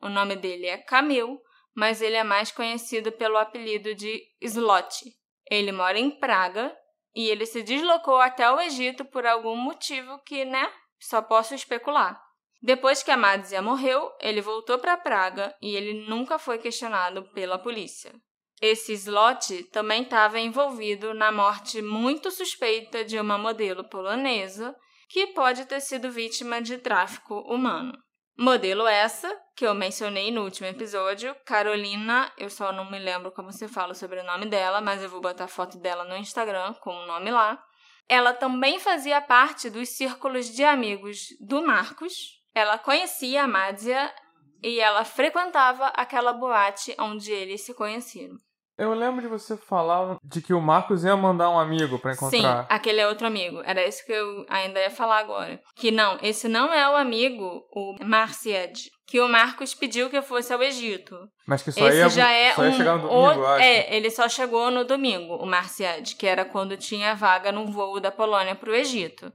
O 0.00 0.08
nome 0.08 0.36
dele 0.36 0.66
é 0.66 0.76
Camil, 0.78 1.40
mas 1.74 2.02
ele 2.02 2.16
é 2.16 2.24
mais 2.24 2.50
conhecido 2.50 3.10
pelo 3.12 3.38
apelido 3.38 3.94
de 3.94 4.22
Slot. 4.40 5.04
Ele 5.50 5.72
mora 5.72 5.98
em 5.98 6.10
Praga 6.10 6.76
e 7.14 7.28
ele 7.28 7.46
se 7.46 7.62
deslocou 7.62 8.20
até 8.20 8.50
o 8.50 8.60
Egito 8.60 9.04
por 9.04 9.26
algum 9.26 9.56
motivo 9.56 10.18
que, 10.24 10.44
né, 10.44 10.70
só 10.98 11.22
posso 11.22 11.54
especular. 11.54 12.20
Depois 12.60 13.02
que 13.02 13.10
a 13.10 13.16
Madzia 13.16 13.62
morreu, 13.62 14.10
ele 14.20 14.40
voltou 14.40 14.78
para 14.78 14.96
Praga 14.96 15.54
e 15.62 15.76
ele 15.76 16.06
nunca 16.08 16.38
foi 16.38 16.58
questionado 16.58 17.22
pela 17.32 17.58
polícia. 17.58 18.12
Esse 18.60 18.92
Slot 18.94 19.64
também 19.70 20.02
estava 20.02 20.40
envolvido 20.40 21.14
na 21.14 21.30
morte 21.30 21.80
muito 21.80 22.30
suspeita 22.30 23.04
de 23.04 23.18
uma 23.18 23.38
modelo 23.38 23.88
polonesa 23.88 24.74
que 25.08 25.28
pode 25.28 25.64
ter 25.66 25.80
sido 25.80 26.10
vítima 26.10 26.60
de 26.60 26.78
tráfico 26.78 27.34
humano. 27.52 27.96
Modelo 28.36 28.86
essa, 28.86 29.36
que 29.56 29.66
eu 29.66 29.74
mencionei 29.74 30.30
no 30.30 30.44
último 30.44 30.68
episódio, 30.68 31.34
Carolina, 31.44 32.32
eu 32.38 32.48
só 32.48 32.72
não 32.72 32.88
me 32.88 32.98
lembro 32.98 33.32
como 33.32 33.52
se 33.52 33.66
fala 33.66 33.94
sobre 33.94 34.20
o 34.20 34.24
nome 34.24 34.46
dela, 34.46 34.80
mas 34.80 35.02
eu 35.02 35.08
vou 35.08 35.20
botar 35.20 35.44
a 35.44 35.48
foto 35.48 35.76
dela 35.78 36.04
no 36.04 36.16
Instagram 36.16 36.74
com 36.74 36.90
o 36.90 37.06
nome 37.06 37.32
lá. 37.32 37.60
Ela 38.08 38.32
também 38.32 38.78
fazia 38.78 39.20
parte 39.20 39.68
dos 39.68 39.88
círculos 39.88 40.54
de 40.54 40.62
amigos 40.62 41.28
do 41.40 41.66
Marcos. 41.66 42.37
Ela 42.58 42.76
conhecia 42.76 43.44
a 43.44 43.46
Madzia 43.46 44.12
e 44.60 44.80
ela 44.80 45.04
frequentava 45.04 45.86
aquela 45.94 46.32
boate 46.32 46.92
onde 46.98 47.30
eles 47.30 47.60
se 47.60 47.72
conheceram. 47.72 48.34
Eu 48.76 48.92
lembro 48.94 49.22
de 49.22 49.28
você 49.28 49.56
falar 49.56 50.16
de 50.24 50.42
que 50.42 50.52
o 50.52 50.60
Marcos 50.60 51.04
ia 51.04 51.16
mandar 51.16 51.50
um 51.50 51.58
amigo 51.58 52.00
pra 52.00 52.14
Sim, 52.14 52.38
encontrar. 52.38 52.66
aquele 52.68 53.00
é 53.00 53.06
outro 53.06 53.28
amigo. 53.28 53.62
Era 53.64 53.86
isso 53.86 54.04
que 54.04 54.12
eu 54.12 54.44
ainda 54.48 54.80
ia 54.80 54.90
falar 54.90 55.18
agora. 55.18 55.60
Que 55.76 55.92
não, 55.92 56.18
esse 56.20 56.48
não 56.48 56.72
é 56.74 56.90
o 56.90 56.96
amigo, 56.96 57.64
o 57.72 57.94
Marciad, 58.04 58.76
que 59.06 59.20
o 59.20 59.28
Marcos 59.28 59.72
pediu 59.72 60.10
que 60.10 60.20
fosse 60.20 60.52
ao 60.52 60.60
Egito. 60.60 61.16
Mas 61.46 61.62
que 61.62 61.70
só 61.70 61.86
esse 61.86 61.98
ia, 61.98 62.08
já 62.08 62.30
é 62.30 62.54
só 62.54 62.64
ia 62.64 62.70
um 62.70 62.76
chegar 62.76 62.96
no 62.96 63.08
domingo, 63.08 63.40
eu 63.40 63.46
acho. 63.46 63.64
É, 63.64 63.96
ele 63.96 64.10
só 64.10 64.28
chegou 64.28 64.68
no 64.72 64.84
domingo, 64.84 65.36
o 65.36 65.46
Marciad, 65.46 66.16
que 66.16 66.26
era 66.26 66.44
quando 66.44 66.76
tinha 66.76 67.14
vaga 67.14 67.52
num 67.52 67.70
voo 67.70 68.00
da 68.00 68.10
Polônia 68.10 68.56
para 68.56 68.70
o 68.70 68.74
Egito. 68.74 69.32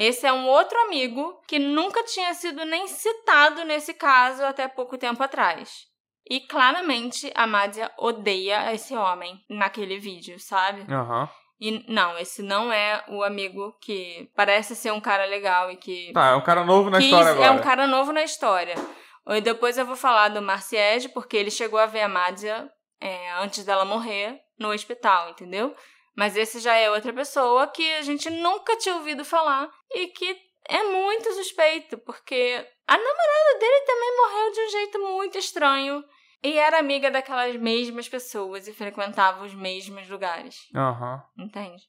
Esse 0.00 0.26
é 0.26 0.32
um 0.32 0.46
outro 0.46 0.78
amigo 0.80 1.42
que 1.46 1.58
nunca 1.58 2.02
tinha 2.04 2.32
sido 2.32 2.64
nem 2.64 2.88
citado 2.88 3.64
nesse 3.64 3.92
caso 3.92 4.42
até 4.42 4.66
pouco 4.66 4.96
tempo 4.96 5.22
atrás. 5.22 5.86
E 6.26 6.40
claramente 6.40 7.30
a 7.34 7.46
Mádia 7.46 7.92
odeia 7.98 8.72
esse 8.72 8.96
homem 8.96 9.38
naquele 9.46 9.98
vídeo, 9.98 10.40
sabe? 10.40 10.90
Aham. 10.90 11.28
E 11.60 11.84
não, 11.86 12.16
esse 12.16 12.42
não 12.42 12.72
é 12.72 13.04
o 13.08 13.22
amigo 13.22 13.76
que 13.78 14.30
parece 14.34 14.74
ser 14.74 14.90
um 14.90 15.02
cara 15.02 15.26
legal 15.26 15.70
e 15.70 15.76
que. 15.76 16.10
Tá, 16.14 16.28
é 16.28 16.34
um 16.34 16.40
cara 16.40 16.64
novo 16.64 16.88
na 16.88 16.98
história 16.98 17.32
agora. 17.32 17.46
É 17.46 17.50
um 17.50 17.60
cara 17.60 17.86
novo 17.86 18.10
na 18.10 18.22
história. 18.22 18.76
E 19.28 19.40
depois 19.42 19.76
eu 19.76 19.84
vou 19.84 19.96
falar 19.96 20.28
do 20.28 20.40
Marcied, 20.40 21.10
porque 21.12 21.36
ele 21.36 21.50
chegou 21.50 21.78
a 21.78 21.84
ver 21.84 22.00
a 22.00 22.08
Mádia 22.08 22.70
é, 22.98 23.32
antes 23.32 23.66
dela 23.66 23.84
morrer 23.84 24.40
no 24.58 24.72
hospital, 24.72 25.28
entendeu? 25.28 25.74
Mas 26.16 26.36
esse 26.36 26.60
já 26.60 26.74
é 26.74 26.90
outra 26.90 27.12
pessoa 27.12 27.66
que 27.68 27.94
a 27.94 28.02
gente 28.02 28.28
nunca 28.30 28.76
tinha 28.76 28.96
ouvido 28.96 29.24
falar 29.24 29.70
e 29.92 30.08
que 30.08 30.36
é 30.68 30.82
muito 30.82 31.32
suspeito, 31.32 31.98
porque 31.98 32.66
a 32.86 32.96
namorada 32.96 33.58
dele 33.58 33.84
também 33.86 34.16
morreu 34.16 34.52
de 34.52 34.60
um 34.60 34.70
jeito 34.70 34.98
muito 35.00 35.38
estranho 35.38 36.04
e 36.42 36.56
era 36.56 36.78
amiga 36.78 37.10
daquelas 37.10 37.56
mesmas 37.56 38.08
pessoas 38.08 38.66
e 38.66 38.72
frequentava 38.72 39.44
os 39.44 39.54
mesmos 39.54 40.08
lugares. 40.08 40.56
Aham. 40.74 41.22
Entende? 41.38 41.82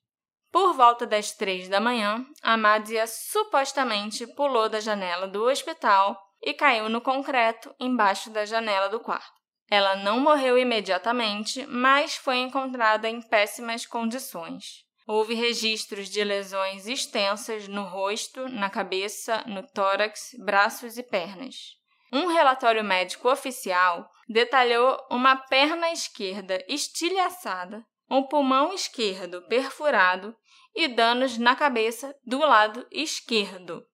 Por 0.51 0.73
volta 0.73 1.07
das 1.07 1.31
três 1.31 1.69
da 1.69 1.79
manhã, 1.79 2.25
a 2.43 2.57
Mádia 2.57 3.07
supostamente 3.07 4.27
pulou 4.35 4.67
da 4.67 4.81
janela 4.81 5.27
do 5.27 5.43
hospital 5.45 6.19
e 6.41 6.53
caiu 6.53 6.89
no 6.89 6.99
concreto 6.99 7.73
embaixo 7.79 8.29
da 8.29 8.45
janela 8.45 8.89
do 8.89 8.99
quarto. 8.99 9.40
Ela 9.71 9.95
não 9.95 10.19
morreu 10.19 10.57
imediatamente, 10.57 11.65
mas 11.65 12.17
foi 12.17 12.39
encontrada 12.39 13.07
em 13.07 13.21
péssimas 13.21 13.85
condições. 13.85 14.83
Houve 15.07 15.33
registros 15.33 16.09
de 16.09 16.21
lesões 16.25 16.87
extensas 16.87 17.69
no 17.69 17.85
rosto, 17.85 18.49
na 18.49 18.69
cabeça, 18.69 19.41
no 19.47 19.65
tórax, 19.65 20.35
braços 20.43 20.97
e 20.97 21.03
pernas. 21.03 21.77
Um 22.11 22.27
relatório 22.27 22.83
médico 22.83 23.31
oficial 23.31 24.11
detalhou 24.27 24.97
uma 25.09 25.37
perna 25.37 25.89
esquerda 25.93 26.61
estilhaçada, 26.67 27.81
um 28.09 28.23
pulmão 28.23 28.73
esquerdo 28.73 29.41
perfurado 29.47 30.35
e 30.75 30.89
danos 30.89 31.37
na 31.37 31.55
cabeça 31.55 32.13
do 32.25 32.39
lado 32.39 32.85
esquerdo. 32.91 33.85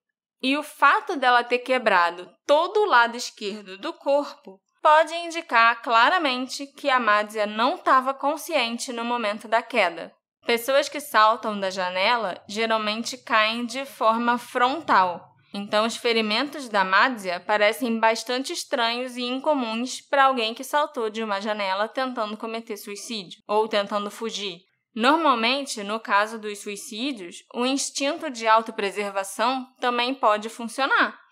E 0.42 0.56
o 0.56 0.64
fato 0.64 1.14
dela 1.14 1.44
ter 1.44 1.60
quebrado 1.60 2.28
todo 2.44 2.80
o 2.80 2.86
lado 2.86 3.16
esquerdo 3.16 3.78
do 3.78 3.92
corpo 3.92 4.60
pode 4.88 5.14
indicar 5.16 5.82
claramente 5.82 6.66
que 6.66 6.88
a 6.88 6.98
Mádia 6.98 7.44
não 7.44 7.74
estava 7.74 8.14
consciente 8.14 8.90
no 8.90 9.04
momento 9.04 9.46
da 9.46 9.60
queda. 9.60 10.10
Pessoas 10.46 10.88
que 10.88 10.98
saltam 10.98 11.60
da 11.60 11.68
janela 11.68 12.42
geralmente 12.48 13.18
caem 13.18 13.66
de 13.66 13.84
forma 13.84 14.38
frontal, 14.38 15.34
então 15.52 15.84
os 15.84 15.94
ferimentos 15.94 16.70
da 16.70 16.84
Mádia 16.84 17.38
parecem 17.38 18.00
bastante 18.00 18.50
estranhos 18.54 19.14
e 19.18 19.24
incomuns 19.24 20.00
para 20.00 20.24
alguém 20.24 20.54
que 20.54 20.64
saltou 20.64 21.10
de 21.10 21.22
uma 21.22 21.38
janela 21.38 21.86
tentando 21.86 22.34
cometer 22.38 22.78
suicídio 22.78 23.42
ou 23.46 23.68
tentando 23.68 24.10
fugir. 24.10 24.62
Normalmente, 24.94 25.84
no 25.84 26.00
caso 26.00 26.38
dos 26.38 26.60
suicídios, 26.60 27.44
o 27.54 27.66
instinto 27.66 28.30
de 28.30 28.48
autopreservação 28.48 29.66
também 29.78 30.14
pode 30.14 30.48
funcionar. 30.48 31.27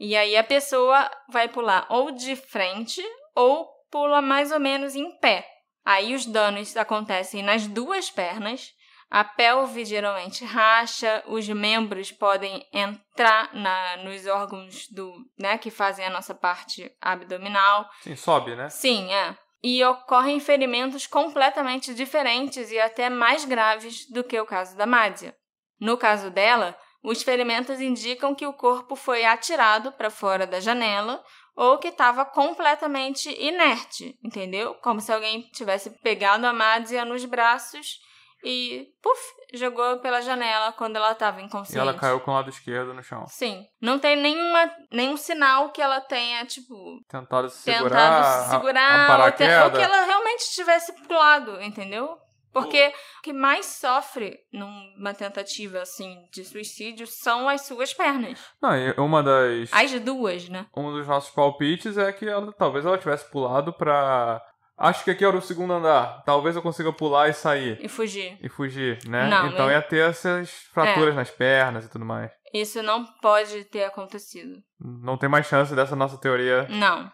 E 0.00 0.16
aí 0.16 0.34
a 0.34 0.42
pessoa 0.42 1.10
vai 1.28 1.46
pular 1.46 1.86
ou 1.90 2.10
de 2.10 2.34
frente 2.34 3.02
ou 3.36 3.68
pula 3.90 4.22
mais 4.22 4.50
ou 4.50 4.58
menos 4.58 4.96
em 4.96 5.14
pé. 5.18 5.46
Aí 5.84 6.14
os 6.14 6.24
danos 6.24 6.74
acontecem 6.74 7.42
nas 7.42 7.66
duas 7.66 8.10
pernas, 8.10 8.70
a 9.10 9.22
pelve 9.22 9.84
geralmente 9.84 10.42
racha, 10.42 11.22
os 11.26 11.46
membros 11.48 12.10
podem 12.10 12.66
entrar 12.72 13.52
na, 13.52 13.98
nos 13.98 14.26
órgãos 14.26 14.86
do, 14.88 15.12
né, 15.38 15.58
que 15.58 15.70
fazem 15.70 16.06
a 16.06 16.10
nossa 16.10 16.34
parte 16.34 16.90
abdominal. 16.98 17.86
Sim, 18.00 18.16
sobe, 18.16 18.56
né? 18.56 18.70
Sim, 18.70 19.12
é. 19.12 19.36
E 19.62 19.84
ocorrem 19.84 20.40
ferimentos 20.40 21.06
completamente 21.06 21.92
diferentes 21.92 22.70
e 22.70 22.78
até 22.78 23.10
mais 23.10 23.44
graves 23.44 24.08
do 24.10 24.24
que 24.24 24.40
o 24.40 24.46
caso 24.46 24.74
da 24.78 24.86
Mádia. 24.86 25.36
No 25.78 25.98
caso 25.98 26.30
dela, 26.30 26.74
os 27.02 27.22
ferimentos 27.22 27.80
indicam 27.80 28.34
que 28.34 28.46
o 28.46 28.52
corpo 28.52 28.94
foi 28.96 29.24
atirado 29.24 29.92
para 29.92 30.10
fora 30.10 30.46
da 30.46 30.60
janela 30.60 31.22
ou 31.56 31.78
que 31.78 31.88
estava 31.88 32.24
completamente 32.24 33.28
inerte, 33.42 34.18
entendeu? 34.24 34.74
Como 34.76 35.00
se 35.00 35.12
alguém 35.12 35.42
tivesse 35.52 35.90
pegado 36.02 36.46
a 36.46 36.52
Mádia 36.52 37.04
nos 37.04 37.24
braços 37.24 37.98
e, 38.42 38.86
puf, 39.02 39.20
jogou 39.52 39.98
pela 39.98 40.22
janela 40.22 40.72
quando 40.72 40.96
ela 40.96 41.12
estava 41.12 41.42
inconsciente. 41.42 41.76
E 41.76 41.80
ela 41.80 41.92
caiu 41.92 42.20
com 42.20 42.30
o 42.30 42.34
lado 42.34 42.48
esquerdo 42.48 42.94
no 42.94 43.02
chão. 43.02 43.26
Sim. 43.28 43.66
Não 43.82 43.98
tem 43.98 44.16
nenhuma, 44.16 44.70
nenhum 44.90 45.16
sinal 45.16 45.70
que 45.70 45.82
ela 45.82 46.00
tenha, 46.00 46.46
tipo. 46.46 46.74
Tentado 47.08 47.50
se 47.50 47.64
Tentado 47.64 47.84
segurar. 47.84 48.44
se 48.44 48.50
segurar. 48.50 49.10
a, 49.10 49.14
a 49.14 49.24
ou, 49.26 49.32
te- 49.32 49.44
ou 49.64 49.70
que 49.72 49.82
ela 49.82 50.04
realmente 50.06 50.50
tivesse 50.54 50.92
pulado, 51.06 51.60
entendeu? 51.62 52.16
Porque 52.52 52.92
o 53.18 53.22
que 53.22 53.32
mais 53.32 53.66
sofre 53.66 54.38
numa 54.52 55.14
tentativa 55.14 55.80
assim 55.82 56.18
de 56.32 56.44
suicídio 56.44 57.06
são 57.06 57.48
as 57.48 57.62
suas 57.62 57.92
pernas. 57.94 58.38
Não, 58.60 58.76
e 58.76 58.92
uma 58.98 59.22
das. 59.22 59.72
As 59.72 59.90
duas, 60.00 60.48
né? 60.48 60.66
Um 60.76 60.92
dos 60.92 61.06
nossos 61.06 61.30
palpites 61.30 61.96
é 61.96 62.12
que 62.12 62.26
ela, 62.28 62.52
talvez 62.52 62.84
ela 62.84 62.98
tivesse 62.98 63.30
pulado 63.30 63.72
pra. 63.72 64.42
Acho 64.76 65.04
que 65.04 65.10
aqui 65.10 65.24
era 65.24 65.36
o 65.36 65.42
segundo 65.42 65.74
andar. 65.74 66.22
Talvez 66.24 66.56
eu 66.56 66.62
consiga 66.62 66.90
pular 66.90 67.28
e 67.28 67.34
sair. 67.34 67.78
E 67.82 67.88
fugir. 67.88 68.38
E 68.42 68.48
fugir, 68.48 68.98
né? 69.06 69.28
Não, 69.28 69.48
então 69.48 69.66
mas- 69.66 69.74
ia 69.74 69.82
ter 69.82 70.08
essas 70.08 70.50
fraturas 70.72 71.14
nas 71.14 71.30
pernas 71.30 71.84
e 71.84 71.90
tudo 71.90 72.04
mais. 72.04 72.30
Isso 72.52 72.82
não 72.82 73.04
pode 73.20 73.64
ter 73.64 73.84
acontecido. 73.84 74.56
Não 74.80 75.18
tem 75.18 75.28
mais 75.28 75.46
chance 75.46 75.74
dessa 75.74 75.94
nossa 75.94 76.16
teoria. 76.18 76.66
Não. 76.70 77.12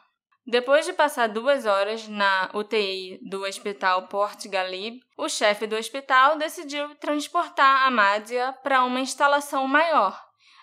Depois 0.49 0.87
de 0.87 0.93
passar 0.93 1.29
duas 1.29 1.67
horas 1.67 2.07
na 2.07 2.49
UTI 2.55 3.19
do 3.21 3.43
Hospital 3.43 4.07
Port 4.07 4.47
Galib, 4.47 5.01
o 5.19 5.29
chefe 5.29 5.67
do 5.67 5.75
hospital 5.75 6.39
decidiu 6.39 6.95
transportar 7.01 7.85
a 7.85 7.91
Mádia 7.91 8.53
para 8.63 8.85
uma 8.85 9.01
instalação 9.01 9.67
maior, 9.67 10.17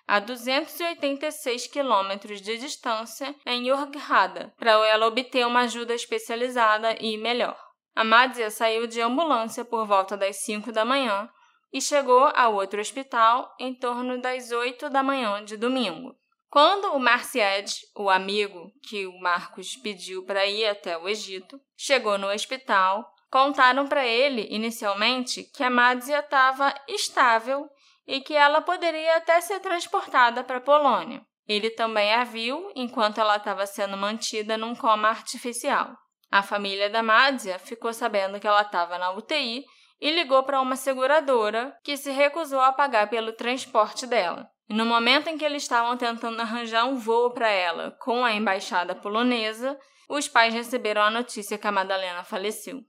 a 0.07 0.19
286 0.19 1.67
quilômetros 1.67 2.41
de 2.41 2.57
distância, 2.57 3.35
em 3.45 3.73
Urghada, 3.73 4.53
para 4.57 4.71
ela 4.87 5.05
obter 5.05 5.45
uma 5.45 5.63
ajuda 5.63 5.93
especializada 5.93 6.95
e 7.01 7.17
melhor. 7.17 7.57
A 7.93 8.05
Mádia 8.05 8.49
saiu 8.49 8.87
de 8.87 9.01
ambulância 9.01 9.65
por 9.65 9.85
volta 9.85 10.15
das 10.15 10.37
5 10.37 10.71
da 10.71 10.85
manhã 10.85 11.29
e 11.73 11.81
chegou 11.81 12.31
ao 12.33 12.55
outro 12.55 12.79
hospital 12.79 13.53
em 13.59 13.75
torno 13.75 14.21
das 14.21 14.49
8 14.49 14.89
da 14.89 15.03
manhã 15.03 15.43
de 15.43 15.57
domingo. 15.57 16.15
Quando 16.53 16.93
o 16.93 16.99
Marcied, 16.99 17.65
o 17.95 18.11
amigo 18.11 18.71
que 18.87 19.07
o 19.07 19.19
Marcos 19.19 19.75
pediu 19.75 20.23
para 20.23 20.45
ir 20.45 20.67
até 20.67 20.95
o 20.95 21.09
Egito, 21.09 21.59
chegou 21.75 22.15
no 22.15 22.27
hospital, 22.27 23.11
contaram 23.31 23.87
para 23.87 24.05
ele, 24.05 24.45
inicialmente, 24.51 25.45
que 25.45 25.63
a 25.63 25.69
Mádia 25.71 26.19
estava 26.19 26.71
estável 26.87 27.67
e 28.05 28.21
que 28.21 28.35
ela 28.35 28.61
poderia 28.61 29.17
até 29.17 29.41
ser 29.41 29.61
transportada 29.61 30.43
para 30.43 30.57
a 30.57 30.61
Polônia. 30.61 31.25
Ele 31.47 31.71
também 31.71 32.13
a 32.13 32.23
viu 32.23 32.71
enquanto 32.75 33.19
ela 33.19 33.37
estava 33.37 33.65
sendo 33.65 33.97
mantida 33.97 34.55
num 34.55 34.75
coma 34.75 35.09
artificial. 35.09 35.97
A 36.29 36.43
família 36.43 36.87
da 36.87 37.01
Mádia 37.01 37.57
ficou 37.57 37.91
sabendo 37.91 38.39
que 38.39 38.45
ela 38.45 38.61
estava 38.61 38.99
na 38.99 39.09
UTI 39.09 39.65
e 39.99 40.11
ligou 40.11 40.43
para 40.43 40.61
uma 40.61 40.75
seguradora 40.75 41.75
que 41.83 41.97
se 41.97 42.11
recusou 42.11 42.61
a 42.61 42.71
pagar 42.71 43.09
pelo 43.09 43.33
transporte 43.33 44.05
dela. 44.05 44.52
No 44.73 44.87
momento 44.87 45.27
em 45.27 45.37
que 45.37 45.45
eles 45.45 45.61
estavam 45.61 45.95
tentando 45.95 46.41
arranjar 46.41 46.85
um 46.85 46.95
voo 46.95 47.29
para 47.29 47.47
ela 47.47 47.91
com 47.99 48.25
a 48.25 48.33
embaixada 48.33 48.95
polonesa, 48.95 49.79
os 50.09 50.27
pais 50.27 50.51
receberam 50.51 51.03
a 51.03 51.11
notícia 51.11 51.59
que 51.59 51.67
a 51.67 51.71
Madalena 51.71 52.23
faleceu. 52.23 52.83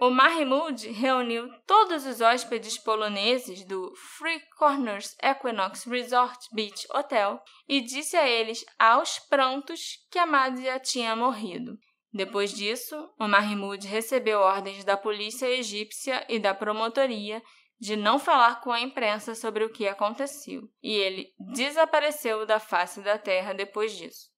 O 0.00 0.10
Mahmoud 0.10 0.90
reuniu 0.90 1.48
todos 1.64 2.04
os 2.04 2.20
hóspedes 2.20 2.76
poloneses 2.78 3.64
do 3.64 3.94
Free 3.94 4.42
Corners 4.58 5.16
Equinox 5.22 5.84
Resort 5.84 6.48
Beach 6.52 6.88
Hotel 6.92 7.40
e 7.68 7.80
disse 7.80 8.16
a 8.16 8.28
eles 8.28 8.66
aos 8.76 9.20
prantos 9.20 10.04
que 10.10 10.18
a 10.18 10.26
Mádia 10.26 10.80
tinha 10.80 11.14
morrido. 11.14 11.78
Depois 12.12 12.52
disso, 12.52 13.08
o 13.20 13.28
Mahmoud 13.28 13.86
recebeu 13.86 14.40
ordens 14.40 14.82
da 14.82 14.96
polícia 14.96 15.46
egípcia 15.46 16.26
e 16.28 16.40
da 16.40 16.52
promotoria 16.52 17.40
de 17.80 17.96
não 17.96 18.18
falar 18.18 18.60
com 18.60 18.70
a 18.70 18.80
imprensa 18.80 19.34
sobre 19.34 19.64
o 19.64 19.70
que 19.70 19.88
aconteceu, 19.88 20.68
e 20.82 20.92
ele 20.92 21.32
desapareceu 21.38 22.44
da 22.44 22.60
face 22.60 23.00
da 23.00 23.16
terra 23.16 23.54
depois 23.54 23.96
disso. 23.96 24.28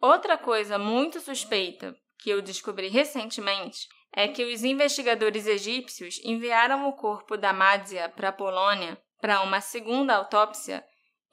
Outra 0.00 0.36
coisa 0.36 0.78
muito 0.78 1.18
suspeita 1.20 1.96
que 2.18 2.28
eu 2.28 2.42
descobri 2.42 2.88
recentemente 2.88 3.88
é 4.12 4.28
que 4.28 4.44
os 4.44 4.62
investigadores 4.62 5.46
egípcios 5.46 6.20
enviaram 6.22 6.86
o 6.86 6.92
corpo 6.92 7.36
da 7.36 7.52
Mádia 7.52 8.08
para 8.10 8.28
a 8.28 8.32
Polônia 8.32 9.00
para 9.20 9.40
uma 9.42 9.60
segunda 9.60 10.14
autópsia 10.14 10.84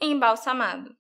embalsamado. 0.02 0.96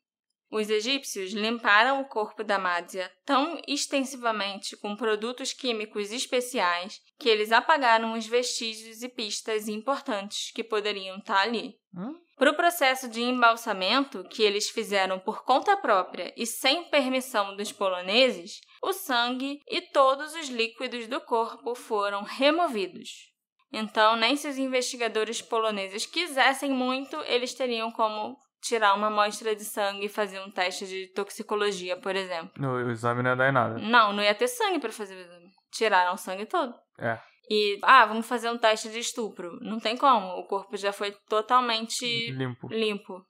Os 0.53 0.69
egípcios 0.69 1.31
limparam 1.31 1.99
o 1.99 2.05
corpo 2.05 2.43
da 2.43 2.59
Mádia 2.59 3.11
tão 3.25 3.59
extensivamente 3.67 4.77
com 4.77 4.95
produtos 4.95 5.51
químicos 5.51 6.11
especiais 6.11 7.01
que 7.17 7.27
eles 7.27 7.51
apagaram 7.51 8.13
os 8.13 8.27
vestígios 8.27 9.01
e 9.01 9.09
pistas 9.09 9.67
importantes 9.67 10.51
que 10.51 10.63
poderiam 10.63 11.17
estar 11.17 11.39
ali. 11.39 11.73
Hum? 11.97 12.19
Para 12.37 12.51
o 12.51 12.55
processo 12.55 13.09
de 13.09 13.19
embalsamento, 13.19 14.23
que 14.25 14.43
eles 14.43 14.69
fizeram 14.69 15.17
por 15.17 15.43
conta 15.43 15.75
própria 15.75 16.31
e 16.37 16.45
sem 16.45 16.83
permissão 16.83 17.57
dos 17.57 17.71
poloneses, 17.71 18.61
o 18.79 18.93
sangue 18.93 19.59
e 19.67 19.81
todos 19.81 20.35
os 20.35 20.49
líquidos 20.49 21.07
do 21.07 21.19
corpo 21.19 21.73
foram 21.73 22.21
removidos. 22.21 23.33
Então, 23.71 24.15
nem 24.15 24.35
se 24.35 24.47
os 24.47 24.59
investigadores 24.59 25.41
poloneses 25.41 26.05
quisessem 26.05 26.69
muito, 26.69 27.15
eles 27.21 27.55
teriam 27.55 27.91
como 27.91 28.37
tirar 28.63 28.93
uma 28.95 29.07
amostra 29.07 29.55
de 29.55 29.63
sangue 29.63 30.05
e 30.05 30.09
fazer 30.09 30.39
um 30.39 30.49
teste 30.51 30.85
de 30.87 31.07
toxicologia, 31.13 31.97
por 31.97 32.15
exemplo. 32.15 32.51
O 32.59 32.89
exame 32.91 33.21
não 33.21 33.31
ia 33.31 33.35
dar 33.35 33.49
em 33.49 33.53
nada. 33.53 33.77
Não, 33.79 34.13
não 34.13 34.23
ia 34.23 34.33
ter 34.35 34.47
sangue 34.47 34.79
para 34.79 34.91
fazer 34.91 35.15
o 35.15 35.19
exame. 35.19 35.49
Tiraram 35.71 36.13
o 36.13 36.17
sangue 36.17 36.45
todo. 36.45 36.73
É. 36.99 37.19
E, 37.49 37.77
ah, 37.83 38.05
vamos 38.05 38.25
fazer 38.27 38.49
um 38.49 38.57
teste 38.57 38.89
de 38.89 38.99
estupro. 38.99 39.51
Não 39.61 39.79
tem 39.79 39.97
como. 39.97 40.27
O 40.39 40.47
corpo 40.47 40.77
já 40.77 40.93
foi 40.93 41.11
totalmente 41.29 42.31
Limpo. 42.31 42.67
limpo. 42.69 43.21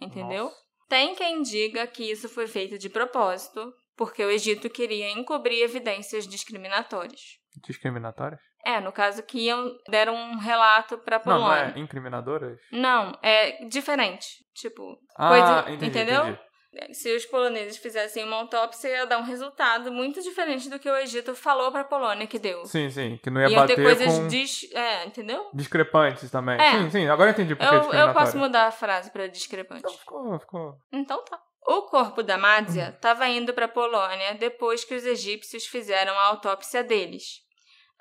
Entendeu? 0.00 0.44
Nossa. 0.44 0.56
Tem 0.88 1.14
quem 1.14 1.40
diga 1.42 1.86
que 1.86 2.10
isso 2.10 2.28
foi 2.28 2.46
feito 2.46 2.78
de 2.78 2.90
propósito, 2.90 3.72
porque 3.96 4.22
o 4.22 4.30
Egito 4.30 4.68
queria 4.68 5.10
encobrir 5.10 5.62
evidências 5.62 6.26
discriminatórias. 6.28 7.20
Discriminatórias? 7.66 8.40
É, 8.64 8.78
no 8.80 8.92
caso 8.92 9.22
que 9.22 9.38
iam, 9.46 9.72
deram 9.88 10.14
um 10.14 10.38
relato 10.38 10.98
pra 10.98 11.20
Não, 11.24 11.38
não 11.38 11.40
Polônia. 11.48 11.72
é 11.74 11.78
incriminadoras? 11.78 12.58
Não, 12.70 13.18
é 13.22 13.64
diferente. 13.66 14.26
Tipo, 14.54 14.98
Ah, 15.16 15.28
Coisa- 15.28 15.60
entendi, 15.74 15.86
entendeu? 15.86 16.22
entendi. 16.26 16.94
se 16.94 17.14
os 17.14 17.26
poloneses 17.26 17.76
fizessem 17.76 18.24
uma 18.24 18.36
autópsia, 18.36 18.88
ia 18.88 19.06
dar 19.06 19.18
um 19.18 19.22
resultado 19.22 19.92
muito 19.92 20.22
diferente 20.22 20.70
do 20.70 20.78
que 20.78 20.88
o 20.90 20.96
Egito 20.96 21.34
falou 21.34 21.70
pra 21.70 21.84
Polônia 21.84 22.26
que 22.26 22.38
deu. 22.38 22.64
Sim, 22.64 22.88
sim, 22.88 23.18
que 23.22 23.28
não 23.28 23.42
ia 23.42 23.48
Iam 23.48 23.66
ter 23.66 23.76
bater 23.76 23.84
coisas 23.84 24.18
com 24.18 24.26
dis... 24.28 24.72
É, 24.72 25.04
entendeu? 25.04 25.50
discrepantes 25.52 26.30
também. 26.30 26.58
É. 26.58 26.70
Sim, 26.72 26.90
sim, 26.90 27.08
agora 27.08 27.28
eu 27.28 27.32
entendi 27.32 27.54
porque 27.54 27.74
é 27.74 27.78
Eu, 27.78 27.92
eu 27.92 28.14
posso 28.14 28.38
mudar 28.38 28.68
a 28.68 28.70
frase 28.70 29.10
pra 29.10 29.26
discrepante. 29.26 29.80
Então 29.80 29.92
ficou, 29.98 30.38
ficou... 30.40 30.74
Então 30.90 31.22
tá. 31.24 31.38
O 31.66 31.82
corpo 31.82 32.22
da 32.22 32.36
Mádzia 32.36 32.88
estava 32.88 33.28
indo 33.28 33.52
para 33.52 33.66
a 33.66 33.68
Polônia 33.68 34.34
depois 34.34 34.82
que 34.84 34.94
os 34.94 35.04
egípcios 35.04 35.64
fizeram 35.66 36.12
a 36.18 36.26
autópsia 36.28 36.82
deles. 36.82 37.41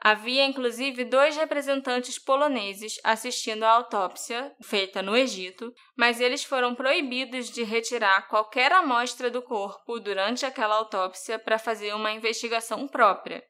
Havia 0.03 0.45
inclusive 0.45 1.05
dois 1.05 1.37
representantes 1.37 2.17
poloneses 2.17 2.99
assistindo 3.03 3.61
à 3.63 3.69
autópsia 3.69 4.51
feita 4.59 4.99
no 5.03 5.15
Egito, 5.15 5.71
mas 5.95 6.19
eles 6.19 6.43
foram 6.43 6.73
proibidos 6.73 7.51
de 7.51 7.61
retirar 7.61 8.27
qualquer 8.27 8.71
amostra 8.71 9.29
do 9.29 9.43
corpo 9.43 9.99
durante 9.99 10.43
aquela 10.43 10.75
autópsia 10.75 11.37
para 11.37 11.59
fazer 11.59 11.93
uma 11.93 12.11
investigação 12.11 12.87
própria. 12.87 13.43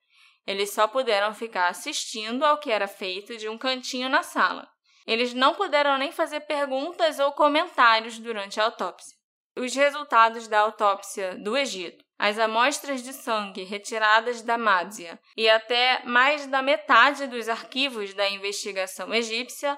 Eles 0.46 0.74
só 0.74 0.90
puderam 0.90 1.34
ficar 1.34 1.70
assistindo 1.70 2.44
ao 2.44 2.58
que 2.58 2.70
era 2.70 2.88
feito 2.88 3.38
de 3.38 3.48
um 3.48 3.58
cantinho 3.58 4.10
na 4.10 4.22
sala. 4.22 4.68
Eles 5.08 5.34
não 5.34 5.56
puderam 5.56 5.98
nem 5.98 6.12
fazer 6.12 6.42
perguntas 6.42 7.18
ou 7.18 7.32
comentários 7.32 8.20
durante 8.20 8.60
a 8.60 8.66
autópsia. 8.66 9.16
Os 9.56 9.74
resultados 9.74 10.50
da 10.50 10.60
autópsia 10.60 11.38
do 11.38 11.56
Egito, 11.58 12.04
as 12.22 12.38
amostras 12.38 13.02
de 13.02 13.14
sangue 13.14 13.64
retiradas 13.64 14.44
da 14.44 14.56
Mádzia 14.56 15.20
e 15.36 15.50
até 15.50 16.04
mais 16.06 16.46
da 16.46 16.62
metade 16.62 17.26
dos 17.26 17.50
arquivos 17.50 18.14
da 18.14 18.30
investigação 18.30 19.12
egípcia 19.12 19.76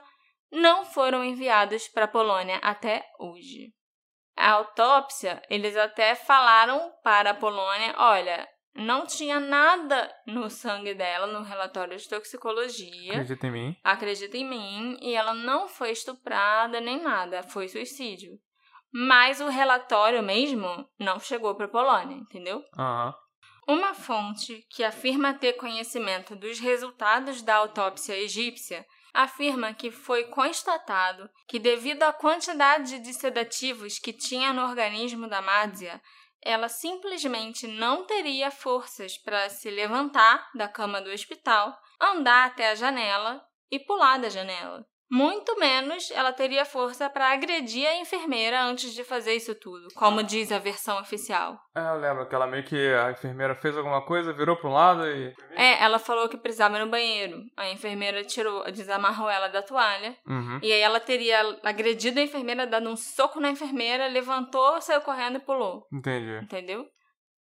não 0.51 0.83
foram 0.83 1.23
enviados 1.23 1.87
para 1.87 2.03
a 2.03 2.07
Polônia 2.07 2.57
até 2.57 3.01
hoje. 3.17 3.71
A 4.35 4.51
autópsia, 4.51 5.41
eles 5.49 5.77
até 5.77 6.15
falaram 6.15 6.91
para 7.01 7.29
a 7.29 7.33
Polônia, 7.33 7.95
olha, 7.97 8.45
não 8.75 9.05
tinha 9.05 9.39
nada 9.39 10.13
no 10.27 10.49
sangue 10.49 10.93
dela 10.93 11.27
no 11.27 11.43
relatório 11.43 11.97
de 11.97 12.09
toxicologia. 12.09 13.13
Acredita 13.13 13.47
em 13.47 13.51
mim. 13.51 13.75
Acredita 13.81 14.35
em 14.35 14.45
mim, 14.45 14.97
e 15.01 15.15
ela 15.15 15.33
não 15.33 15.69
foi 15.69 15.91
estuprada 15.91 16.81
nem 16.81 17.01
nada, 17.01 17.41
foi 17.41 17.69
suicídio. 17.69 18.37
Mas 18.93 19.41
o 19.41 19.47
relatório 19.49 20.21
mesmo 20.21 20.87
não 20.99 21.19
chegou 21.19 21.55
para 21.55 21.65
a 21.65 21.69
Polônia, 21.69 22.15
entendeu? 22.15 22.63
Aham. 22.77 23.15
Uma 23.67 23.93
fonte 23.93 24.65
que 24.69 24.83
afirma 24.83 25.33
ter 25.33 25.53
conhecimento 25.53 26.35
dos 26.35 26.59
resultados 26.59 27.41
da 27.41 27.55
autópsia 27.55 28.15
egípcia 28.17 28.85
afirma 29.13 29.73
que 29.73 29.89
foi 29.89 30.25
constatado 30.25 31.29
que, 31.47 31.59
devido 31.59 32.03
à 32.03 32.11
quantidade 32.11 32.99
de 32.99 33.13
sedativos 33.13 33.99
que 33.99 34.11
tinha 34.11 34.51
no 34.51 34.63
organismo 34.63 35.27
da 35.29 35.41
Mádzia, 35.41 36.01
ela 36.41 36.67
simplesmente 36.67 37.65
não 37.65 38.05
teria 38.05 38.51
forças 38.51 39.17
para 39.17 39.49
se 39.49 39.69
levantar 39.69 40.49
da 40.53 40.67
cama 40.67 41.01
do 41.01 41.09
hospital, 41.09 41.77
andar 42.01 42.47
até 42.47 42.69
a 42.69 42.75
janela 42.75 43.41
e 43.71 43.79
pular 43.79 44.19
da 44.19 44.29
janela. 44.29 44.85
Muito 45.14 45.55
menos 45.59 46.09
ela 46.09 46.34
teria 46.34 46.66
força 46.66 47.07
para 47.07 47.32
agredir 47.32 47.88
a 47.88 47.97
enfermeira 47.97 48.64
antes 48.64 48.95
de 48.95 49.03
fazer 49.03 49.36
isso 49.36 49.53
tudo, 49.53 49.89
como 49.93 50.24
diz 50.24 50.51
a 50.51 50.57
versão 50.57 50.99
oficial. 50.99 51.55
É, 51.76 51.88
eu 51.88 51.99
lembro 51.99 52.28
que 52.28 52.34
ela 52.34 52.47
meio 52.47 52.64
que 52.64 52.76
a 52.76 53.11
enfermeira 53.11 53.53
fez 53.53 53.78
alguma 53.78 54.03
coisa, 54.03 54.34
virou 54.34 54.57
para 54.57 54.68
um 54.68 54.74
lado 54.74 55.07
e. 55.07 55.32
É, 55.51 55.84
ela 55.84 55.99
falou 55.99 56.28
que 56.28 56.36
precisava 56.36 56.78
ir 56.78 56.84
no 56.84 56.89
banheiro. 56.89 57.43
A 57.55 57.70
enfermeira 57.70 58.24
tirou, 58.24 58.64
desamarrou 58.72 59.30
ela 59.30 59.49
da 59.49 59.61
toalha. 59.61 60.18
Uhum. 60.26 60.59
E 60.64 60.74
aí 60.74 60.80
ela 60.80 60.99
teria 60.99 61.59
agredido 61.61 62.20
a 62.20 62.24
enfermeira, 62.24 62.66
dado 62.66 62.89
um 62.89 62.95
soco 62.97 63.39
na 63.39 63.51
enfermeira, 63.51 64.07
levantou, 64.07 64.82
saiu 64.82 65.01
correndo 65.01 65.36
e 65.36 65.41
pulou. 65.41 65.86
Entendi. 65.93 66.43
Entendeu? 66.43 66.88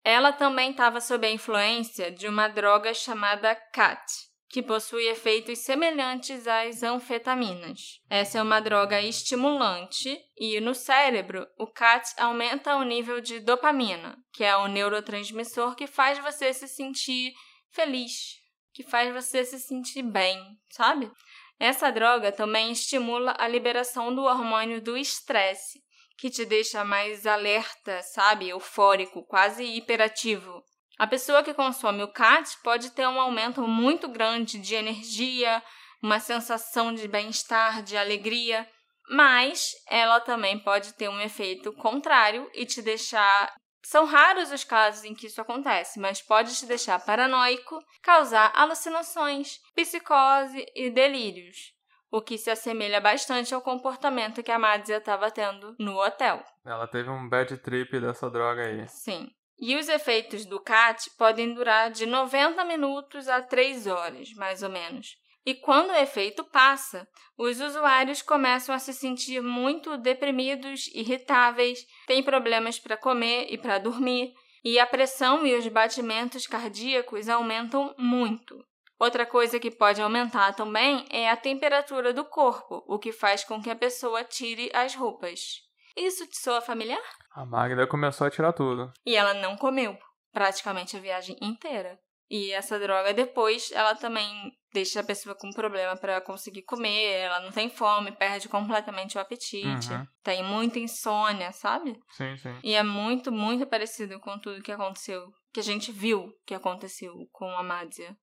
Ela 0.05 0.31
também 0.31 0.69
estava 0.69 1.01
sob 1.01 1.25
a 1.25 1.31
influência 1.31 2.11
de 2.11 2.27
uma 2.27 2.49
droga 2.49 2.93
chamada 2.93 3.55
CAT, 3.73 4.05
que 4.53 4.61
possui 4.61 5.07
efeitos 5.07 5.57
semelhantes 5.57 6.47
às 6.47 6.83
anfetaminas. 6.83 7.99
Essa 8.07 8.37
é 8.37 8.41
uma 8.41 8.59
droga 8.59 9.01
estimulante 9.01 10.15
e 10.37 10.59
no 10.59 10.75
cérebro 10.75 11.47
o 11.57 11.65
CAT 11.65 12.13
aumenta 12.19 12.75
o 12.75 12.83
nível 12.83 13.19
de 13.19 13.39
dopamina, 13.39 14.15
que 14.31 14.43
é 14.43 14.55
o 14.55 14.67
neurotransmissor 14.67 15.75
que 15.75 15.87
faz 15.87 16.19
você 16.19 16.53
se 16.53 16.67
sentir 16.67 17.33
feliz, 17.71 18.35
que 18.71 18.83
faz 18.83 19.11
você 19.11 19.43
se 19.43 19.59
sentir 19.59 20.03
bem, 20.03 20.39
sabe? 20.69 21.11
Essa 21.59 21.89
droga 21.89 22.31
também 22.31 22.71
estimula 22.71 23.35
a 23.39 23.47
liberação 23.47 24.13
do 24.13 24.21
hormônio 24.21 24.79
do 24.79 24.95
estresse, 24.95 25.81
que 26.15 26.29
te 26.29 26.45
deixa 26.45 26.85
mais 26.85 27.25
alerta, 27.25 28.03
sabe? 28.03 28.49
Eufórico, 28.49 29.25
quase 29.25 29.63
hiperativo. 29.63 30.63
A 30.97 31.07
pessoa 31.07 31.43
que 31.43 31.53
consome 31.53 32.03
o 32.03 32.07
CAT 32.07 32.57
pode 32.63 32.91
ter 32.91 33.07
um 33.07 33.19
aumento 33.19 33.67
muito 33.67 34.07
grande 34.07 34.59
de 34.59 34.75
energia, 34.75 35.61
uma 36.01 36.19
sensação 36.19 36.93
de 36.93 37.07
bem-estar, 37.07 37.81
de 37.81 37.97
alegria, 37.97 38.67
mas 39.09 39.71
ela 39.89 40.19
também 40.19 40.59
pode 40.59 40.93
ter 40.93 41.09
um 41.09 41.19
efeito 41.19 41.73
contrário 41.73 42.49
e 42.53 42.65
te 42.65 42.81
deixar. 42.81 43.53
São 43.85 44.05
raros 44.05 44.51
os 44.51 44.63
casos 44.63 45.03
em 45.03 45.13
que 45.13 45.27
isso 45.27 45.41
acontece, 45.41 45.99
mas 45.99 46.21
pode 46.21 46.55
te 46.55 46.65
deixar 46.65 47.03
paranoico, 47.03 47.79
causar 48.01 48.51
alucinações, 48.55 49.59
psicose 49.75 50.65
e 50.73 50.89
delírios, 50.89 51.73
o 52.09 52.21
que 52.21 52.37
se 52.37 52.49
assemelha 52.49 53.01
bastante 53.01 53.53
ao 53.53 53.61
comportamento 53.61 54.43
que 54.43 54.51
a 54.51 54.59
Madzia 54.59 54.97
estava 54.97 55.29
tendo 55.31 55.75
no 55.79 55.97
hotel. 55.97 56.41
Ela 56.65 56.87
teve 56.87 57.09
um 57.09 57.27
bad 57.27 57.57
trip 57.57 57.99
dessa 57.99 58.29
droga 58.29 58.61
aí. 58.61 58.87
Sim. 58.87 59.29
E 59.65 59.77
os 59.77 59.87
efeitos 59.87 60.45
do 60.45 60.59
CAT 60.59 61.09
podem 61.17 61.53
durar 61.53 61.89
de 61.89 62.05
90 62.05 62.65
minutos 62.65 63.29
a 63.29 63.41
3 63.41 63.87
horas, 63.87 64.33
mais 64.33 64.61
ou 64.61 64.69
menos. 64.69 65.15
E 65.45 65.55
quando 65.55 65.91
o 65.91 65.95
efeito 65.95 66.43
passa, 66.43 67.07
os 67.37 67.61
usuários 67.61 68.21
começam 68.21 68.75
a 68.75 68.79
se 68.79 68.91
sentir 68.91 69.41
muito 69.41 69.95
deprimidos, 69.95 70.87
irritáveis, 70.87 71.87
têm 72.05 72.21
problemas 72.21 72.77
para 72.77 72.97
comer 72.97 73.47
e 73.53 73.57
para 73.57 73.79
dormir, 73.79 74.33
e 74.65 74.77
a 74.77 74.85
pressão 74.85 75.47
e 75.47 75.55
os 75.55 75.65
batimentos 75.69 76.45
cardíacos 76.45 77.29
aumentam 77.29 77.95
muito. 77.97 78.61
Outra 78.99 79.25
coisa 79.25 79.61
que 79.61 79.71
pode 79.71 80.01
aumentar 80.01 80.53
também 80.57 81.05
é 81.09 81.29
a 81.29 81.37
temperatura 81.37 82.11
do 82.11 82.25
corpo, 82.25 82.83
o 82.85 82.99
que 82.99 83.13
faz 83.13 83.45
com 83.45 83.63
que 83.63 83.69
a 83.69 83.75
pessoa 83.77 84.25
tire 84.25 84.69
as 84.73 84.93
roupas. 84.93 85.63
Isso 85.95 86.25
te 86.27 86.37
soa 86.37 86.61
familiar? 86.61 87.01
A 87.35 87.45
Magda 87.45 87.85
começou 87.87 88.27
a 88.27 88.31
tirar 88.31 88.53
tudo. 88.53 88.91
E 89.05 89.15
ela 89.15 89.33
não 89.35 89.55
comeu 89.55 89.97
praticamente 90.31 90.97
a 90.97 90.99
viagem 90.99 91.37
inteira. 91.41 91.99
E 92.29 92.51
essa 92.51 92.79
droga 92.79 93.13
depois, 93.13 93.71
ela 93.71 93.93
também 93.95 94.51
deixa 94.73 95.01
a 95.01 95.03
pessoa 95.03 95.35
com 95.35 95.51
problema 95.51 95.95
para 95.95 96.19
conseguir 96.19 96.63
comer, 96.63 97.11
ela 97.19 97.39
não 97.41 97.51
tem 97.51 97.69
fome, 97.69 98.11
perde 98.11 98.49
completamente 98.49 99.17
o 99.17 99.21
apetite, 99.21 99.93
Uhum. 99.93 100.07
tem 100.23 100.43
muita 100.43 100.79
insônia, 100.79 101.51
sabe? 101.51 101.95
Sim, 102.09 102.35
sim. 102.37 102.59
E 102.63 102.73
é 102.73 102.81
muito, 102.81 103.31
muito 103.31 103.67
parecido 103.67 104.19
com 104.19 104.39
tudo 104.39 104.63
que 104.63 104.71
aconteceu, 104.71 105.31
que 105.53 105.59
a 105.59 105.63
gente 105.63 105.91
viu 105.91 106.33
que 106.43 106.55
aconteceu 106.55 107.13
com 107.31 107.47
a 107.55 107.61
Mádzia. 107.61 108.17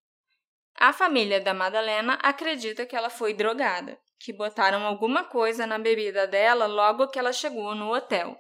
A 0.77 0.93
família 0.93 1.41
da 1.41 1.55
Madalena 1.55 2.15
acredita 2.15 2.85
que 2.87 2.97
ela 2.97 3.11
foi 3.11 3.33
drogada, 3.33 3.97
que 4.21 4.35
botaram 4.35 4.85
alguma 4.85 5.25
coisa 5.25 5.67
na 5.67 5.79
bebida 5.79 6.27
dela 6.27 6.67
logo 6.67 7.09
que 7.09 7.19
ela 7.19 7.33
chegou 7.33 7.75
no 7.75 7.93
hotel. 7.93 8.37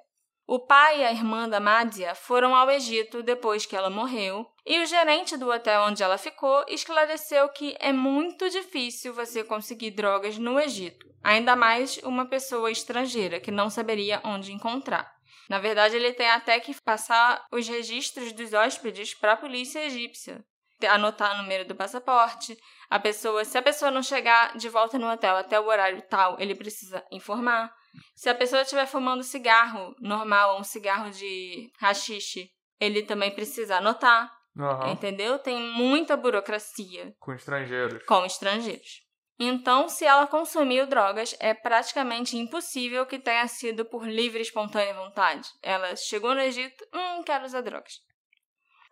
O 0.46 0.58
pai 0.58 1.00
e 1.00 1.04
a 1.04 1.12
irmã 1.12 1.48
da 1.48 1.60
Madzia 1.60 2.14
foram 2.14 2.54
ao 2.54 2.70
Egito 2.70 3.22
depois 3.22 3.64
que 3.64 3.76
ela 3.76 3.88
morreu, 3.88 4.46
e 4.66 4.80
o 4.80 4.86
gerente 4.86 5.36
do 5.36 5.48
hotel 5.48 5.82
onde 5.82 6.02
ela 6.02 6.18
ficou 6.18 6.64
esclareceu 6.68 7.48
que 7.50 7.76
é 7.78 7.92
muito 7.92 8.50
difícil 8.50 9.14
você 9.14 9.42
conseguir 9.42 9.92
drogas 9.92 10.36
no 10.36 10.60
Egito, 10.60 11.06
ainda 11.22 11.56
mais 11.56 11.98
uma 11.98 12.26
pessoa 12.26 12.70
estrangeira 12.70 13.40
que 13.40 13.50
não 13.50 13.70
saberia 13.70 14.20
onde 14.24 14.52
encontrar. 14.52 15.10
Na 15.48 15.58
verdade, 15.58 15.96
ele 15.96 16.12
tem 16.12 16.28
até 16.28 16.60
que 16.60 16.74
passar 16.80 17.46
os 17.52 17.66
registros 17.66 18.32
dos 18.32 18.52
hóspedes 18.52 19.14
para 19.14 19.32
a 19.32 19.36
polícia 19.36 19.84
egípcia, 19.86 20.44
anotar 20.86 21.34
o 21.34 21.42
número 21.42 21.66
do 21.66 21.74
passaporte. 21.74 22.56
A 22.88 22.98
pessoa, 22.98 23.44
se 23.44 23.56
a 23.56 23.62
pessoa 23.62 23.90
não 23.90 24.02
chegar 24.02 24.56
de 24.56 24.68
volta 24.68 24.98
no 24.98 25.10
hotel 25.10 25.36
até 25.36 25.58
o 25.60 25.66
horário 25.66 26.02
tal, 26.08 26.36
ele 26.40 26.54
precisa 26.54 27.04
informar. 27.10 27.72
Se 28.14 28.28
a 28.28 28.34
pessoa 28.34 28.62
estiver 28.62 28.86
fumando 28.86 29.22
cigarro 29.22 29.94
normal 30.00 30.54
ou 30.54 30.60
um 30.60 30.64
cigarro 30.64 31.10
de 31.10 31.70
rachixe, 31.80 32.50
ele 32.80 33.02
também 33.02 33.30
precisa 33.34 33.76
anotar. 33.76 34.30
Aham. 34.58 34.90
Entendeu? 34.90 35.38
Tem 35.38 35.58
muita 35.58 36.16
burocracia 36.16 37.14
Com 37.20 37.32
estrangeiros. 37.32 38.04
com 38.04 38.24
estrangeiros. 38.24 39.08
Então, 39.38 39.88
se 39.88 40.04
ela 40.04 40.26
consumiu 40.26 40.86
drogas, 40.86 41.34
é 41.40 41.54
praticamente 41.54 42.36
impossível 42.36 43.06
que 43.06 43.18
tenha 43.18 43.46
sido 43.48 43.86
por 43.86 44.06
livre 44.06 44.40
e 44.40 44.42
espontânea 44.42 44.92
vontade. 44.92 45.48
Ela 45.62 45.96
chegou 45.96 46.34
no 46.34 46.40
Egito, 46.42 46.84
hum, 46.92 47.22
quero 47.22 47.46
usar 47.46 47.62
drogas. 47.62 47.94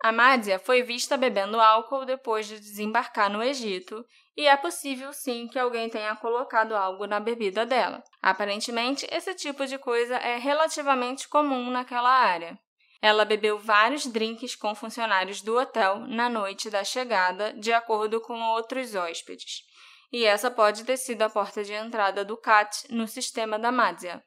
A 0.01 0.13
Mádia 0.13 0.57
foi 0.57 0.81
vista 0.81 1.17
bebendo 1.17 1.59
álcool 1.59 2.05
depois 2.05 2.47
de 2.47 2.57
desembarcar 2.57 3.29
no 3.29 3.43
Egito, 3.43 4.05
e 4.35 4.47
é 4.47 4.55
possível 4.55 5.11
sim 5.11 5.47
que 5.49 5.59
alguém 5.59 5.89
tenha 5.89 6.15
colocado 6.15 6.73
algo 6.73 7.05
na 7.05 7.19
bebida 7.19 7.65
dela. 7.65 8.01
Aparentemente, 8.21 9.05
esse 9.11 9.35
tipo 9.35 9.65
de 9.65 9.77
coisa 9.77 10.15
é 10.15 10.37
relativamente 10.37 11.27
comum 11.27 11.69
naquela 11.69 12.09
área. 12.09 12.57
Ela 13.01 13.25
bebeu 13.25 13.59
vários 13.59 14.05
drinks 14.05 14.55
com 14.55 14.73
funcionários 14.73 15.41
do 15.41 15.57
hotel 15.57 15.99
na 15.99 16.29
noite 16.29 16.69
da 16.69 16.83
chegada, 16.83 17.51
de 17.53 17.73
acordo 17.73 18.21
com 18.21 18.41
outros 18.41 18.95
hóspedes. 18.95 19.63
E 20.11 20.25
essa 20.25 20.49
pode 20.49 20.85
ter 20.85 20.95
sido 20.95 21.21
a 21.23 21.29
porta 21.29 21.61
de 21.61 21.73
entrada 21.73 22.23
do 22.23 22.37
CAT 22.37 22.85
no 22.89 23.05
sistema 23.05 23.59
da 23.59 23.71
Mádia. 23.71 24.23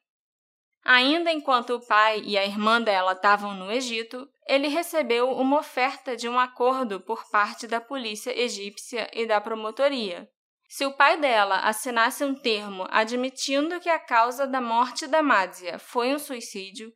Ainda 0.85 1.33
enquanto 1.33 1.71
o 1.71 1.87
pai 1.87 2.21
e 2.25 2.37
a 2.37 2.45
irmã 2.45 2.81
dela 2.81 3.13
estavam 3.13 3.55
no 3.55 3.71
Egito, 3.71 4.29
ele 4.47 4.69
recebeu 4.69 5.31
uma 5.31 5.59
oferta 5.59 6.17
de 6.17 6.29
um 6.29 6.39
acordo 6.39 7.01
por 7.01 7.29
parte 7.31 7.67
da 7.67 7.81
polícia 7.81 8.37
egípcia 8.39 9.09
e 9.13 9.27
da 9.27 9.41
promotoria. 9.41 10.29
Se 10.69 10.87
o 10.87 10.97
pai 10.97 11.19
dela 11.19 11.57
assinasse 11.61 12.25
um 12.25 12.35
termo 12.35 12.87
admitindo 12.91 13.79
que 13.79 13.91
a 13.91 13.99
causa 13.99 14.47
da 14.47 14.61
morte 14.61 15.07
da 15.07 15.23
Mádia 15.23 15.79
foi 15.79 16.15
um 16.15 16.19
suicídio, 16.19 16.91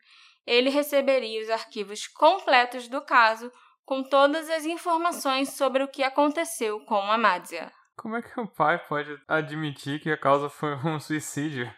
ele 0.46 0.70
receberia 0.70 1.42
os 1.42 1.50
arquivos 1.50 2.06
completos 2.06 2.88
do 2.88 3.02
caso 3.02 3.52
com 3.84 4.02
todas 4.02 4.48
as 4.48 4.64
informações 4.64 5.50
sobre 5.50 5.82
o 5.82 5.88
que 5.88 6.02
aconteceu 6.02 6.80
com 6.86 7.00
a 7.00 7.18
Mádia. 7.18 7.70
Como 7.96 8.16
é 8.16 8.22
que 8.22 8.40
o 8.40 8.46
pai 8.46 8.78
pode 8.86 9.16
admitir 9.28 10.00
que 10.00 10.10
a 10.10 10.18
causa 10.18 10.48
foi 10.48 10.74
um 10.74 10.98
suicídio? 10.98 11.72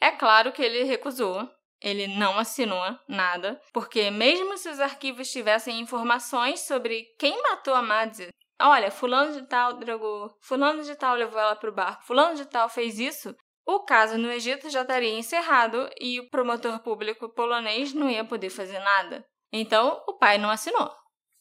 É 0.00 0.10
claro 0.10 0.52
que 0.52 0.62
ele 0.62 0.84
recusou. 0.84 1.48
Ele 1.82 2.06
não 2.06 2.38
assinou 2.38 2.82
nada, 3.08 3.60
porque 3.72 4.10
mesmo 4.10 4.56
se 4.56 4.68
os 4.68 4.78
arquivos 4.80 5.30
tivessem 5.30 5.80
informações 5.80 6.60
sobre 6.60 7.04
quem 7.18 7.40
matou 7.42 7.74
a 7.74 7.82
Madzia, 7.82 8.28
olha, 8.60 8.90
fulano 8.90 9.32
de 9.32 9.42
tal 9.48 9.72
drogou, 9.74 10.30
fulano 10.40 10.82
de 10.82 10.94
tal 10.94 11.16
levou 11.16 11.40
ela 11.40 11.56
pro 11.56 11.72
barco, 11.72 12.04
fulano 12.04 12.36
de 12.36 12.44
tal 12.46 12.68
fez 12.68 12.98
isso, 12.98 13.34
o 13.66 13.80
caso 13.80 14.16
no 14.18 14.30
Egito 14.30 14.70
já 14.70 14.82
estaria 14.82 15.12
encerrado 15.18 15.88
e 16.00 16.20
o 16.20 16.28
promotor 16.30 16.78
público 16.80 17.28
polonês 17.34 17.92
não 17.92 18.08
ia 18.10 18.24
poder 18.24 18.50
fazer 18.50 18.78
nada. 18.78 19.24
Então, 19.52 20.00
o 20.08 20.14
pai 20.18 20.38
não 20.38 20.50
assinou. 20.50 20.90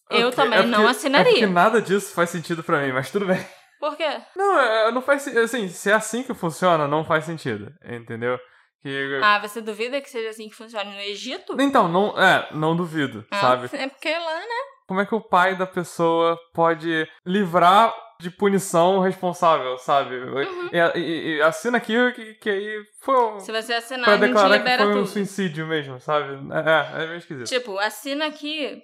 Eu 0.10 0.28
Ok, 0.28 0.36
também 0.36 0.60
é 0.60 0.64
não 0.64 0.80
porque- 0.80 0.92
assinaria. 0.92 1.32
É 1.32 1.34
porque 1.34 1.46
nada 1.48 1.82
disso 1.82 2.14
faz 2.14 2.30
sentido 2.30 2.64
pra 2.64 2.82
mim, 2.82 2.92
mas 2.92 3.10
tudo 3.12 3.26
bem. 3.26 3.38
Por 3.80 3.96
quê? 3.96 4.22
Não, 4.36 4.60
é, 4.60 4.92
não 4.92 5.02
faz 5.02 5.22
sentido. 5.24 5.40
Assim, 5.42 5.68
se 5.70 5.90
é 5.90 5.94
assim 5.94 6.22
que 6.22 6.34
funciona, 6.34 6.88
não 6.88 7.04
faz 7.06 7.26
sentido. 7.26 7.72
Entendeu? 7.84 8.38
Que... 8.82 9.20
Ah, 9.24 9.40
você 9.40 9.62
duvida 9.62 10.02
que 10.02 10.10
seja 10.10 10.30
assim 10.30 10.50
que 10.50 10.56
funciona 10.56 10.90
no 10.90 11.00
Egito? 11.00 11.56
Então, 11.60 11.88
não, 11.88 12.18
é, 12.20 12.48
não 12.52 12.76
duvido, 12.76 13.26
Ah, 13.30 13.40
sabe? 13.42 13.70
É 13.74 13.88
porque 13.88 14.10
lá, 14.12 14.40
né? 14.40 14.56
Como 14.88 15.00
é 15.00 15.06
que 15.06 15.16
o 15.16 15.22
pai 15.22 15.56
da 15.56 15.66
pessoa 15.68 16.38
pode 16.54 17.08
livrar 17.26 17.94
de 18.20 18.30
punição 18.30 18.98
o 18.98 19.02
responsável, 19.02 19.78
sabe? 19.78 20.16
Uhum. 20.16 20.70
E, 20.72 21.00
e- 21.00 21.38
e 21.38 21.42
assina 21.42 21.78
aqui 21.78 21.94
que, 22.14 22.34
que 22.36 22.50
aí 22.50 22.84
foi 23.02 23.16
um- 23.16 23.40
Se 23.40 23.52
você 23.52 23.74
assinar, 23.74 24.04
pra 24.06 24.14
a 24.14 24.18
gente 24.18 24.28
declarar 24.28 24.60
que 24.64 24.78
foi 24.78 24.88
um 24.88 24.94
tudo. 24.94 25.08
suicídio 25.08 25.66
mesmo, 25.68 26.00
sabe? 26.00 26.34
É, 26.54 27.04
é 27.04 27.08
meio 27.08 27.18
esquisito. 27.18 27.48
Tipo, 27.48 27.78
assina 27.80 28.28
aqui 28.28 28.82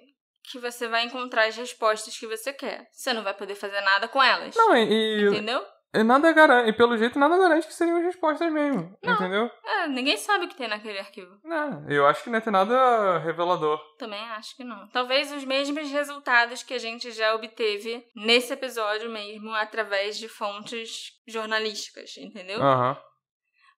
que 0.50 0.58
você 0.58 0.88
vai 0.88 1.04
encontrar 1.04 1.46
as 1.46 1.56
respostas 1.56 2.16
que 2.16 2.26
você 2.26 2.52
quer. 2.52 2.86
Você 2.90 3.12
não 3.12 3.22
vai 3.22 3.34
poder 3.34 3.54
fazer 3.54 3.80
nada 3.82 4.08
com 4.08 4.22
elas. 4.22 4.56
Não, 4.56 4.74
e- 4.74 5.28
Entendeu? 5.28 5.62
E 5.94 6.02
nada 6.02 6.32
garante, 6.32 6.68
e 6.68 6.72
pelo 6.72 6.96
jeito 6.96 7.18
nada 7.18 7.38
garante 7.38 7.66
que 7.66 7.72
seriam 7.72 7.98
as 7.98 8.04
respostas 8.04 8.52
mesmo, 8.52 8.96
entendeu? 9.02 9.50
É, 9.64 9.88
ninguém 9.88 10.16
sabe 10.16 10.44
o 10.44 10.48
que 10.48 10.56
tem 10.56 10.68
naquele 10.68 10.98
arquivo. 10.98 11.38
Não, 11.42 11.88
eu 11.88 12.06
acho 12.06 12.22
que 12.22 12.30
não 12.30 12.40
tem 12.40 12.52
nada 12.52 13.18
revelador. 13.18 13.80
Também 13.98 14.20
acho 14.30 14.54
que 14.56 14.64
não. 14.64 14.88
Talvez 14.88 15.32
os 15.32 15.44
mesmos 15.44 15.90
resultados 15.90 16.62
que 16.62 16.74
a 16.74 16.78
gente 16.78 17.10
já 17.10 17.34
obteve 17.34 18.06
nesse 18.14 18.52
episódio 18.52 19.10
mesmo, 19.10 19.52
através 19.54 20.18
de 20.18 20.28
fontes 20.28 21.12
jornalísticas, 21.26 22.16
entendeu? 22.18 22.62
Aham. 22.62 22.98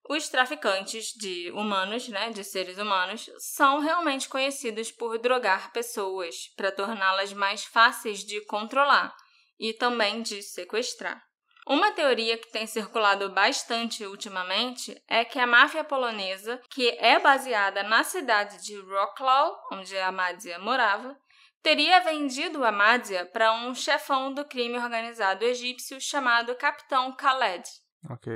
Os 0.09 0.27
traficantes 0.29 1.13
de 1.13 1.51
humanos, 1.51 2.09
né, 2.09 2.31
de 2.31 2.43
seres 2.43 2.77
humanos, 2.77 3.29
são 3.37 3.79
realmente 3.79 4.27
conhecidos 4.27 4.91
por 4.91 5.17
drogar 5.19 5.71
pessoas 5.71 6.47
para 6.57 6.71
torná-las 6.71 7.31
mais 7.31 7.63
fáceis 7.63 8.19
de 8.19 8.43
controlar 8.45 9.15
e 9.59 9.73
também 9.73 10.21
de 10.21 10.41
sequestrar. 10.41 11.21
Uma 11.67 11.91
teoria 11.91 12.37
que 12.37 12.51
tem 12.51 12.65
circulado 12.65 13.29
bastante 13.29 14.05
ultimamente 14.05 14.99
é 15.07 15.23
que 15.23 15.39
a 15.39 15.45
máfia 15.45 15.83
polonesa, 15.83 16.59
que 16.69 16.89
é 16.99 17.19
baseada 17.19 17.83
na 17.83 18.03
cidade 18.03 18.63
de 18.63 18.77
Wrocław, 18.79 19.55
onde 19.71 19.97
a 19.97 20.11
Madzia 20.11 20.57
morava, 20.57 21.15
teria 21.61 21.99
vendido 21.99 22.65
a 22.65 22.71
Madzia 22.71 23.25
para 23.25 23.53
um 23.53 23.75
chefão 23.75 24.33
do 24.33 24.43
crime 24.43 24.77
organizado 24.77 25.45
egípcio 25.45 26.01
chamado 26.01 26.55
Capitão 26.55 27.15
Khaled. 27.15 27.63
Ok. 28.09 28.33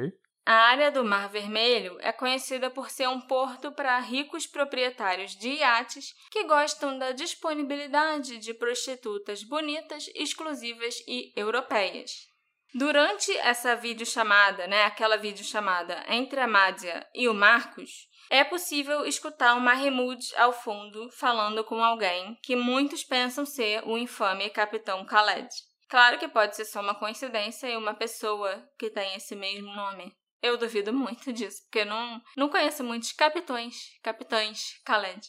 A 0.48 0.54
área 0.54 0.92
do 0.92 1.04
Mar 1.04 1.28
Vermelho 1.28 1.98
é 2.02 2.12
conhecida 2.12 2.70
por 2.70 2.92
ser 2.92 3.10
um 3.10 3.20
porto 3.20 3.72
para 3.72 3.98
ricos 3.98 4.46
proprietários 4.46 5.36
de 5.36 5.50
iates 5.50 6.14
que 6.30 6.44
gostam 6.44 7.00
da 7.00 7.12
disponibilidade 7.12 8.38
de 8.38 8.54
prostitutas 8.54 9.44
bonitas, 9.44 10.08
exclusivas 10.14 11.04
e 11.08 11.34
europeias. 11.36 12.30
Durante 12.78 13.32
essa 13.38 13.74
videochamada, 13.74 14.68
né, 14.68 14.84
aquela 14.84 15.16
videochamada 15.16 16.04
entre 16.10 16.42
a 16.42 16.46
Mádia 16.46 17.08
e 17.16 17.30
o 17.30 17.34
Marcos, 17.34 18.10
é 18.30 18.44
possível 18.44 19.06
escutar 19.06 19.56
o 19.56 19.62
Mahmoud 19.62 20.36
ao 20.36 20.52
fundo 20.52 21.10
falando 21.10 21.64
com 21.64 21.82
alguém 21.82 22.38
que 22.44 22.54
muitos 22.54 23.02
pensam 23.02 23.46
ser 23.46 23.82
o 23.88 23.98
infame 23.98 24.50
Capitão 24.50 25.06
Khaled. 25.06 25.48
Claro 25.88 26.20
que 26.20 26.28
pode 26.28 26.58
ser 26.58 26.66
só 26.66 26.82
uma 26.82 26.94
coincidência 26.94 27.70
e 27.70 27.78
uma 27.78 27.94
pessoa 27.94 28.70
que 28.78 28.90
tem 28.90 29.16
esse 29.16 29.38
mesmo 29.38 29.74
nome. 29.74 30.14
Eu 30.42 30.58
duvido 30.58 30.92
muito 30.92 31.32
disso, 31.32 31.62
porque 31.64 31.86
não, 31.86 32.22
não 32.36 32.50
conheço 32.50 32.84
muitos 32.84 33.14
capitões, 33.14 33.98
capitães 34.04 34.82
Khaled. 34.86 35.26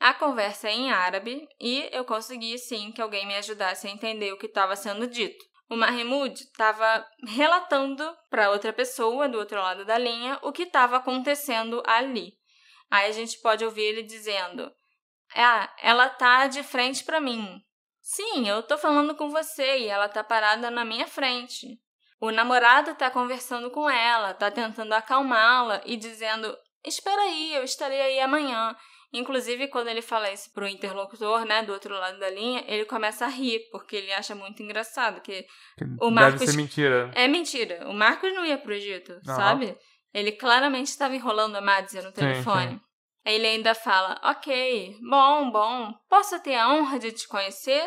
A 0.00 0.14
conversa 0.14 0.68
é 0.68 0.72
em 0.72 0.90
árabe 0.90 1.46
e 1.60 1.90
eu 1.92 2.06
consegui 2.06 2.56
sim 2.56 2.90
que 2.90 3.02
alguém 3.02 3.26
me 3.26 3.36
ajudasse 3.36 3.86
a 3.86 3.90
entender 3.90 4.32
o 4.32 4.38
que 4.38 4.46
estava 4.46 4.74
sendo 4.74 5.06
dito. 5.06 5.44
O 5.68 5.76
Mahmoud 5.76 6.32
estava 6.40 7.04
relatando 7.26 8.16
para 8.30 8.50
outra 8.50 8.72
pessoa 8.72 9.28
do 9.28 9.38
outro 9.38 9.60
lado 9.60 9.84
da 9.84 9.98
linha 9.98 10.38
o 10.42 10.52
que 10.52 10.62
estava 10.62 10.96
acontecendo 10.96 11.82
ali. 11.84 12.34
Aí 12.90 13.08
a 13.08 13.12
gente 13.12 13.38
pode 13.40 13.64
ouvir 13.64 13.82
ele 13.82 14.02
dizendo: 14.02 14.72
Ah, 15.34 15.72
ela 15.82 16.08
tá 16.08 16.46
de 16.46 16.62
frente 16.62 17.04
para 17.04 17.20
mim. 17.20 17.60
Sim, 18.00 18.48
eu 18.48 18.62
tô 18.62 18.78
falando 18.78 19.16
com 19.16 19.28
você 19.30 19.78
e 19.78 19.88
ela 19.88 20.08
tá 20.08 20.22
parada 20.22 20.70
na 20.70 20.84
minha 20.84 21.08
frente. 21.08 21.66
O 22.20 22.30
namorado 22.30 22.94
tá 22.94 23.10
conversando 23.10 23.70
com 23.70 23.90
ela, 23.90 24.32
tá 24.32 24.50
tentando 24.50 24.92
acalmá-la 24.92 25.82
e 25.84 25.96
dizendo: 25.96 26.56
Espera 26.84 27.20
aí, 27.22 27.54
eu 27.54 27.64
estarei 27.64 28.00
aí 28.00 28.20
amanhã. 28.20 28.76
Inclusive, 29.12 29.68
quando 29.68 29.88
ele 29.88 30.02
fala 30.02 30.30
isso 30.30 30.52
pro 30.52 30.66
interlocutor, 30.68 31.44
né, 31.44 31.62
do 31.62 31.72
outro 31.72 31.94
lado 31.94 32.18
da 32.18 32.28
linha, 32.30 32.64
ele 32.66 32.84
começa 32.84 33.24
a 33.24 33.28
rir, 33.28 33.60
porque 33.70 33.96
ele 33.96 34.12
acha 34.12 34.34
muito 34.34 34.62
engraçado, 34.62 35.20
que 35.20 35.46
O 36.00 36.06
Deve 36.10 36.10
Marcos- 36.10 36.44
ser 36.50 36.56
mentira. 36.56 37.10
é 37.14 37.26
mentira. 37.28 37.88
O 37.88 37.92
Marcos 37.94 38.32
não 38.34 38.44
ia 38.44 38.58
pro 38.58 38.72
Egito, 38.74 39.12
Aham. 39.12 39.36
sabe? 39.36 39.78
Ele 40.12 40.32
claramente 40.32 40.88
estava 40.88 41.14
enrolando 41.14 41.56
a 41.56 41.60
Madzia 41.60 42.02
no 42.02 42.12
telefone. 42.12 42.72
sim. 42.74 42.80
Aí 43.24 43.34
ele 43.34 43.46
ainda 43.46 43.74
fala: 43.74 44.20
Ok, 44.22 44.96
bom, 45.10 45.50
bom. 45.50 45.92
Posso 46.08 46.40
ter 46.42 46.54
a 46.54 46.68
honra 46.72 46.98
de 46.98 47.10
te 47.12 47.26
conhecer? 47.26 47.84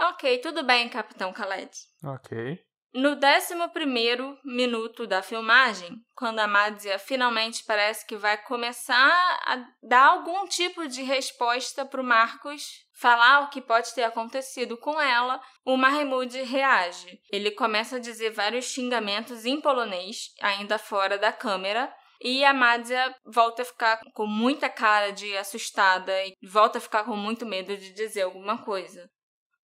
Ok, 0.00 0.38
tudo 0.38 0.62
bem, 0.64 0.88
Capitão 0.88 1.32
Khaled. 1.32 1.70
Ok. 2.04 2.58
No 2.94 3.10
11 3.10 4.38
minuto 4.44 5.06
da 5.06 5.20
filmagem, 5.22 6.00
quando 6.14 6.38
a 6.38 6.46
Madzia 6.46 6.98
finalmente 6.98 7.62
parece 7.66 8.06
que 8.06 8.16
vai 8.16 8.38
começar 8.38 9.12
a 9.44 9.68
dar 9.82 10.06
algum 10.06 10.46
tipo 10.46 10.88
de 10.88 11.02
resposta 11.02 11.84
para 11.84 12.00
o 12.00 12.04
Marcos 12.04 12.86
falar 12.98 13.40
o 13.40 13.50
que 13.50 13.60
pode 13.60 13.94
ter 13.94 14.04
acontecido 14.04 14.78
com 14.78 14.98
ela, 14.98 15.40
o 15.64 15.76
Mahmoud 15.76 16.42
reage. 16.42 17.20
Ele 17.30 17.50
começa 17.50 17.96
a 17.96 18.00
dizer 18.00 18.30
vários 18.30 18.64
xingamentos 18.64 19.44
em 19.44 19.60
polonês, 19.60 20.32
ainda 20.40 20.78
fora 20.78 21.18
da 21.18 21.32
câmera, 21.32 21.94
e 22.20 22.44
a 22.44 22.54
Madzia 22.54 23.14
volta 23.26 23.60
a 23.60 23.66
ficar 23.66 24.00
com 24.14 24.26
muita 24.26 24.70
cara 24.70 25.10
de 25.10 25.36
assustada 25.36 26.12
e 26.24 26.34
volta 26.42 26.78
a 26.78 26.80
ficar 26.80 27.04
com 27.04 27.14
muito 27.14 27.44
medo 27.44 27.76
de 27.76 27.92
dizer 27.92 28.22
alguma 28.22 28.64
coisa. 28.64 29.06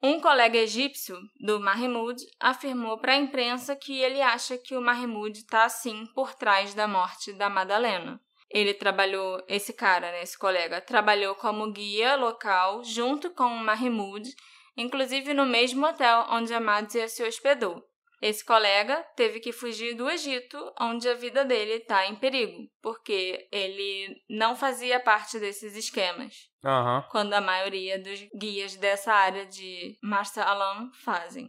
Um 0.05 0.19
colega 0.19 0.59
egípcio 0.59 1.17
do 1.39 1.61
Mahmoud 1.61 2.21
afirmou 2.41 2.99
para 2.99 3.13
a 3.13 3.17
imprensa 3.17 3.77
que 3.77 4.01
ele 4.01 4.21
acha 4.21 4.59
que 4.59 4.75
o 4.75 4.81
Mahmoud 4.81 5.39
está 5.39 5.65
assim 5.65 6.07
por 6.13 6.35
trás 6.35 6.75
da 6.75 6.89
morte 6.89 7.33
da 7.33 7.49
Madalena. 7.49 8.21
Ele 8.51 8.75
trabalhou, 8.75 9.41
esse 9.47 9.73
cara, 9.73 10.11
né, 10.11 10.25
esse 10.25 10.37
colega, 10.37 10.81
trabalhou 10.81 11.37
como 11.37 11.71
guia 11.71 12.17
local 12.17 12.83
junto 12.83 13.31
com 13.31 13.45
o 13.45 13.65
Mahmoud, 13.65 14.29
inclusive 14.77 15.33
no 15.33 15.47
mesmo 15.47 15.87
hotel 15.87 16.27
onde 16.31 16.53
a 16.53 16.59
Madzia 16.59 17.07
se 17.07 17.23
hospedou. 17.23 17.81
Esse 18.23 18.45
colega 18.45 19.05
teve 19.17 19.41
que 19.41 19.51
fugir 19.51 19.95
do 19.95 20.09
Egito, 20.09 20.73
onde 20.81 21.09
a 21.09 21.15
vida 21.15 21.45
dele 21.45 21.73
está 21.73 22.07
em 22.07 22.15
perigo, 22.15 22.71
porque 22.81 23.49
ele 23.51 24.17
não 24.31 24.55
fazia 24.55 25.01
parte 25.01 25.41
desses 25.41 25.75
esquemas. 25.75 26.49
Uhum. 26.65 27.03
Quando 27.11 27.33
a 27.33 27.41
maioria 27.41 27.99
dos 27.99 28.21
guias 28.33 28.77
dessa 28.77 29.13
área 29.13 29.45
de 29.45 29.99
Marsa 30.01 30.45
Alam 30.45 30.89
fazem. 31.05 31.49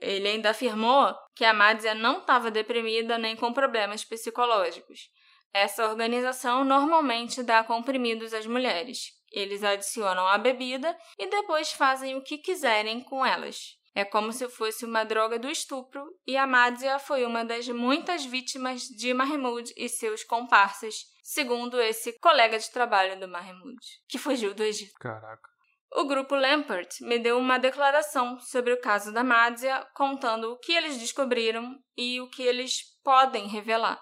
Ele 0.00 0.28
ainda 0.28 0.50
afirmou 0.50 1.12
que 1.34 1.44
a 1.44 1.52
Madzia 1.52 1.92
não 1.92 2.20
estava 2.20 2.52
deprimida 2.52 3.18
nem 3.18 3.34
com 3.34 3.52
problemas 3.52 4.04
psicológicos. 4.04 5.10
Essa 5.52 5.88
organização 5.88 6.64
normalmente 6.64 7.42
dá 7.42 7.64
comprimidos 7.64 8.32
às 8.32 8.46
mulheres. 8.46 9.10
Eles 9.32 9.64
adicionam 9.64 10.28
a 10.28 10.38
bebida 10.38 10.96
e 11.18 11.26
depois 11.26 11.72
fazem 11.72 12.14
o 12.14 12.22
que 12.22 12.38
quiserem 12.38 13.00
com 13.00 13.26
elas. 13.26 13.81
É 13.94 14.04
como 14.04 14.32
se 14.32 14.48
fosse 14.48 14.84
uma 14.86 15.04
droga 15.04 15.38
do 15.38 15.50
estupro, 15.50 16.02
e 16.26 16.36
a 16.36 16.46
Madzia 16.46 16.98
foi 16.98 17.26
uma 17.26 17.44
das 17.44 17.68
muitas 17.68 18.24
vítimas 18.24 18.82
de 18.82 19.12
Mahmoud 19.12 19.70
e 19.76 19.88
seus 19.88 20.24
comparsas, 20.24 20.94
segundo 21.22 21.80
esse 21.80 22.18
colega 22.18 22.58
de 22.58 22.70
trabalho 22.70 23.20
do 23.20 23.28
Mahmoud, 23.28 23.78
que 24.08 24.18
fugiu 24.18 24.54
do 24.54 24.62
Egito. 24.62 24.94
Caraca. 24.98 25.52
O 25.94 26.06
grupo 26.06 26.34
Lampert 26.34 26.88
me 27.02 27.18
deu 27.18 27.38
uma 27.38 27.58
declaração 27.58 28.40
sobre 28.40 28.72
o 28.72 28.80
caso 28.80 29.12
da 29.12 29.22
Madzia, 29.22 29.86
contando 29.94 30.50
o 30.50 30.58
que 30.58 30.72
eles 30.72 30.96
descobriram 30.96 31.78
e 31.94 32.18
o 32.18 32.30
que 32.30 32.42
eles 32.42 32.80
podem 33.04 33.46
revelar. 33.46 34.00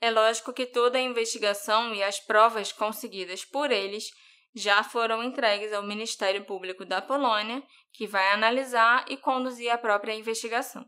É 0.00 0.10
lógico 0.10 0.54
que 0.54 0.64
toda 0.64 0.96
a 0.96 1.02
investigação 1.02 1.94
e 1.94 2.02
as 2.02 2.18
provas 2.18 2.72
conseguidas 2.72 3.44
por 3.44 3.70
eles 3.70 4.06
já 4.54 4.82
foram 4.82 5.22
entregues 5.22 5.72
ao 5.72 5.82
Ministério 5.82 6.44
Público 6.44 6.84
da 6.84 7.00
Polônia, 7.00 7.62
que 7.92 8.06
vai 8.06 8.32
analisar 8.32 9.04
e 9.08 9.16
conduzir 9.16 9.70
a 9.70 9.78
própria 9.78 10.14
investigação. 10.14 10.84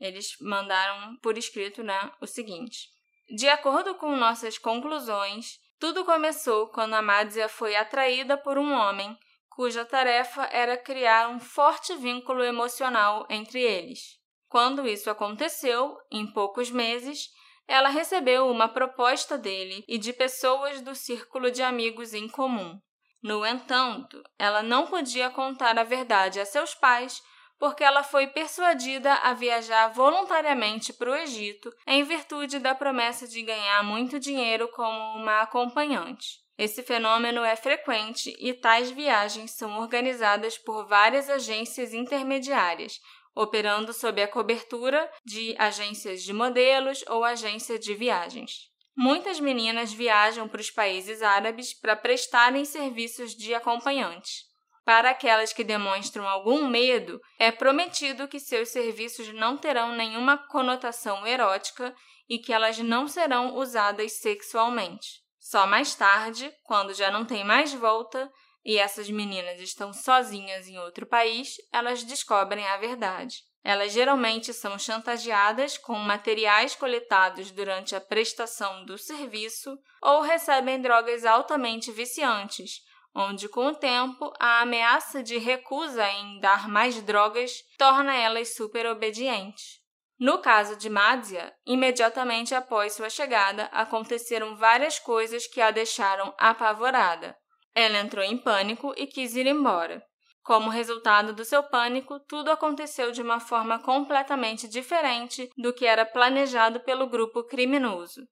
Eles 0.00 0.36
mandaram 0.40 1.16
por 1.18 1.36
escrito 1.38 1.82
né, 1.82 2.10
o 2.20 2.26
seguinte: 2.26 2.88
De 3.36 3.48
acordo 3.48 3.94
com 3.94 4.16
nossas 4.16 4.58
conclusões, 4.58 5.58
tudo 5.78 6.04
começou 6.04 6.68
quando 6.68 6.94
a 6.94 7.02
Madzia 7.02 7.48
foi 7.48 7.76
atraída 7.76 8.36
por 8.36 8.58
um 8.58 8.72
homem 8.72 9.16
cuja 9.54 9.84
tarefa 9.84 10.44
era 10.50 10.76
criar 10.76 11.28
um 11.28 11.38
forte 11.38 11.94
vínculo 11.96 12.42
emocional 12.42 13.26
entre 13.28 13.60
eles. 13.60 14.18
Quando 14.48 14.86
isso 14.86 15.10
aconteceu, 15.10 15.96
em 16.10 16.26
poucos 16.32 16.70
meses, 16.70 17.28
ela 17.66 17.88
recebeu 17.88 18.48
uma 18.48 18.68
proposta 18.68 19.38
dele 19.38 19.84
e 19.86 19.98
de 19.98 20.12
pessoas 20.12 20.80
do 20.80 20.94
círculo 20.94 21.50
de 21.50 21.62
amigos 21.62 22.12
em 22.14 22.28
comum. 22.28 22.78
No 23.22 23.46
entanto, 23.46 24.22
ela 24.36 24.62
não 24.62 24.86
podia 24.86 25.30
contar 25.30 25.78
a 25.78 25.84
verdade 25.84 26.40
a 26.40 26.44
seus 26.44 26.74
pais 26.74 27.22
porque 27.62 27.84
ela 27.84 28.02
foi 28.02 28.26
persuadida 28.26 29.14
a 29.14 29.32
viajar 29.34 29.86
voluntariamente 29.92 30.92
para 30.92 31.12
o 31.12 31.14
Egito 31.14 31.72
em 31.86 32.02
virtude 32.02 32.58
da 32.58 32.74
promessa 32.74 33.28
de 33.28 33.40
ganhar 33.40 33.84
muito 33.84 34.18
dinheiro 34.18 34.66
como 34.72 34.98
uma 35.14 35.42
acompanhante. 35.42 36.40
Esse 36.58 36.82
fenômeno 36.82 37.44
é 37.44 37.54
frequente 37.54 38.34
e 38.40 38.52
tais 38.52 38.90
viagens 38.90 39.52
são 39.52 39.78
organizadas 39.78 40.58
por 40.58 40.88
várias 40.88 41.30
agências 41.30 41.94
intermediárias, 41.94 42.98
operando 43.32 43.92
sob 43.92 44.20
a 44.20 44.26
cobertura 44.26 45.08
de 45.24 45.54
agências 45.56 46.24
de 46.24 46.32
modelos 46.32 47.04
ou 47.08 47.22
agências 47.22 47.78
de 47.78 47.94
viagens. 47.94 48.71
Muitas 48.96 49.40
meninas 49.40 49.92
viajam 49.92 50.46
para 50.46 50.60
os 50.60 50.70
países 50.70 51.22
árabes 51.22 51.72
para 51.72 51.96
prestarem 51.96 52.64
serviços 52.64 53.34
de 53.34 53.54
acompanhante. 53.54 54.44
Para 54.84 55.10
aquelas 55.10 55.52
que 55.52 55.64
demonstram 55.64 56.28
algum 56.28 56.66
medo, 56.66 57.20
é 57.38 57.50
prometido 57.50 58.28
que 58.28 58.40
seus 58.40 58.68
serviços 58.68 59.32
não 59.32 59.56
terão 59.56 59.94
nenhuma 59.94 60.36
conotação 60.36 61.26
erótica 61.26 61.94
e 62.28 62.38
que 62.38 62.52
elas 62.52 62.78
não 62.78 63.06
serão 63.06 63.56
usadas 63.56 64.20
sexualmente. 64.20 65.22
Só 65.38 65.66
mais 65.66 65.94
tarde, 65.94 66.52
quando 66.64 66.94
já 66.94 67.10
não 67.10 67.24
tem 67.24 67.44
mais 67.44 67.72
volta 67.72 68.30
e 68.64 68.78
essas 68.78 69.08
meninas 69.10 69.60
estão 69.60 69.92
sozinhas 69.92 70.68
em 70.68 70.78
outro 70.78 71.06
país, 71.06 71.56
elas 71.72 72.04
descobrem 72.04 72.66
a 72.66 72.76
verdade. 72.76 73.38
Elas 73.64 73.92
geralmente 73.92 74.52
são 74.52 74.76
chantageadas 74.76 75.78
com 75.78 75.94
materiais 75.94 76.74
coletados 76.74 77.52
durante 77.52 77.94
a 77.94 78.00
prestação 78.00 78.84
do 78.84 78.98
serviço 78.98 79.78
ou 80.02 80.20
recebem 80.20 80.80
drogas 80.80 81.24
altamente 81.24 81.92
viciantes, 81.92 82.80
onde, 83.14 83.48
com 83.48 83.66
o 83.66 83.74
tempo, 83.74 84.32
a 84.40 84.62
ameaça 84.62 85.22
de 85.22 85.38
recusa 85.38 86.04
em 86.08 86.40
dar 86.40 86.68
mais 86.68 87.00
drogas 87.02 87.52
torna 87.78 88.14
elas 88.14 88.54
super 88.54 88.86
obedientes. 88.86 89.80
No 90.18 90.38
caso 90.38 90.76
de 90.76 90.88
Madzia, 90.88 91.52
imediatamente 91.66 92.54
após 92.54 92.94
sua 92.94 93.10
chegada, 93.10 93.64
aconteceram 93.72 94.56
várias 94.56 94.98
coisas 94.98 95.46
que 95.46 95.60
a 95.60 95.70
deixaram 95.70 96.34
apavorada. 96.38 97.36
Ela 97.74 97.98
entrou 97.98 98.24
em 98.24 98.36
pânico 98.36 98.92
e 98.96 99.06
quis 99.06 99.34
ir 99.34 99.46
embora. 99.46 100.02
Como 100.42 100.70
resultado 100.70 101.32
do 101.32 101.44
seu 101.44 101.62
pânico, 101.62 102.18
tudo 102.28 102.50
aconteceu 102.50 103.12
de 103.12 103.22
uma 103.22 103.38
forma 103.38 103.78
completamente 103.78 104.66
diferente 104.66 105.48
do 105.56 105.72
que 105.72 105.86
era 105.86 106.04
planejado 106.04 106.80
pelo 106.80 107.06
grupo 107.06 107.44
criminoso. 107.44 108.22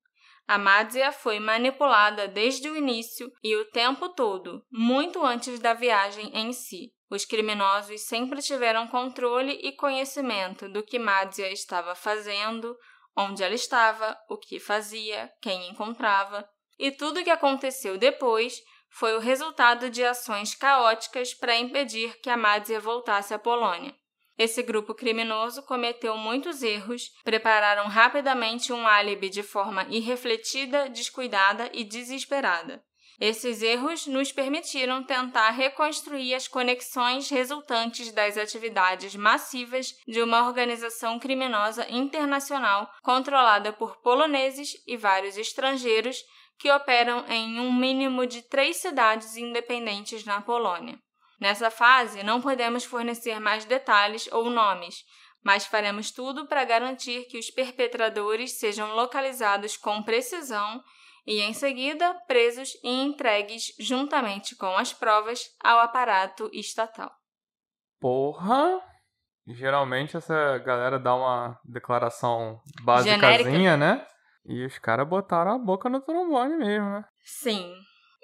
A 0.46 0.58
Madzia 0.58 1.12
foi 1.12 1.38
manipulada 1.38 2.26
desde 2.26 2.68
o 2.68 2.76
início 2.76 3.30
e 3.40 3.54
o 3.54 3.64
tempo 3.66 4.08
todo, 4.08 4.64
muito 4.68 5.24
antes 5.24 5.60
da 5.60 5.72
viagem 5.72 6.28
em 6.34 6.52
si. 6.52 6.92
Os 7.08 7.24
criminosos 7.24 8.00
sempre 8.00 8.42
tiveram 8.42 8.88
controle 8.88 9.60
e 9.62 9.70
conhecimento 9.70 10.68
do 10.68 10.82
que 10.82 10.98
Madzia 10.98 11.52
estava 11.52 11.94
fazendo, 11.94 12.76
onde 13.16 13.44
ela 13.44 13.54
estava, 13.54 14.16
o 14.28 14.36
que 14.36 14.58
fazia, 14.58 15.30
quem 15.40 15.68
encontrava, 15.70 16.48
e 16.76 16.90
tudo 16.90 17.20
o 17.20 17.24
que 17.24 17.30
aconteceu 17.30 17.96
depois 17.96 18.60
foi 18.90 19.14
o 19.16 19.20
resultado 19.20 19.88
de 19.88 20.04
ações 20.04 20.54
caóticas 20.54 21.32
para 21.32 21.56
impedir 21.56 22.18
que 22.20 22.28
a 22.28 22.36
Madzia 22.36 22.80
voltasse 22.80 23.32
à 23.32 23.38
Polônia. 23.38 23.94
Esse 24.36 24.62
grupo 24.62 24.94
criminoso 24.94 25.62
cometeu 25.62 26.16
muitos 26.16 26.62
erros, 26.62 27.10
prepararam 27.22 27.88
rapidamente 27.88 28.72
um 28.72 28.86
álibi 28.86 29.28
de 29.28 29.42
forma 29.42 29.86
irrefletida, 29.90 30.88
descuidada 30.88 31.70
e 31.74 31.84
desesperada. 31.84 32.82
Esses 33.20 33.60
erros 33.60 34.06
nos 34.06 34.32
permitiram 34.32 35.04
tentar 35.04 35.50
reconstruir 35.50 36.34
as 36.34 36.48
conexões 36.48 37.28
resultantes 37.28 38.10
das 38.12 38.38
atividades 38.38 39.14
massivas 39.14 39.94
de 40.08 40.22
uma 40.22 40.46
organização 40.46 41.18
criminosa 41.18 41.86
internacional 41.90 42.90
controlada 43.02 43.74
por 43.74 43.98
poloneses 43.98 44.82
e 44.86 44.96
vários 44.96 45.36
estrangeiros 45.36 46.16
que 46.60 46.70
operam 46.70 47.24
em 47.26 47.58
um 47.58 47.72
mínimo 47.72 48.26
de 48.26 48.42
três 48.42 48.76
cidades 48.76 49.36
independentes 49.36 50.26
na 50.26 50.42
Polônia. 50.42 50.98
Nessa 51.40 51.70
fase, 51.70 52.22
não 52.22 52.42
podemos 52.42 52.84
fornecer 52.84 53.40
mais 53.40 53.64
detalhes 53.64 54.28
ou 54.30 54.50
nomes, 54.50 55.02
mas 55.42 55.64
faremos 55.64 56.10
tudo 56.10 56.46
para 56.46 56.66
garantir 56.66 57.24
que 57.24 57.38
os 57.38 57.50
perpetradores 57.50 58.58
sejam 58.58 58.94
localizados 58.94 59.74
com 59.78 60.02
precisão 60.02 60.82
e, 61.26 61.40
em 61.40 61.54
seguida, 61.54 62.14
presos 62.26 62.74
e 62.84 62.90
entregues 62.90 63.74
juntamente 63.80 64.54
com 64.54 64.76
as 64.76 64.92
provas 64.92 65.44
ao 65.64 65.78
aparato 65.78 66.50
estatal. 66.52 67.10
Porra! 67.98 68.82
Geralmente 69.48 70.14
essa 70.14 70.58
galera 70.58 70.98
dá 70.98 71.14
uma 71.14 71.58
declaração 71.64 72.60
básicazinha, 72.82 73.78
né? 73.78 74.06
E 74.44 74.64
os 74.64 74.78
caras 74.78 75.08
botaram 75.08 75.52
a 75.52 75.58
boca 75.58 75.88
no 75.88 76.00
trombone 76.00 76.56
mesmo, 76.56 76.90
né? 76.90 77.04
Sim. 77.24 77.74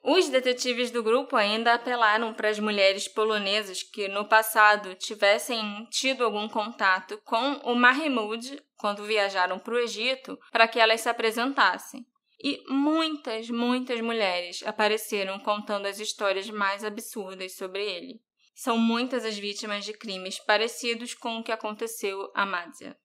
Os 0.08 0.28
detetives 0.28 0.92
do 0.92 1.02
grupo 1.02 1.34
ainda 1.34 1.74
apelaram 1.74 2.32
para 2.32 2.48
as 2.48 2.60
mulheres 2.60 3.08
polonesas 3.08 3.82
que 3.82 4.06
no 4.06 4.28
passado 4.28 4.94
tivessem 4.94 5.84
tido 5.90 6.24
algum 6.24 6.48
contato 6.48 7.20
com 7.24 7.54
o 7.64 7.74
Mahmoud 7.74 8.62
quando 8.76 9.04
viajaram 9.04 9.58
para 9.58 9.74
o 9.74 9.78
Egito 9.78 10.38
para 10.52 10.68
que 10.68 10.78
elas 10.78 11.00
se 11.00 11.08
apresentassem. 11.08 12.06
E 12.38 12.62
muitas, 12.68 13.50
muitas 13.50 14.00
mulheres 14.00 14.62
apareceram 14.64 15.40
contando 15.40 15.86
as 15.86 15.98
histórias 15.98 16.48
mais 16.50 16.84
absurdas 16.84 17.56
sobre 17.56 17.84
ele. 17.84 18.20
São 18.54 18.78
muitas 18.78 19.24
as 19.24 19.36
vítimas 19.36 19.84
de 19.84 19.92
crimes 19.92 20.38
parecidos 20.38 21.14
com 21.14 21.38
o 21.38 21.42
que 21.42 21.50
aconteceu 21.50 22.30
a 22.34 22.46
Madzia. 22.46 22.96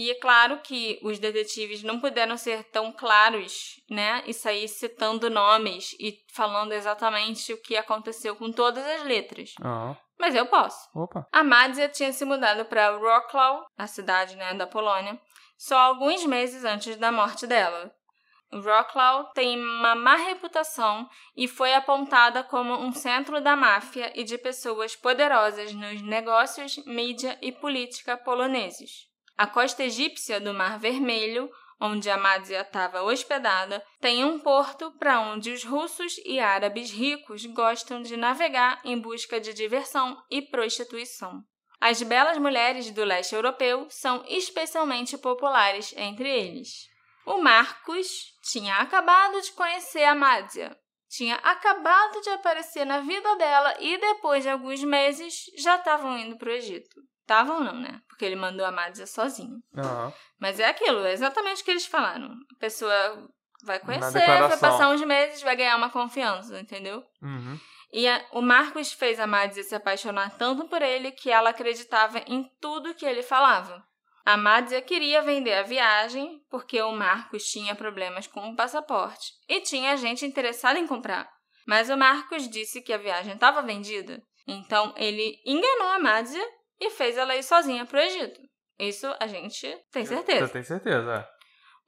E 0.00 0.10
é 0.10 0.14
claro 0.14 0.60
que 0.62 0.98
os 1.02 1.18
detetives 1.18 1.82
não 1.82 2.00
puderam 2.00 2.34
ser 2.38 2.64
tão 2.64 2.90
claros, 2.90 3.78
né? 3.90 4.22
E 4.26 4.32
sair 4.32 4.66
citando 4.66 5.28
nomes 5.28 5.94
e 6.00 6.18
falando 6.32 6.72
exatamente 6.72 7.52
o 7.52 7.60
que 7.60 7.76
aconteceu 7.76 8.34
com 8.34 8.50
todas 8.50 8.82
as 8.82 9.02
letras. 9.02 9.52
Mas 10.18 10.34
eu 10.34 10.46
posso. 10.46 10.88
Opa. 10.94 11.26
A 11.30 11.44
Madzia 11.44 11.86
tinha 11.86 12.14
se 12.14 12.24
mudado 12.24 12.64
para 12.64 12.96
Wrocław, 12.96 13.66
a 13.76 13.86
cidade 13.86 14.36
né, 14.36 14.54
da 14.54 14.66
Polônia, 14.66 15.20
só 15.58 15.76
alguns 15.76 16.24
meses 16.24 16.64
antes 16.64 16.96
da 16.96 17.12
morte 17.12 17.46
dela. 17.46 17.94
Wrocław 18.50 19.34
tem 19.34 19.62
uma 19.62 19.94
má 19.94 20.16
reputação 20.16 21.06
e 21.36 21.46
foi 21.46 21.74
apontada 21.74 22.42
como 22.42 22.72
um 22.72 22.90
centro 22.90 23.38
da 23.42 23.54
máfia 23.54 24.18
e 24.18 24.24
de 24.24 24.38
pessoas 24.38 24.96
poderosas 24.96 25.74
nos 25.74 26.00
negócios, 26.00 26.78
mídia 26.86 27.38
e 27.42 27.52
política 27.52 28.16
poloneses. 28.16 29.09
A 29.40 29.46
costa 29.46 29.82
egípcia 29.82 30.38
do 30.38 30.52
Mar 30.52 30.78
Vermelho, 30.78 31.50
onde 31.80 32.10
a 32.10 32.18
Madzia 32.18 32.60
estava 32.60 33.00
hospedada, 33.00 33.82
tem 33.98 34.22
um 34.22 34.38
porto 34.38 34.92
para 34.98 35.18
onde 35.18 35.50
os 35.50 35.64
russos 35.64 36.20
e 36.26 36.38
árabes 36.38 36.90
ricos 36.90 37.46
gostam 37.46 38.02
de 38.02 38.18
navegar 38.18 38.82
em 38.84 39.00
busca 39.00 39.40
de 39.40 39.54
diversão 39.54 40.22
e 40.30 40.42
prostituição. 40.42 41.42
As 41.80 42.02
belas 42.02 42.36
mulheres 42.36 42.90
do 42.90 43.02
leste 43.02 43.34
europeu 43.34 43.86
são 43.88 44.22
especialmente 44.28 45.16
populares 45.16 45.94
entre 45.96 46.28
eles. 46.28 46.86
O 47.24 47.38
Marcos 47.38 48.06
tinha 48.42 48.76
acabado 48.76 49.40
de 49.40 49.52
conhecer 49.52 50.04
a 50.04 50.14
Madzia, 50.14 50.76
tinha 51.08 51.36
acabado 51.36 52.20
de 52.20 52.28
aparecer 52.28 52.84
na 52.84 53.00
vida 53.00 53.36
dela 53.36 53.74
e 53.80 53.96
depois 53.96 54.42
de 54.42 54.50
alguns 54.50 54.84
meses 54.84 55.46
já 55.56 55.76
estavam 55.76 56.18
indo 56.18 56.36
para 56.36 56.50
o 56.50 56.52
Egito. 56.52 57.00
Estavam 57.30 57.60
não, 57.62 57.74
né? 57.74 58.00
Porque 58.08 58.24
ele 58.24 58.34
mandou 58.34 58.66
a 58.66 58.72
Madzia 58.72 59.06
sozinho. 59.06 59.62
Aham. 59.76 60.12
Mas 60.40 60.58
é 60.58 60.64
aquilo, 60.66 61.04
é 61.06 61.12
exatamente 61.12 61.62
o 61.62 61.64
que 61.64 61.70
eles 61.70 61.86
falaram. 61.86 62.26
A 62.26 62.58
pessoa 62.58 63.28
vai 63.64 63.78
conhecer, 63.78 64.18
vai 64.48 64.58
passar 64.58 64.88
uns 64.88 65.00
meses, 65.02 65.40
vai 65.40 65.54
ganhar 65.54 65.76
uma 65.76 65.90
confiança, 65.90 66.58
entendeu? 66.58 67.04
Uhum. 67.22 67.56
E 67.92 68.08
a- 68.08 68.24
o 68.32 68.42
Marcos 68.42 68.92
fez 68.92 69.20
a 69.20 69.28
Madzia 69.28 69.62
se 69.62 69.76
apaixonar 69.76 70.36
tanto 70.36 70.66
por 70.68 70.82
ele 70.82 71.12
que 71.12 71.30
ela 71.30 71.50
acreditava 71.50 72.18
em 72.26 72.50
tudo 72.60 72.94
que 72.94 73.06
ele 73.06 73.22
falava. 73.22 73.80
A 74.26 74.36
Madzia 74.36 74.82
queria 74.82 75.22
vender 75.22 75.54
a 75.54 75.62
viagem 75.62 76.40
porque 76.50 76.82
o 76.82 76.90
Marcos 76.90 77.44
tinha 77.44 77.76
problemas 77.76 78.26
com 78.26 78.50
o 78.50 78.56
passaporte 78.56 79.28
e 79.48 79.60
tinha 79.60 79.96
gente 79.96 80.26
interessada 80.26 80.80
em 80.80 80.86
comprar. 80.86 81.28
Mas 81.64 81.88
o 81.90 81.96
Marcos 81.96 82.48
disse 82.50 82.82
que 82.82 82.92
a 82.92 82.98
viagem 82.98 83.34
estava 83.34 83.62
vendida. 83.62 84.20
Então 84.48 84.92
ele 84.96 85.36
enganou 85.46 85.88
a 85.92 85.98
Madzia 86.00 86.44
e 86.80 86.90
fez 86.90 87.16
ela 87.16 87.36
ir 87.36 87.42
sozinha 87.42 87.84
para 87.84 87.98
o 87.98 88.02
Egito. 88.02 88.40
Isso 88.78 89.06
a 89.20 89.26
gente 89.26 89.76
tem 89.92 90.06
certeza. 90.06 90.46
Você 90.46 90.52
tem 90.52 90.62
certeza, 90.62 91.14
é. 91.14 91.40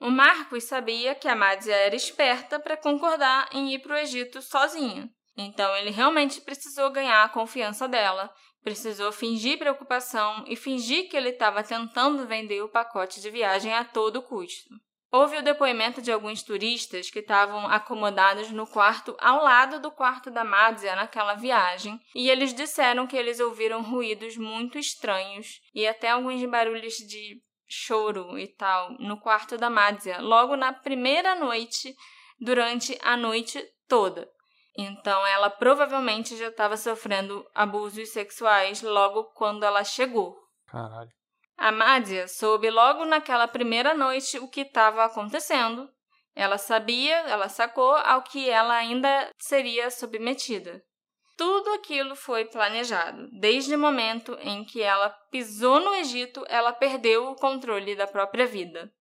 O 0.05 0.11
Marcos 0.11 0.65
sabia 0.65 1.15
que 1.15 1.29
a 1.29 1.37
Madzia 1.37 1.75
era 1.75 1.95
esperta 1.95 2.59
para 2.61 2.77
concordar 2.77 3.49
em 3.53 3.73
ir 3.73 3.79
para 3.79 3.95
o 3.95 3.99
Egito 3.99 4.43
sozinha. 4.43 5.09
Então 5.37 5.75
ele 5.77 5.91
realmente 5.91 6.41
precisou 6.41 6.91
ganhar 6.91 7.25
a 7.25 7.29
confiança 7.29 7.89
dela, 7.89 8.31
precisou 8.63 9.11
fingir 9.13 9.59
preocupação 9.59 10.45
e 10.47 10.57
fingir 10.57 11.09
que 11.09 11.17
ele 11.17 11.31
estava 11.31 11.63
tentando 11.63 12.27
vender 12.27 12.63
o 12.63 12.69
pacote 12.69 13.21
de 13.21 13.31
viagem 13.31 13.73
a 13.73 13.85
todo 13.85 14.23
custo. 14.23 14.75
Houve 15.15 15.37
o 15.37 15.43
depoimento 15.43 16.01
de 16.01 16.11
alguns 16.11 16.43
turistas 16.43 17.11
que 17.11 17.19
estavam 17.19 17.67
acomodados 17.67 18.51
no 18.51 18.67
quarto 18.67 19.15
ao 19.21 19.45
lado 19.45 19.79
do 19.79 19.91
quarto 19.91 20.31
da 20.31 20.43
Madzia 20.43 20.97
naquela 20.97 21.35
viagem, 21.35 22.01
e 22.15 22.31
eles 22.31 22.55
disseram 22.55 23.07
que 23.07 23.15
eles 23.15 23.39
ouviram 23.39 23.83
ruídos 23.83 24.39
muito 24.39 24.79
estranhos 24.79 25.61
e 25.75 25.87
até 25.87 26.09
alguns 26.09 26.43
barulhos 26.47 26.95
de 26.95 27.43
choro 27.69 28.39
e 28.39 28.49
tal 28.49 28.93
no 28.99 29.21
quarto 29.21 29.59
da 29.59 29.69
Madzia, 29.69 30.19
logo 30.19 30.57
na 30.57 30.73
primeira 30.73 31.35
noite, 31.35 31.95
durante 32.41 32.99
a 33.03 33.15
noite 33.15 33.63
toda. 33.87 34.27
Então 34.79 35.27
ela 35.27 35.51
provavelmente 35.51 36.35
já 36.39 36.49
estava 36.49 36.79
sofrendo 36.79 37.47
abusos 37.55 38.09
sexuais 38.09 38.81
logo 38.81 39.25
quando 39.35 39.65
ela 39.65 39.85
chegou. 39.85 40.35
Caralho. 40.67 41.11
A 41.63 41.71
Madzia 41.71 42.27
soube 42.27 42.69
logo 42.71 43.05
naquela 43.05 43.47
primeira 43.47 43.95
noite 43.95 44.37
o 44.37 44.49
que 44.49 44.63
estava 44.63 45.05
acontecendo. 45.05 45.89
Ela 46.35 46.59
sabia, 46.59 47.19
ela 47.19 47.49
sacou 47.49 47.95
ao 47.95 48.21
que 48.23 48.51
ela 48.51 48.75
ainda 48.75 49.31
seria 49.39 49.89
submetida. 49.89 50.83
Tudo 51.39 51.73
aquilo 51.75 52.17
foi 52.17 52.47
planejado. 52.47 53.29
Desde 53.39 53.77
o 53.77 53.79
momento 53.79 54.37
em 54.41 54.65
que 54.65 54.83
ela 54.83 55.09
pisou 55.31 55.79
no 55.79 55.95
Egito, 55.95 56.45
ela 56.49 56.73
perdeu 56.73 57.31
o 57.31 57.37
controle 57.37 57.95
da 57.95 58.09
própria 58.09 58.45
vida. 58.45 58.93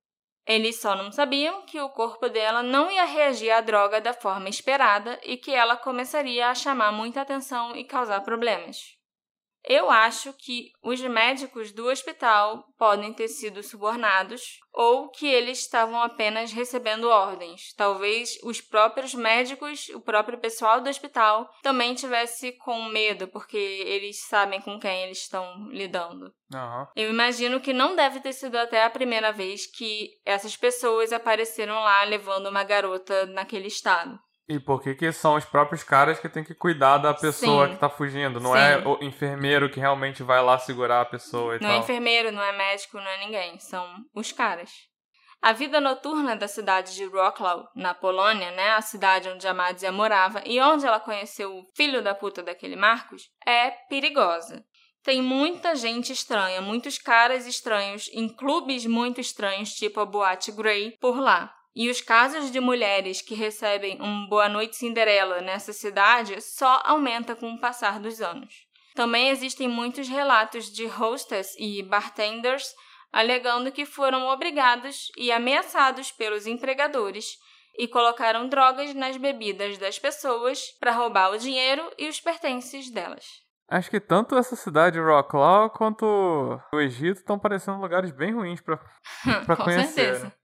Eles 0.46 0.80
só 0.80 0.96
não 0.96 1.12
sabiam 1.12 1.64
que 1.64 1.82
o 1.82 1.90
corpo 1.90 2.30
dela 2.30 2.62
não 2.62 2.92
ia 2.92 3.06
reagir 3.06 3.50
à 3.50 3.60
droga 3.60 4.00
da 4.00 4.14
forma 4.14 4.50
esperada 4.50 5.20
e 5.24 5.36
que 5.36 5.50
ela 5.50 5.76
começaria 5.76 6.48
a 6.48 6.54
chamar 6.54 6.92
muita 6.92 7.22
atenção 7.22 7.76
e 7.76 7.84
causar 7.84 8.22
problemas. 8.22 9.01
Eu 9.64 9.90
acho 9.90 10.34
que 10.34 10.72
os 10.82 11.00
médicos 11.02 11.72
do 11.72 11.88
hospital 11.88 12.66
podem 12.78 13.14
ter 13.14 13.28
sido 13.28 13.62
subornados 13.62 14.60
ou 14.74 15.10
que 15.10 15.28
eles 15.28 15.60
estavam 15.60 16.02
apenas 16.02 16.52
recebendo 16.52 17.10
ordens. 17.10 17.74
Talvez 17.76 18.40
os 18.44 18.60
próprios 18.60 19.14
médicos, 19.14 19.90
o 19.90 20.02
próprio 20.02 20.40
pessoal 20.40 20.82
do 20.82 20.90
hospital 20.90 21.50
também 21.62 21.94
tivesse 21.94 22.54
com 22.54 22.86
medo, 22.86 23.28
porque 23.28 23.58
eles 23.58 24.20
sabem 24.28 24.60
com 24.62 24.80
quem 24.80 25.04
eles 25.04 25.20
estão 25.20 25.68
lidando. 25.70 26.34
Aham. 26.54 26.88
Eu 26.96 27.10
imagino 27.10 27.62
que 27.62 27.74
não 27.74 27.96
deve 27.96 28.20
ter 28.20 28.34
sido 28.34 28.58
até 28.58 28.84
a 28.84 28.90
primeira 28.90 29.32
vez 29.32 29.66
que 29.68 30.10
essas 30.26 30.58
pessoas 30.58 31.14
apareceram 31.14 31.76
lá 31.76 32.04
levando 32.04 32.48
uma 32.48 32.64
garota 32.64 33.26
naquele 33.28 33.68
estado. 33.68 34.20
E 34.52 34.60
por 34.60 34.82
que 34.82 34.94
que 34.94 35.12
são 35.14 35.36
os 35.36 35.46
próprios 35.46 35.82
caras 35.82 36.20
que 36.20 36.28
tem 36.28 36.44
que 36.44 36.54
cuidar 36.54 36.98
da 36.98 37.14
pessoa 37.14 37.68
Sim. 37.68 37.74
que 37.74 37.80
tá 37.80 37.90
fugindo? 37.90 38.40
Não 38.42 38.52
Sim. 38.52 38.58
é 38.60 38.78
o 38.86 39.02
enfermeiro 39.02 39.70
que 39.70 39.80
realmente 39.80 40.24
vai 40.24 40.44
lá 40.44 40.60
segurar 40.60 41.00
a 41.02 41.06
pessoa 41.06 41.56
e 41.56 41.62
Não 41.62 41.70
é 41.70 41.74
tal. 41.74 41.82
enfermeiro, 41.84 42.32
não 42.34 42.44
é 42.44 42.52
médico, 42.52 42.98
não 42.98 43.08
é 43.08 43.18
ninguém. 43.26 43.58
São 43.60 43.88
os 44.14 44.34
caras. 44.34 44.70
A 45.42 45.54
vida 45.54 45.80
noturna 45.80 46.36
da 46.36 46.50
cidade 46.50 46.94
de 46.96 47.06
Wrocław, 47.06 47.64
na 47.76 47.94
Polônia, 47.94 48.52
né, 48.52 48.72
a 48.74 48.82
cidade 48.82 49.30
onde 49.30 49.48
a 49.48 49.54
Madzia 49.54 49.92
morava 49.92 50.42
e 50.46 50.60
onde 50.60 50.86
ela 50.86 51.00
conheceu 51.00 51.50
o 51.58 51.64
filho 51.74 52.04
da 52.04 52.14
puta 52.14 52.44
daquele 52.44 52.76
Marcos, 52.76 53.24
é 53.48 53.72
perigosa. 53.90 54.64
Tem 55.02 55.22
muita 55.22 55.76
gente 55.76 56.12
estranha, 56.12 56.62
muitos 56.62 56.98
caras 57.00 57.48
estranhos, 57.48 58.08
em 58.14 58.28
clubes 58.28 58.86
muito 58.86 59.20
estranhos, 59.22 59.74
tipo 59.74 60.00
a 60.00 60.06
Boate 60.06 60.52
Grey, 60.52 60.96
por 61.00 61.18
lá. 61.18 61.52
E 61.76 61.90
os 61.90 62.02
casos 62.02 62.52
de 62.52 62.60
mulheres 62.60 63.22
que 63.22 63.34
recebem 63.34 64.02
um 64.02 64.28
Boa 64.28 64.50
Noite 64.50 64.76
Cinderela 64.76 65.40
nessa 65.40 65.72
cidade 65.72 66.42
só 66.42 66.82
aumenta 66.84 67.36
com 67.36 67.54
o 67.54 67.60
passar 67.60 68.00
dos 68.00 68.22
anos. 68.22 68.54
Também 68.94 69.30
existem 69.30 69.70
muitos 69.70 70.10
relatos 70.10 70.66
de 70.66 70.86
hostess 70.86 71.56
e 71.58 71.82
bartenders 71.82 72.74
alegando 73.12 73.72
que 73.72 73.86
foram 73.86 74.28
obrigados 74.28 75.12
e 75.18 75.32
ameaçados 75.32 76.12
pelos 76.12 76.48
empregadores 76.48 77.38
e 77.78 77.88
colocaram 77.88 78.48
drogas 78.48 78.94
nas 78.94 79.18
bebidas 79.18 79.78
das 79.78 79.98
pessoas 79.98 80.62
para 80.80 80.92
roubar 80.92 81.32
o 81.32 81.38
dinheiro 81.38 81.90
e 81.98 82.08
os 82.08 82.20
pertences 82.20 82.92
delas. 82.92 83.26
Acho 83.70 83.90
que 83.90 84.02
tanto 84.02 84.36
essa 84.36 84.56
cidade 84.56 85.00
Wrocław 85.00 85.70
quanto 85.70 86.06
o 86.74 86.80
Egito 86.80 87.20
estão 87.20 87.40
parecendo 87.40 87.80
lugares 87.80 88.12
bem 88.12 88.34
ruins 88.34 88.60
Com 89.48 89.56
conhecer. 89.56 90.16
certeza. 90.16 90.41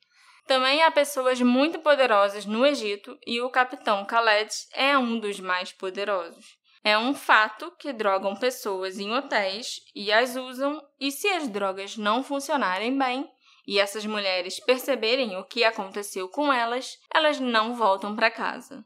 Também 0.47 0.81
há 0.81 0.89
pessoas 0.89 1.41
muito 1.41 1.79
poderosas 1.79 2.45
no 2.45 2.65
Egito 2.65 3.19
e 3.27 3.41
o 3.41 3.49
capitão 3.49 4.05
Khaled 4.05 4.49
é 4.73 4.97
um 4.97 5.19
dos 5.19 5.41
mais 5.41 5.73
poderosos. 5.73 6.57
É 6.81 6.97
um 6.97 7.13
fato 7.13 7.69
que 7.77 7.91
drogam 7.91 8.33
pessoas 8.33 8.97
em 8.97 9.11
hotéis 9.11 9.81
e 9.93 10.09
as 10.09 10.37
usam, 10.37 10.81
e 10.97 11.11
se 11.11 11.27
as 11.27 11.49
drogas 11.49 11.97
não 11.97 12.23
funcionarem 12.23 12.97
bem 12.97 13.29
e 13.67 13.77
essas 13.77 14.05
mulheres 14.05 14.57
perceberem 14.61 15.35
o 15.35 15.43
que 15.43 15.65
aconteceu 15.65 16.29
com 16.29 16.53
elas, 16.53 16.97
elas 17.13 17.41
não 17.41 17.75
voltam 17.75 18.15
para 18.15 18.31
casa. 18.31 18.85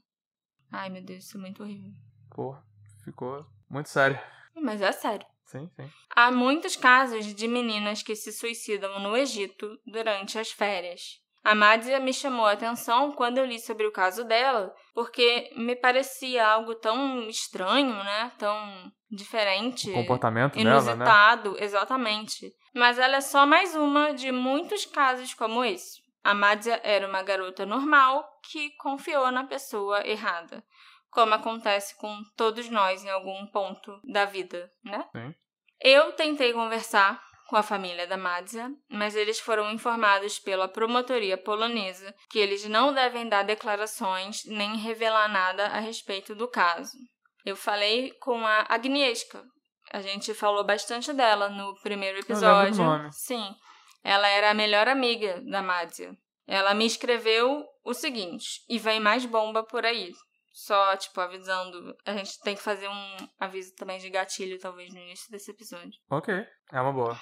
Ai 0.72 0.89
meu 0.89 1.03
Deus, 1.03 1.26
isso 1.26 1.38
é 1.38 1.41
muito 1.41 1.62
horrível. 1.62 1.91
Pô, 2.34 2.57
ficou 3.03 3.45
muito 3.70 3.89
sério. 3.89 4.20
Mas 4.55 4.82
é 4.82 4.91
sério. 4.91 5.28
Sim, 5.45 5.70
sim. 5.76 5.88
Há 6.16 6.32
muitos 6.32 6.76
casos 6.76 7.36
de 7.36 7.47
meninas 7.47 8.01
que 8.01 8.16
se 8.16 8.32
suicidam 8.32 8.99
no 8.99 9.16
Egito 9.16 9.80
durante 9.86 10.39
as 10.39 10.49
férias. 10.49 11.20
A 11.43 11.55
Mádia 11.55 11.99
me 11.99 12.13
chamou 12.13 12.45
a 12.45 12.51
atenção 12.51 13.11
quando 13.11 13.39
eu 13.39 13.45
li 13.45 13.59
sobre 13.59 13.87
o 13.87 13.91
caso 13.91 14.23
dela, 14.23 14.73
porque 14.93 15.51
me 15.55 15.75
parecia 15.75 16.45
algo 16.47 16.75
tão 16.75 17.27
estranho, 17.27 17.95
né? 18.03 18.31
Tão 18.37 18.91
diferente. 19.09 19.89
O 19.89 19.93
comportamento 19.93 20.59
inusitado, 20.59 21.43
dela, 21.43 21.59
né? 21.59 21.65
exatamente. 21.65 22.53
Mas 22.73 22.99
ela 22.99 23.17
é 23.17 23.21
só 23.21 23.45
mais 23.45 23.75
uma 23.75 24.13
de 24.13 24.31
muitos 24.31 24.85
casos 24.85 25.33
como 25.33 25.65
esse. 25.65 25.99
A 26.23 26.35
Mádia 26.35 26.79
era 26.83 27.07
uma 27.07 27.23
garota 27.23 27.65
normal 27.65 28.23
que 28.49 28.69
confiou 28.77 29.31
na 29.31 29.43
pessoa 29.43 30.05
errada, 30.05 30.63
como 31.09 31.33
acontece 31.33 31.97
com 31.97 32.21
todos 32.37 32.69
nós 32.69 33.03
em 33.03 33.09
algum 33.09 33.47
ponto 33.47 33.99
da 34.03 34.25
vida, 34.25 34.71
né? 34.83 35.03
Sim. 35.11 35.33
Eu 35.81 36.11
tentei 36.13 36.53
conversar 36.53 37.19
com 37.52 37.58
a 37.58 37.62
família 37.62 38.08
da 38.08 38.16
Madzia, 38.16 38.72
mas 38.89 39.14
eles 39.14 39.38
foram 39.38 39.74
informados 39.74 40.39
pela 40.39 40.70
promotoria 40.70 41.38
polonesa 41.38 42.16
que 42.30 42.39
eles 42.39 42.64
não 42.64 42.93
devem 42.93 43.28
dar 43.28 43.43
declarações 43.43 44.45
nem 44.45 44.78
revelar 44.78 45.28
nada 45.28 45.66
a 45.66 45.80
respeito 45.80 46.34
do 46.34 46.47
caso. 46.47 46.97
Eu 47.45 47.58
falei 47.58 48.14
com 48.22 48.47
a 48.47 48.66
Agnieszka. 48.70 49.43
A 49.91 49.99
gente 49.99 50.34
falou 50.34 50.66
bastante 50.66 51.12
dela 51.12 51.49
no 51.49 51.76
primeiro 51.82 52.20
episódio. 52.20 53.12
Sim. 53.12 53.54
Ela 54.02 54.30
era 54.30 54.52
a 54.52 54.54
melhor 54.54 54.88
amiga 54.88 55.41
da 55.41 55.62
Madzia. 55.62 56.16
Ela 56.47 56.74
me 56.74 56.86
escreveu 56.86 57.66
o 57.84 57.93
seguinte: 57.93 58.64
e 58.70 58.80
vem 58.80 59.02
mais 59.02 59.26
bomba 59.26 59.62
por 59.62 59.86
aí. 59.86 60.14
Só, 60.54 60.95
tipo, 60.95 61.20
avisando. 61.20 61.93
A 62.06 62.14
gente 62.14 62.39
tem 62.43 62.56
que 62.56 62.62
fazer 62.62 62.88
um 62.88 63.18
aviso 63.38 63.76
também 63.76 63.99
de 63.99 64.10
gatilho, 64.10 64.58
talvez, 64.58 64.93
no 64.93 65.02
início 65.02 65.30
desse 65.30 65.52
episódio. 65.52 65.99
Ok, 66.10 66.34
é 66.72 66.82
uma 66.82 66.93
boa. 66.93 67.20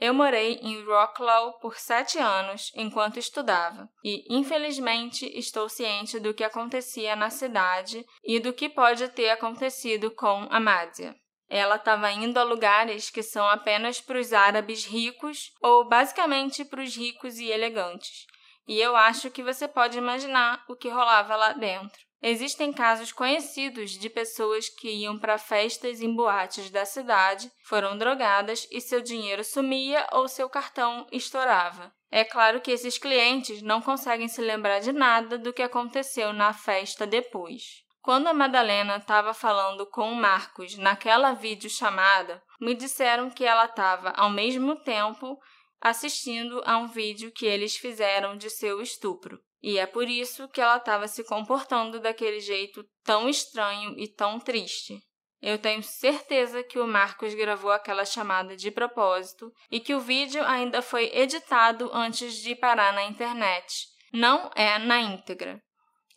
Eu 0.00 0.14
morei 0.14 0.58
em 0.62 0.82
Wrocław 0.82 1.58
por 1.60 1.76
sete 1.78 2.18
anos 2.18 2.72
enquanto 2.74 3.18
estudava, 3.18 3.86
e 4.02 4.24
infelizmente 4.34 5.30
estou 5.38 5.68
ciente 5.68 6.18
do 6.18 6.32
que 6.32 6.42
acontecia 6.42 7.14
na 7.14 7.28
cidade 7.28 8.02
e 8.24 8.40
do 8.40 8.50
que 8.50 8.70
pode 8.70 9.06
ter 9.08 9.28
acontecido 9.28 10.10
com 10.10 10.48
Amádia. 10.50 11.14
Ela 11.50 11.76
estava 11.76 12.10
indo 12.10 12.38
a 12.38 12.42
lugares 12.42 13.10
que 13.10 13.22
são 13.22 13.46
apenas 13.46 14.00
para 14.00 14.18
os 14.18 14.32
árabes 14.32 14.86
ricos 14.86 15.52
ou 15.60 15.86
basicamente 15.86 16.64
para 16.64 16.82
os 16.82 16.96
ricos 16.96 17.38
e 17.38 17.50
elegantes. 17.50 18.24
E 18.66 18.80
eu 18.80 18.96
acho 18.96 19.30
que 19.30 19.42
você 19.42 19.68
pode 19.68 19.98
imaginar 19.98 20.64
o 20.66 20.76
que 20.76 20.88
rolava 20.88 21.36
lá 21.36 21.52
dentro. 21.52 22.09
Existem 22.22 22.70
casos 22.70 23.12
conhecidos 23.12 23.92
de 23.92 24.10
pessoas 24.10 24.68
que 24.68 24.90
iam 24.90 25.18
para 25.18 25.38
festas 25.38 26.02
em 26.02 26.14
boates 26.14 26.68
da 26.70 26.84
cidade, 26.84 27.50
foram 27.64 27.96
drogadas 27.96 28.68
e 28.70 28.78
seu 28.78 29.00
dinheiro 29.00 29.42
sumia 29.42 30.06
ou 30.12 30.28
seu 30.28 30.48
cartão 30.48 31.06
estourava. 31.10 31.90
É 32.10 32.22
claro 32.22 32.60
que 32.60 32.72
esses 32.72 32.98
clientes 32.98 33.62
não 33.62 33.80
conseguem 33.80 34.28
se 34.28 34.42
lembrar 34.42 34.80
de 34.80 34.92
nada 34.92 35.38
do 35.38 35.52
que 35.52 35.62
aconteceu 35.62 36.32
na 36.32 36.52
festa 36.52 37.06
depois. 37.06 37.82
Quando 38.02 38.26
a 38.26 38.34
Madalena 38.34 38.96
estava 38.96 39.32
falando 39.32 39.86
com 39.86 40.10
o 40.10 40.16
Marcos 40.16 40.76
naquela 40.76 41.32
videochamada, 41.32 42.42
me 42.60 42.74
disseram 42.74 43.30
que 43.30 43.44
ela 43.44 43.64
estava 43.64 44.10
ao 44.10 44.28
mesmo 44.28 44.76
tempo 44.76 45.38
assistindo 45.80 46.62
a 46.66 46.76
um 46.76 46.86
vídeo 46.86 47.32
que 47.32 47.46
eles 47.46 47.76
fizeram 47.76 48.36
de 48.36 48.50
seu 48.50 48.82
estupro. 48.82 49.40
E 49.62 49.78
é 49.78 49.86
por 49.86 50.08
isso 50.08 50.48
que 50.48 50.60
ela 50.60 50.76
estava 50.76 51.06
se 51.06 51.22
comportando 51.24 52.00
daquele 52.00 52.40
jeito 52.40 52.84
tão 53.04 53.28
estranho 53.28 53.94
e 53.98 54.08
tão 54.08 54.40
triste. 54.40 54.98
Eu 55.42 55.58
tenho 55.58 55.82
certeza 55.82 56.62
que 56.62 56.78
o 56.78 56.86
Marcos 56.86 57.34
gravou 57.34 57.70
aquela 57.70 58.04
chamada 58.04 58.54
de 58.54 58.70
propósito 58.70 59.50
e 59.70 59.80
que 59.80 59.94
o 59.94 60.00
vídeo 60.00 60.42
ainda 60.44 60.82
foi 60.82 61.10
editado 61.14 61.90
antes 61.94 62.34
de 62.42 62.54
parar 62.54 62.92
na 62.92 63.04
internet. 63.04 63.86
Não 64.12 64.50
é 64.54 64.78
na 64.78 65.00
íntegra. 65.00 65.62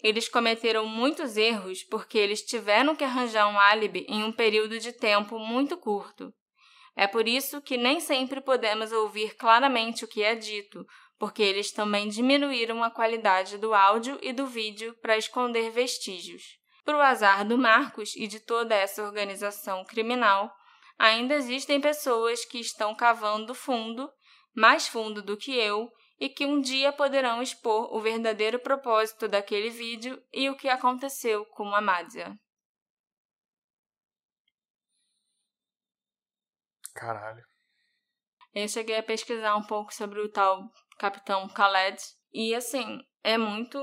Eles 0.02 0.28
cometeram 0.28 0.86
muitos 0.86 1.38
erros 1.38 1.84
porque 1.84 2.18
eles 2.18 2.42
tiveram 2.42 2.96
que 2.96 3.06
arranjar 3.06 3.48
um 3.48 3.58
álibi 3.58 4.06
em 4.10 4.24
um 4.24 4.32
período 4.34 4.78
de 4.78 4.92
tempo 4.92 5.40
muito 5.40 5.78
curto. 5.78 6.34
É 6.96 7.08
por 7.08 7.28
isso 7.28 7.62
que 7.62 7.78
nem 7.78 8.00
sempre 8.00 8.42
podemos 8.42 8.92
ouvir 8.92 9.36
claramente 9.36 10.04
o 10.04 10.08
que 10.08 10.22
é 10.22 10.36
dito, 10.36 10.86
porque 11.24 11.42
eles 11.42 11.72
também 11.72 12.10
diminuíram 12.10 12.84
a 12.84 12.92
qualidade 12.92 13.58
do 13.58 13.74
áudio 13.74 14.20
e 14.22 14.34
do 14.34 14.46
vídeo 14.46 14.94
para 15.02 15.16
esconder 15.16 15.72
vestígios. 15.72 16.60
Para 16.84 16.98
o 16.98 17.02
azar 17.02 17.48
do 17.48 17.58
Marcos 17.58 18.14
e 18.18 18.28
de 18.28 18.42
toda 18.42 18.76
essa 18.76 19.02
organização 19.02 19.86
criminal, 19.86 20.54
ainda 21.00 21.36
existem 21.36 21.80
pessoas 21.80 22.44
que 22.44 22.60
estão 22.60 22.94
cavando 22.94 23.56
fundo, 23.56 24.12
mais 24.54 24.86
fundo 24.86 25.22
do 25.22 25.38
que 25.38 25.58
eu, 25.58 25.90
e 26.20 26.28
que 26.28 26.46
um 26.46 26.60
dia 26.60 26.92
poderão 26.92 27.42
expor 27.42 27.96
o 27.96 28.02
verdadeiro 28.02 28.60
propósito 28.60 29.26
daquele 29.26 29.70
vídeo 29.70 30.22
e 30.34 30.50
o 30.50 30.58
que 30.58 30.68
aconteceu 30.68 31.46
com 31.46 31.74
a 31.74 31.80
Madzia. 31.80 32.38
Caralho. 36.94 37.46
Eu 38.54 38.68
cheguei 38.68 38.98
a 38.98 39.04
pesquisar 39.04 39.56
um 39.56 39.64
pouco 39.64 39.92
sobre 39.92 40.20
o 40.20 40.30
tal 40.30 40.70
Capitão 40.98 41.48
Khaled. 41.48 41.98
E 42.34 42.56
assim, 42.56 43.00
é 43.24 43.38
muito 43.38 43.80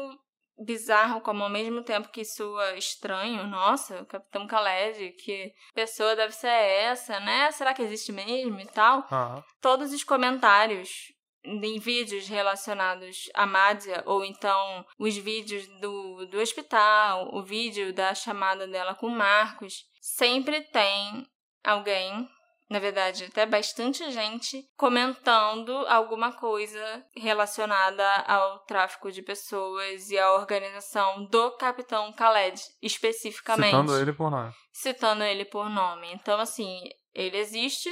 bizarro, 0.62 1.20
como 1.20 1.42
ao 1.42 1.48
mesmo 1.48 1.82
tempo 1.82 2.10
que 2.10 2.24
soa 2.24 2.76
estranho, 2.76 3.46
nossa, 3.46 4.02
o 4.02 4.06
Capitão 4.06 4.46
Khaled, 4.46 5.12
que 5.12 5.52
pessoa 5.74 6.14
deve 6.14 6.32
ser 6.32 6.48
essa, 6.48 7.18
né? 7.20 7.50
Será 7.50 7.72
que 7.72 7.82
existe 7.82 8.12
mesmo 8.12 8.60
e 8.60 8.66
tal? 8.66 8.98
Uhum. 9.10 9.42
Todos 9.60 9.92
os 9.92 10.04
comentários 10.04 11.12
em 11.42 11.78
vídeos 11.78 12.28
relacionados 12.28 13.30
à 13.34 13.46
Mádia, 13.46 14.02
ou 14.04 14.22
então 14.24 14.84
os 14.98 15.16
vídeos 15.16 15.66
do, 15.80 16.26
do 16.26 16.38
hospital, 16.38 17.34
o 17.34 17.42
vídeo 17.42 17.94
da 17.94 18.14
chamada 18.14 18.68
dela 18.68 18.94
com 18.94 19.08
Marcos, 19.08 19.84
sempre 20.00 20.60
tem 20.60 21.26
alguém 21.64 22.28
na 22.70 22.78
verdade, 22.78 23.24
até 23.24 23.44
bastante 23.44 24.08
gente 24.12 24.64
comentando 24.76 25.72
alguma 25.88 26.32
coisa 26.32 27.04
relacionada 27.16 28.06
ao 28.28 28.60
tráfico 28.60 29.10
de 29.10 29.22
pessoas 29.22 30.08
e 30.08 30.16
à 30.16 30.32
organização 30.34 31.24
do 31.24 31.50
Capitão 31.56 32.12
Khaled, 32.12 32.62
especificamente. 32.80 33.70
Citando 33.70 33.98
ele 33.98 34.12
por 34.12 34.30
nome. 34.30 34.52
Citando 34.72 35.24
ele 35.24 35.44
por 35.44 35.68
nome. 35.68 36.12
Então, 36.12 36.38
assim, 36.38 36.80
ele 37.12 37.38
existe, 37.38 37.90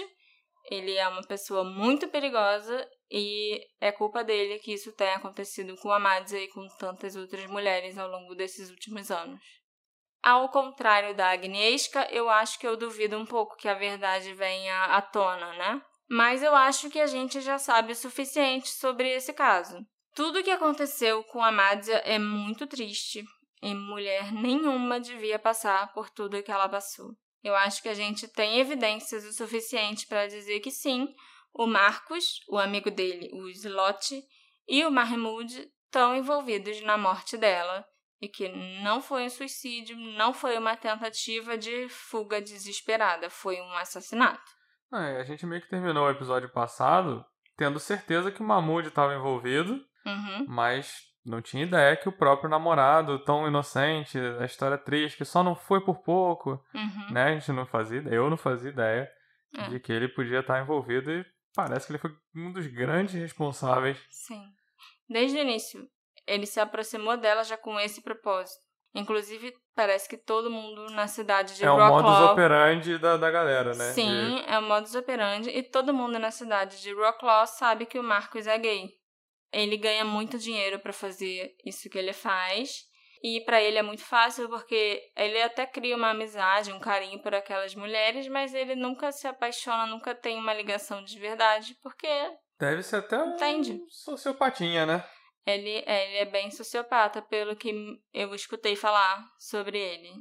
ele 0.71 0.95
é 0.95 1.09
uma 1.09 1.23
pessoa 1.27 1.65
muito 1.65 2.07
perigosa 2.07 2.89
e 3.11 3.61
é 3.81 3.91
culpa 3.91 4.23
dele 4.23 4.61
que 4.61 4.75
isso 4.75 4.93
tenha 4.93 5.17
acontecido 5.17 5.75
com 5.83 5.91
a 5.91 5.99
Madza 5.99 6.39
e 6.39 6.47
com 6.51 6.65
tantas 6.79 7.17
outras 7.17 7.47
mulheres 7.47 7.99
ao 7.99 8.09
longo 8.09 8.33
desses 8.37 8.71
últimos 8.71 9.11
anos. 9.11 9.41
Ao 10.29 10.47
contrário 10.51 11.17
da 11.17 11.31
Agnieszka, 11.31 12.07
eu 12.11 12.29
acho 12.29 12.59
que 12.59 12.67
eu 12.67 12.77
duvido 12.77 13.17
um 13.17 13.25
pouco 13.25 13.57
que 13.57 13.67
a 13.67 13.73
verdade 13.73 14.35
venha 14.35 14.85
à 14.85 15.01
tona, 15.01 15.55
né? 15.55 15.83
Mas 16.07 16.43
eu 16.43 16.55
acho 16.55 16.91
que 16.91 17.01
a 17.01 17.07
gente 17.07 17.41
já 17.41 17.59
sabe 17.59 17.93
o 17.93 17.97
suficiente 17.97 18.69
sobre 18.69 19.09
esse 19.09 19.33
caso. 19.33 19.79
Tudo 20.15 20.41
o 20.41 20.43
que 20.45 20.51
aconteceu 20.51 21.25
com 21.25 21.43
a 21.43 21.51
Madzia 21.51 21.97
é 22.05 22.19
muito 22.19 22.67
triste 22.67 23.25
e 23.63 23.75
mulher 23.75 24.31
nenhuma 24.31 25.01
devia 25.01 25.39
passar 25.39 25.95
por 25.95 26.11
tudo 26.11 26.43
que 26.43 26.53
ela 26.53 26.69
passou. 26.69 27.15
Eu 27.43 27.57
acho 27.57 27.83
que 27.83 27.89
a 27.89 27.95
gente 27.95 28.29
tem 28.29 28.59
evidências 28.59 29.25
o 29.25 29.33
suficiente 29.33 30.07
para 30.07 30.27
dizer 30.27 30.61
que 30.61 30.71
sim, 30.71 31.09
o 31.55 31.67
Marcos, 31.67 32.41
o 32.51 32.59
amigo 32.59 32.91
dele, 32.91 33.31
o 33.33 33.49
Slot, 33.49 34.23
e 34.69 34.85
o 34.85 34.91
Mahmoud 34.91 35.73
estão 35.87 36.15
envolvidos 36.15 36.83
na 36.83 36.99
morte 36.99 37.35
dela 37.39 37.83
e 38.21 38.29
que 38.29 38.49
não 38.83 39.01
foi 39.01 39.25
um 39.25 39.31
suicídio, 39.31 39.97
não 39.97 40.33
foi 40.33 40.59
uma 40.59 40.77
tentativa 40.77 41.57
de 41.57 41.89
fuga 41.89 42.41
desesperada, 42.41 43.31
foi 43.31 43.61
um 43.61 43.73
assassinato. 43.75 44.51
É, 44.93 45.21
a 45.21 45.25
gente 45.25 45.47
meio 45.47 45.61
que 45.61 45.69
terminou 45.69 46.07
o 46.07 46.11
episódio 46.11 46.49
passado 46.49 47.25
tendo 47.57 47.81
certeza 47.81 48.31
que 48.31 48.41
o 48.41 48.47
Mahmoud 48.47 48.87
estava 48.87 49.15
envolvido, 49.15 49.85
uhum. 50.07 50.47
mas 50.49 51.09
não 51.27 51.43
tinha 51.43 51.65
ideia 51.65 51.97
que 51.97 52.09
o 52.09 52.17
próprio 52.17 52.49
namorado, 52.49 53.19
tão 53.25 53.47
inocente, 53.49 54.17
a 54.41 54.45
história 54.45 54.79
triste, 54.79 55.19
que 55.19 55.25
só 55.25 55.43
não 55.43 55.57
foi 55.57 55.85
por 55.85 55.99
pouco, 56.03 56.51
uhum. 56.73 57.13
né? 57.13 57.25
A 57.25 57.35
gente 57.35 57.51
não 57.51 57.67
fazia, 57.67 58.01
eu 58.09 58.31
não 58.31 58.37
fazia 58.37 58.71
ideia 58.71 59.11
é. 59.55 59.69
de 59.71 59.81
que 59.81 59.93
ele 59.93 60.09
podia 60.09 60.39
estar 60.39 60.63
envolvido 60.63 61.11
e 61.11 61.27
parece 61.53 61.87
que 61.87 61.93
ele 61.93 61.99
foi 61.99 62.15
um 62.35 62.53
dos 62.53 62.67
grandes 62.69 63.15
responsáveis. 63.15 63.99
Sim. 64.09 64.43
Desde 65.09 65.37
o 65.37 65.41
início, 65.41 65.85
ele 66.29 66.47
se 66.47 66.61
aproximou 66.61 67.17
dela 67.17 67.43
já 67.43 67.57
com 67.57 67.79
esse 67.81 68.03
propósito. 68.03 68.69
Inclusive, 68.95 69.55
parece 69.75 70.09
que 70.09 70.17
todo 70.17 70.51
mundo 70.51 70.91
na 70.91 71.07
cidade 71.07 71.57
de 71.57 71.65
É 71.65 71.71
o 71.71 71.77
modus 71.77 72.31
operandi 72.31 72.99
da, 72.99 73.17
da 73.17 73.31
galera, 73.31 73.75
né? 73.75 73.93
Sim, 73.93 74.43
é 74.47 74.59
o 74.59 74.63
modus 74.63 74.95
operandi. 74.95 75.51
E 75.51 75.63
todo 75.63 75.95
mundo 75.95 76.19
na 76.19 76.31
cidade 76.31 76.81
de 76.81 76.93
Rocklaw 76.93 77.47
sabe 77.47 77.87
que 77.87 77.99
o 77.99 78.03
Marcos 78.03 78.47
é 78.47 78.57
gay. 78.59 78.89
Ele 79.53 79.77
ganha 79.77 80.05
muito 80.05 80.39
dinheiro 80.39 80.79
para 80.79 80.93
fazer 80.93 81.55
isso 81.65 81.89
que 81.89 81.99
ele 81.99 82.13
faz. 82.13 82.87
E 83.23 83.41
para 83.45 83.61
ele 83.61 83.79
é 83.79 83.83
muito 83.83 84.03
fácil 84.03 84.49
porque 84.49 85.03
ele 85.17 85.43
até 85.43 85.67
cria 85.67 85.97
uma 85.97 86.11
amizade, 86.11 86.73
um 86.73 86.79
carinho 86.79 87.21
por 87.21 87.35
aquelas 87.35 87.75
mulheres, 87.75 88.29
mas 88.29 88.55
ele 88.55 88.77
nunca 88.77 89.11
se 89.11 89.27
apaixona, 89.27 89.87
nunca 89.87 90.15
tem 90.15 90.39
uma 90.39 90.55
ligação 90.55 91.03
de 91.03 91.19
verdade, 91.19 91.77
porque. 91.83 92.09
Deve 92.61 92.83
ser 92.83 92.97
até 92.97 93.19
um 93.19 93.35
Entende? 93.35 93.81
sociopatinha, 93.89 94.87
né? 94.87 95.05
Ele, 95.49 95.83
ele 95.87 96.17
é 96.19 96.27
bem 96.27 96.51
sociopata, 96.51 97.23
pelo 97.23 97.57
que 97.57 97.73
eu 98.13 98.35
escutei 98.35 98.77
falar 98.77 99.27
sobre 99.39 99.79
ele. 99.79 100.13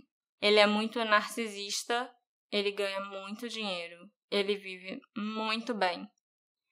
Ele 0.41 0.57
é 0.57 0.65
muito 0.65 1.03
narcisista, 1.03 2.09
ele 2.49 2.71
ganha 2.71 3.01
muito 3.01 3.49
dinheiro, 3.49 4.09
ele 4.31 4.55
vive 4.55 5.01
muito 5.17 5.73
bem. 5.73 6.07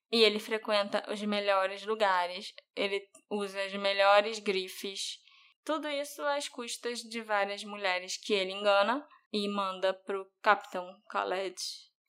E 0.10 0.24
ele 0.24 0.40
frequenta 0.40 1.04
os 1.12 1.22
melhores 1.22 1.86
lugares, 1.86 2.54
ele 2.74 3.06
usa 3.30 3.62
as 3.62 3.74
melhores 3.74 4.40
grifes. 4.40 5.18
Tudo 5.66 5.90
isso 5.90 6.22
às 6.22 6.48
custas 6.48 7.00
de 7.00 7.22
várias 7.22 7.62
mulheres 7.66 8.16
que 8.16 8.34
ele 8.34 8.54
engana 8.54 9.06
e 9.34 9.50
manda 9.50 9.94
pro 9.94 10.32
Capitão 10.42 10.88
Khaled 11.12 11.56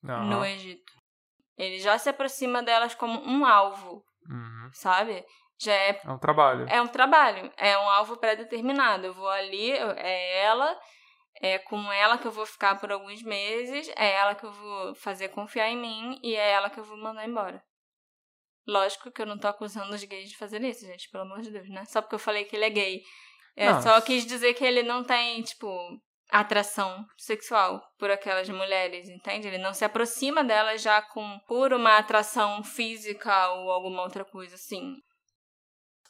uhum. 0.05 0.31
no 0.31 0.45
Egito. 0.45 0.93
Ele 1.59 1.81
já 1.81 1.99
se 1.99 2.09
aproxima 2.09 2.63
delas 2.63 2.95
como 2.95 3.19
um 3.19 3.45
alvo, 3.45 4.05
uhum. 4.29 4.71
sabe? 4.73 5.27
Já 5.59 5.73
é, 5.73 6.01
é 6.05 6.11
um 6.11 6.19
trabalho. 6.19 6.67
É 6.69 6.83
um 6.83 6.87
trabalho, 6.87 7.53
é 7.57 7.79
um 7.79 7.89
alvo 7.89 8.17
pré-determinado. 8.17 9.07
Eu 9.07 9.15
vou 9.15 9.29
ali, 9.29 9.73
é 9.73 10.43
ela, 10.43 10.79
é 11.41 11.59
com 11.59 11.91
ela 11.93 12.19
que 12.19 12.27
eu 12.27 12.33
vou 12.33 12.45
ficar 12.45 12.79
por 12.79 12.93
alguns 12.93 13.23
meses, 13.23 13.91
é 13.97 14.13
ela 14.13 14.35
que 14.35 14.45
eu 14.45 14.53
vou 14.53 14.95
fazer 14.95 15.29
confiar 15.29 15.69
em 15.69 15.77
mim 15.77 16.21
e 16.23 16.35
é 16.35 16.51
ela 16.51 16.69
que 16.69 16.79
eu 16.79 16.85
vou 16.85 16.99
mandar 16.99 17.27
embora. 17.27 17.63
Lógico 18.67 19.11
que 19.11 19.23
eu 19.23 19.27
não 19.27 19.39
tô 19.39 19.47
acusando 19.47 19.95
os 19.95 20.03
gays 20.03 20.29
de 20.29 20.37
fazer 20.37 20.61
isso, 20.63 20.85
gente, 20.85 21.09
pelo 21.11 21.25
amor 21.25 21.41
de 21.41 21.51
Deus, 21.51 21.69
né? 21.71 21.85
Só 21.85 22.03
porque 22.03 22.17
eu 22.17 22.21
falei 22.21 22.45
que 22.45 22.57
ele 22.57 22.65
é 22.65 22.71
gay. 22.71 23.03
Não. 23.57 23.81
só 23.81 24.01
quis 24.01 24.27
dizer 24.27 24.55
que 24.55 24.65
ele 24.65 24.83
não 24.83 25.03
tem, 25.03 25.41
tipo, 25.43 25.69
atração 26.31 27.07
sexual 27.17 27.81
por 27.99 28.11
aquelas 28.11 28.49
mulheres, 28.49 29.09
entende? 29.09 29.47
Ele 29.47 29.59
não 29.59 29.73
se 29.73 29.85
aproxima 29.85 30.43
delas 30.43 30.83
já 30.83 31.01
com 31.01 31.39
por 31.47 31.73
uma 31.73 31.97
atração 31.97 32.63
física 32.63 33.51
ou 33.53 33.71
alguma 33.71 34.03
outra 34.03 34.25
coisa 34.25 34.57
assim. 34.57 34.97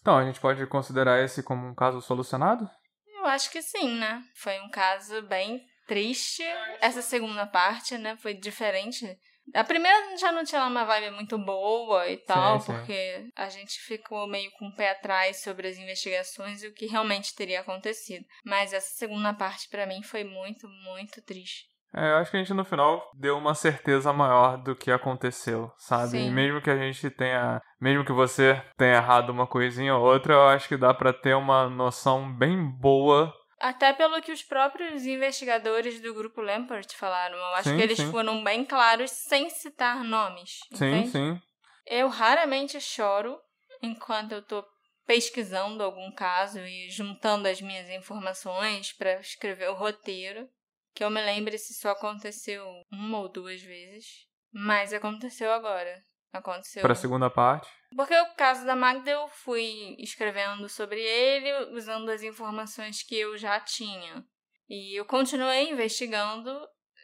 Então, 0.06 0.16
a 0.16 0.24
gente 0.24 0.38
pode 0.38 0.64
considerar 0.68 1.20
esse 1.24 1.42
como 1.42 1.66
um 1.66 1.74
caso 1.74 2.00
solucionado? 2.00 2.70
Eu 3.18 3.26
acho 3.26 3.50
que 3.50 3.60
sim, 3.60 3.98
né? 3.98 4.22
Foi 4.36 4.56
um 4.60 4.70
caso 4.70 5.20
bem 5.22 5.66
triste. 5.84 6.44
Essa 6.80 7.02
segunda 7.02 7.44
parte, 7.44 7.98
né, 7.98 8.16
foi 8.18 8.32
diferente 8.32 9.18
a 9.54 9.62
primeira 9.62 10.16
já 10.16 10.32
não 10.32 10.44
tinha 10.44 10.64
uma 10.66 10.84
vibe 10.84 11.12
muito 11.12 11.38
boa 11.38 12.08
e 12.08 12.16
tal, 12.16 12.58
sim, 12.60 12.66
sim. 12.66 12.72
porque 12.72 13.30
a 13.36 13.48
gente 13.48 13.78
ficou 13.78 14.26
meio 14.26 14.50
com 14.52 14.66
o 14.66 14.74
pé 14.74 14.90
atrás 14.90 15.40
sobre 15.40 15.68
as 15.68 15.76
investigações 15.76 16.62
e 16.62 16.66
o 16.66 16.74
que 16.74 16.86
realmente 16.86 17.34
teria 17.34 17.60
acontecido. 17.60 18.24
Mas 18.44 18.72
essa 18.72 18.92
segunda 18.94 19.32
parte 19.32 19.68
para 19.68 19.86
mim 19.86 20.02
foi 20.02 20.24
muito, 20.24 20.68
muito 20.68 21.22
triste. 21.22 21.66
É, 21.94 22.12
eu 22.12 22.16
acho 22.16 22.30
que 22.30 22.36
a 22.36 22.40
gente 22.40 22.52
no 22.52 22.64
final 22.64 23.10
deu 23.14 23.38
uma 23.38 23.54
certeza 23.54 24.12
maior 24.12 24.58
do 24.58 24.76
que 24.76 24.90
aconteceu, 24.90 25.70
sabe? 25.78 26.10
Sim. 26.10 26.28
E 26.28 26.30
mesmo 26.30 26.60
que 26.60 26.70
a 26.70 26.76
gente 26.76 27.08
tenha, 27.10 27.60
mesmo 27.80 28.04
que 28.04 28.12
você 28.12 28.62
tenha 28.76 28.96
errado 28.96 29.30
uma 29.30 29.46
coisinha 29.46 29.94
ou 29.96 30.04
outra, 30.04 30.34
eu 30.34 30.48
acho 30.48 30.68
que 30.68 30.76
dá 30.76 30.92
para 30.92 31.12
ter 31.12 31.34
uma 31.34 31.68
noção 31.68 32.30
bem 32.32 32.64
boa 32.64 33.32
até 33.58 33.92
pelo 33.92 34.20
que 34.20 34.32
os 34.32 34.42
próprios 34.42 35.06
investigadores 35.06 36.00
do 36.00 36.12
grupo 36.12 36.40
Lampert 36.40 36.94
falaram. 36.94 37.36
Eu 37.36 37.54
acho 37.54 37.70
sim, 37.70 37.76
que 37.76 37.82
eles 37.82 37.96
sim. 37.96 38.10
foram 38.10 38.44
bem 38.44 38.64
claros 38.64 39.10
sem 39.10 39.48
citar 39.50 40.04
nomes. 40.04 40.60
Sim, 40.72 40.88
entende? 40.88 41.10
sim. 41.10 41.40
Eu 41.86 42.08
raramente 42.08 42.80
choro 42.80 43.38
enquanto 43.82 44.32
eu 44.32 44.42
tô 44.42 44.64
pesquisando 45.06 45.82
algum 45.82 46.10
caso 46.12 46.58
e 46.60 46.90
juntando 46.90 47.48
as 47.48 47.60
minhas 47.60 47.88
informações 47.90 48.92
para 48.92 49.20
escrever 49.20 49.70
o 49.70 49.74
roteiro. 49.74 50.48
Que 50.96 51.04
eu 51.04 51.10
me 51.10 51.20
lembre 51.20 51.58
se 51.58 51.74
só 51.74 51.90
aconteceu 51.90 52.64
uma 52.90 53.18
ou 53.18 53.28
duas 53.28 53.60
vezes. 53.60 54.26
Mas 54.50 54.94
aconteceu 54.94 55.52
agora. 55.52 56.02
Aconteceu. 56.32 56.80
Para 56.80 56.94
a 56.94 56.96
segunda 56.96 57.28
parte. 57.28 57.68
Porque 57.94 58.16
o 58.18 58.34
caso 58.34 58.64
da 58.64 58.74
Magda 58.74 59.10
eu 59.10 59.28
fui 59.28 59.94
escrevendo 59.98 60.66
sobre 60.70 61.02
ele 61.02 61.74
usando 61.74 62.08
as 62.08 62.22
informações 62.22 63.02
que 63.02 63.14
eu 63.14 63.36
já 63.36 63.60
tinha. 63.60 64.24
E 64.70 64.98
eu 64.98 65.04
continuei 65.04 65.68
investigando 65.68 66.50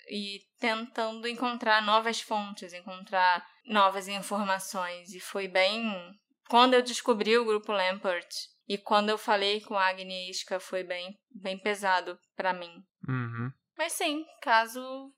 e 0.09 0.41
tentando 0.59 1.29
encontrar 1.29 1.83
novas 1.83 2.19
fontes, 2.19 2.73
encontrar 2.73 3.47
novas 3.67 4.09
informações. 4.09 5.13
E 5.13 5.21
foi 5.21 5.49
bem. 5.49 5.85
Quando 6.49 6.73
eu 6.73 6.83
descobri 6.83 7.37
o 7.37 7.45
grupo 7.45 7.73
Lampert 7.73 8.29
e 8.67 8.79
quando 8.79 9.11
eu 9.11 9.19
falei 9.19 9.61
com 9.61 9.75
a 9.75 9.89
Agnieszka, 9.89 10.59
foi 10.59 10.83
bem, 10.83 11.15
bem 11.31 11.59
pesado 11.59 12.19
para 12.35 12.55
mim. 12.55 12.83
Uhum. 13.07 13.53
Mas 13.83 13.95
sim, 13.95 14.25
caso, 14.41 15.13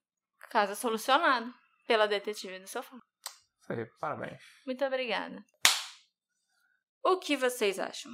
caso 0.49 0.75
solucionado 0.75 1.53
pela 1.87 2.09
detetive 2.09 2.59
do 2.59 2.67
sofá. 2.67 2.97
Isso 3.61 3.71
aí, 3.71 3.85
parabéns. 4.01 4.43
Muito 4.65 4.83
obrigada. 4.83 5.45
O 7.03 7.19
que 7.19 7.37
vocês 7.37 7.79
acham? 7.79 8.11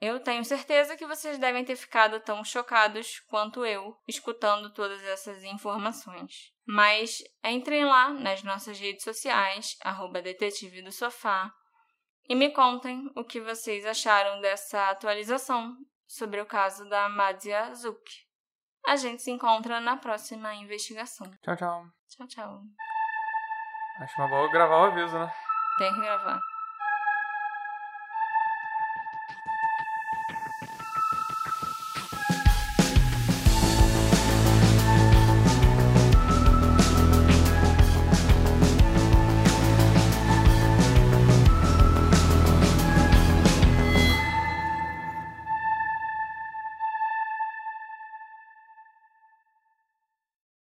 Eu 0.00 0.20
tenho 0.20 0.42
certeza 0.42 0.96
que 0.96 1.06
vocês 1.06 1.36
devem 1.36 1.66
ter 1.66 1.76
ficado 1.76 2.18
tão 2.20 2.42
chocados 2.42 3.20
quanto 3.28 3.66
eu, 3.66 3.94
escutando 4.08 4.72
todas 4.72 5.04
essas 5.04 5.44
informações. 5.44 6.32
Mas 6.66 7.18
entrem 7.44 7.84
lá 7.84 8.08
nas 8.08 8.42
nossas 8.42 8.80
redes 8.80 9.04
sociais, 9.04 9.76
arroba 9.82 10.22
detetive 10.22 10.80
do 10.80 10.92
sofá, 10.92 11.52
e 12.26 12.34
me 12.34 12.50
contem 12.54 13.06
o 13.14 13.22
que 13.22 13.38
vocês 13.38 13.84
acharam 13.84 14.40
dessa 14.40 14.88
atualização 14.88 15.76
sobre 16.06 16.40
o 16.40 16.46
caso 16.46 16.88
da 16.88 17.06
Madzia 17.10 17.74
Zuk. 17.74 18.24
A 18.86 18.96
gente 18.96 19.22
se 19.22 19.30
encontra 19.30 19.80
na 19.80 19.96
próxima 19.96 20.54
investigação. 20.54 21.26
Tchau, 21.42 21.56
tchau. 21.56 21.86
Tchau, 22.08 22.26
tchau. 22.26 22.60
Acho 24.00 24.20
uma 24.20 24.28
boa 24.28 24.50
gravar 24.50 24.76
o 24.76 24.84
aviso, 24.84 25.18
né? 25.18 25.32
Tem 25.78 25.92
que 25.94 26.00
gravar. 26.00 26.40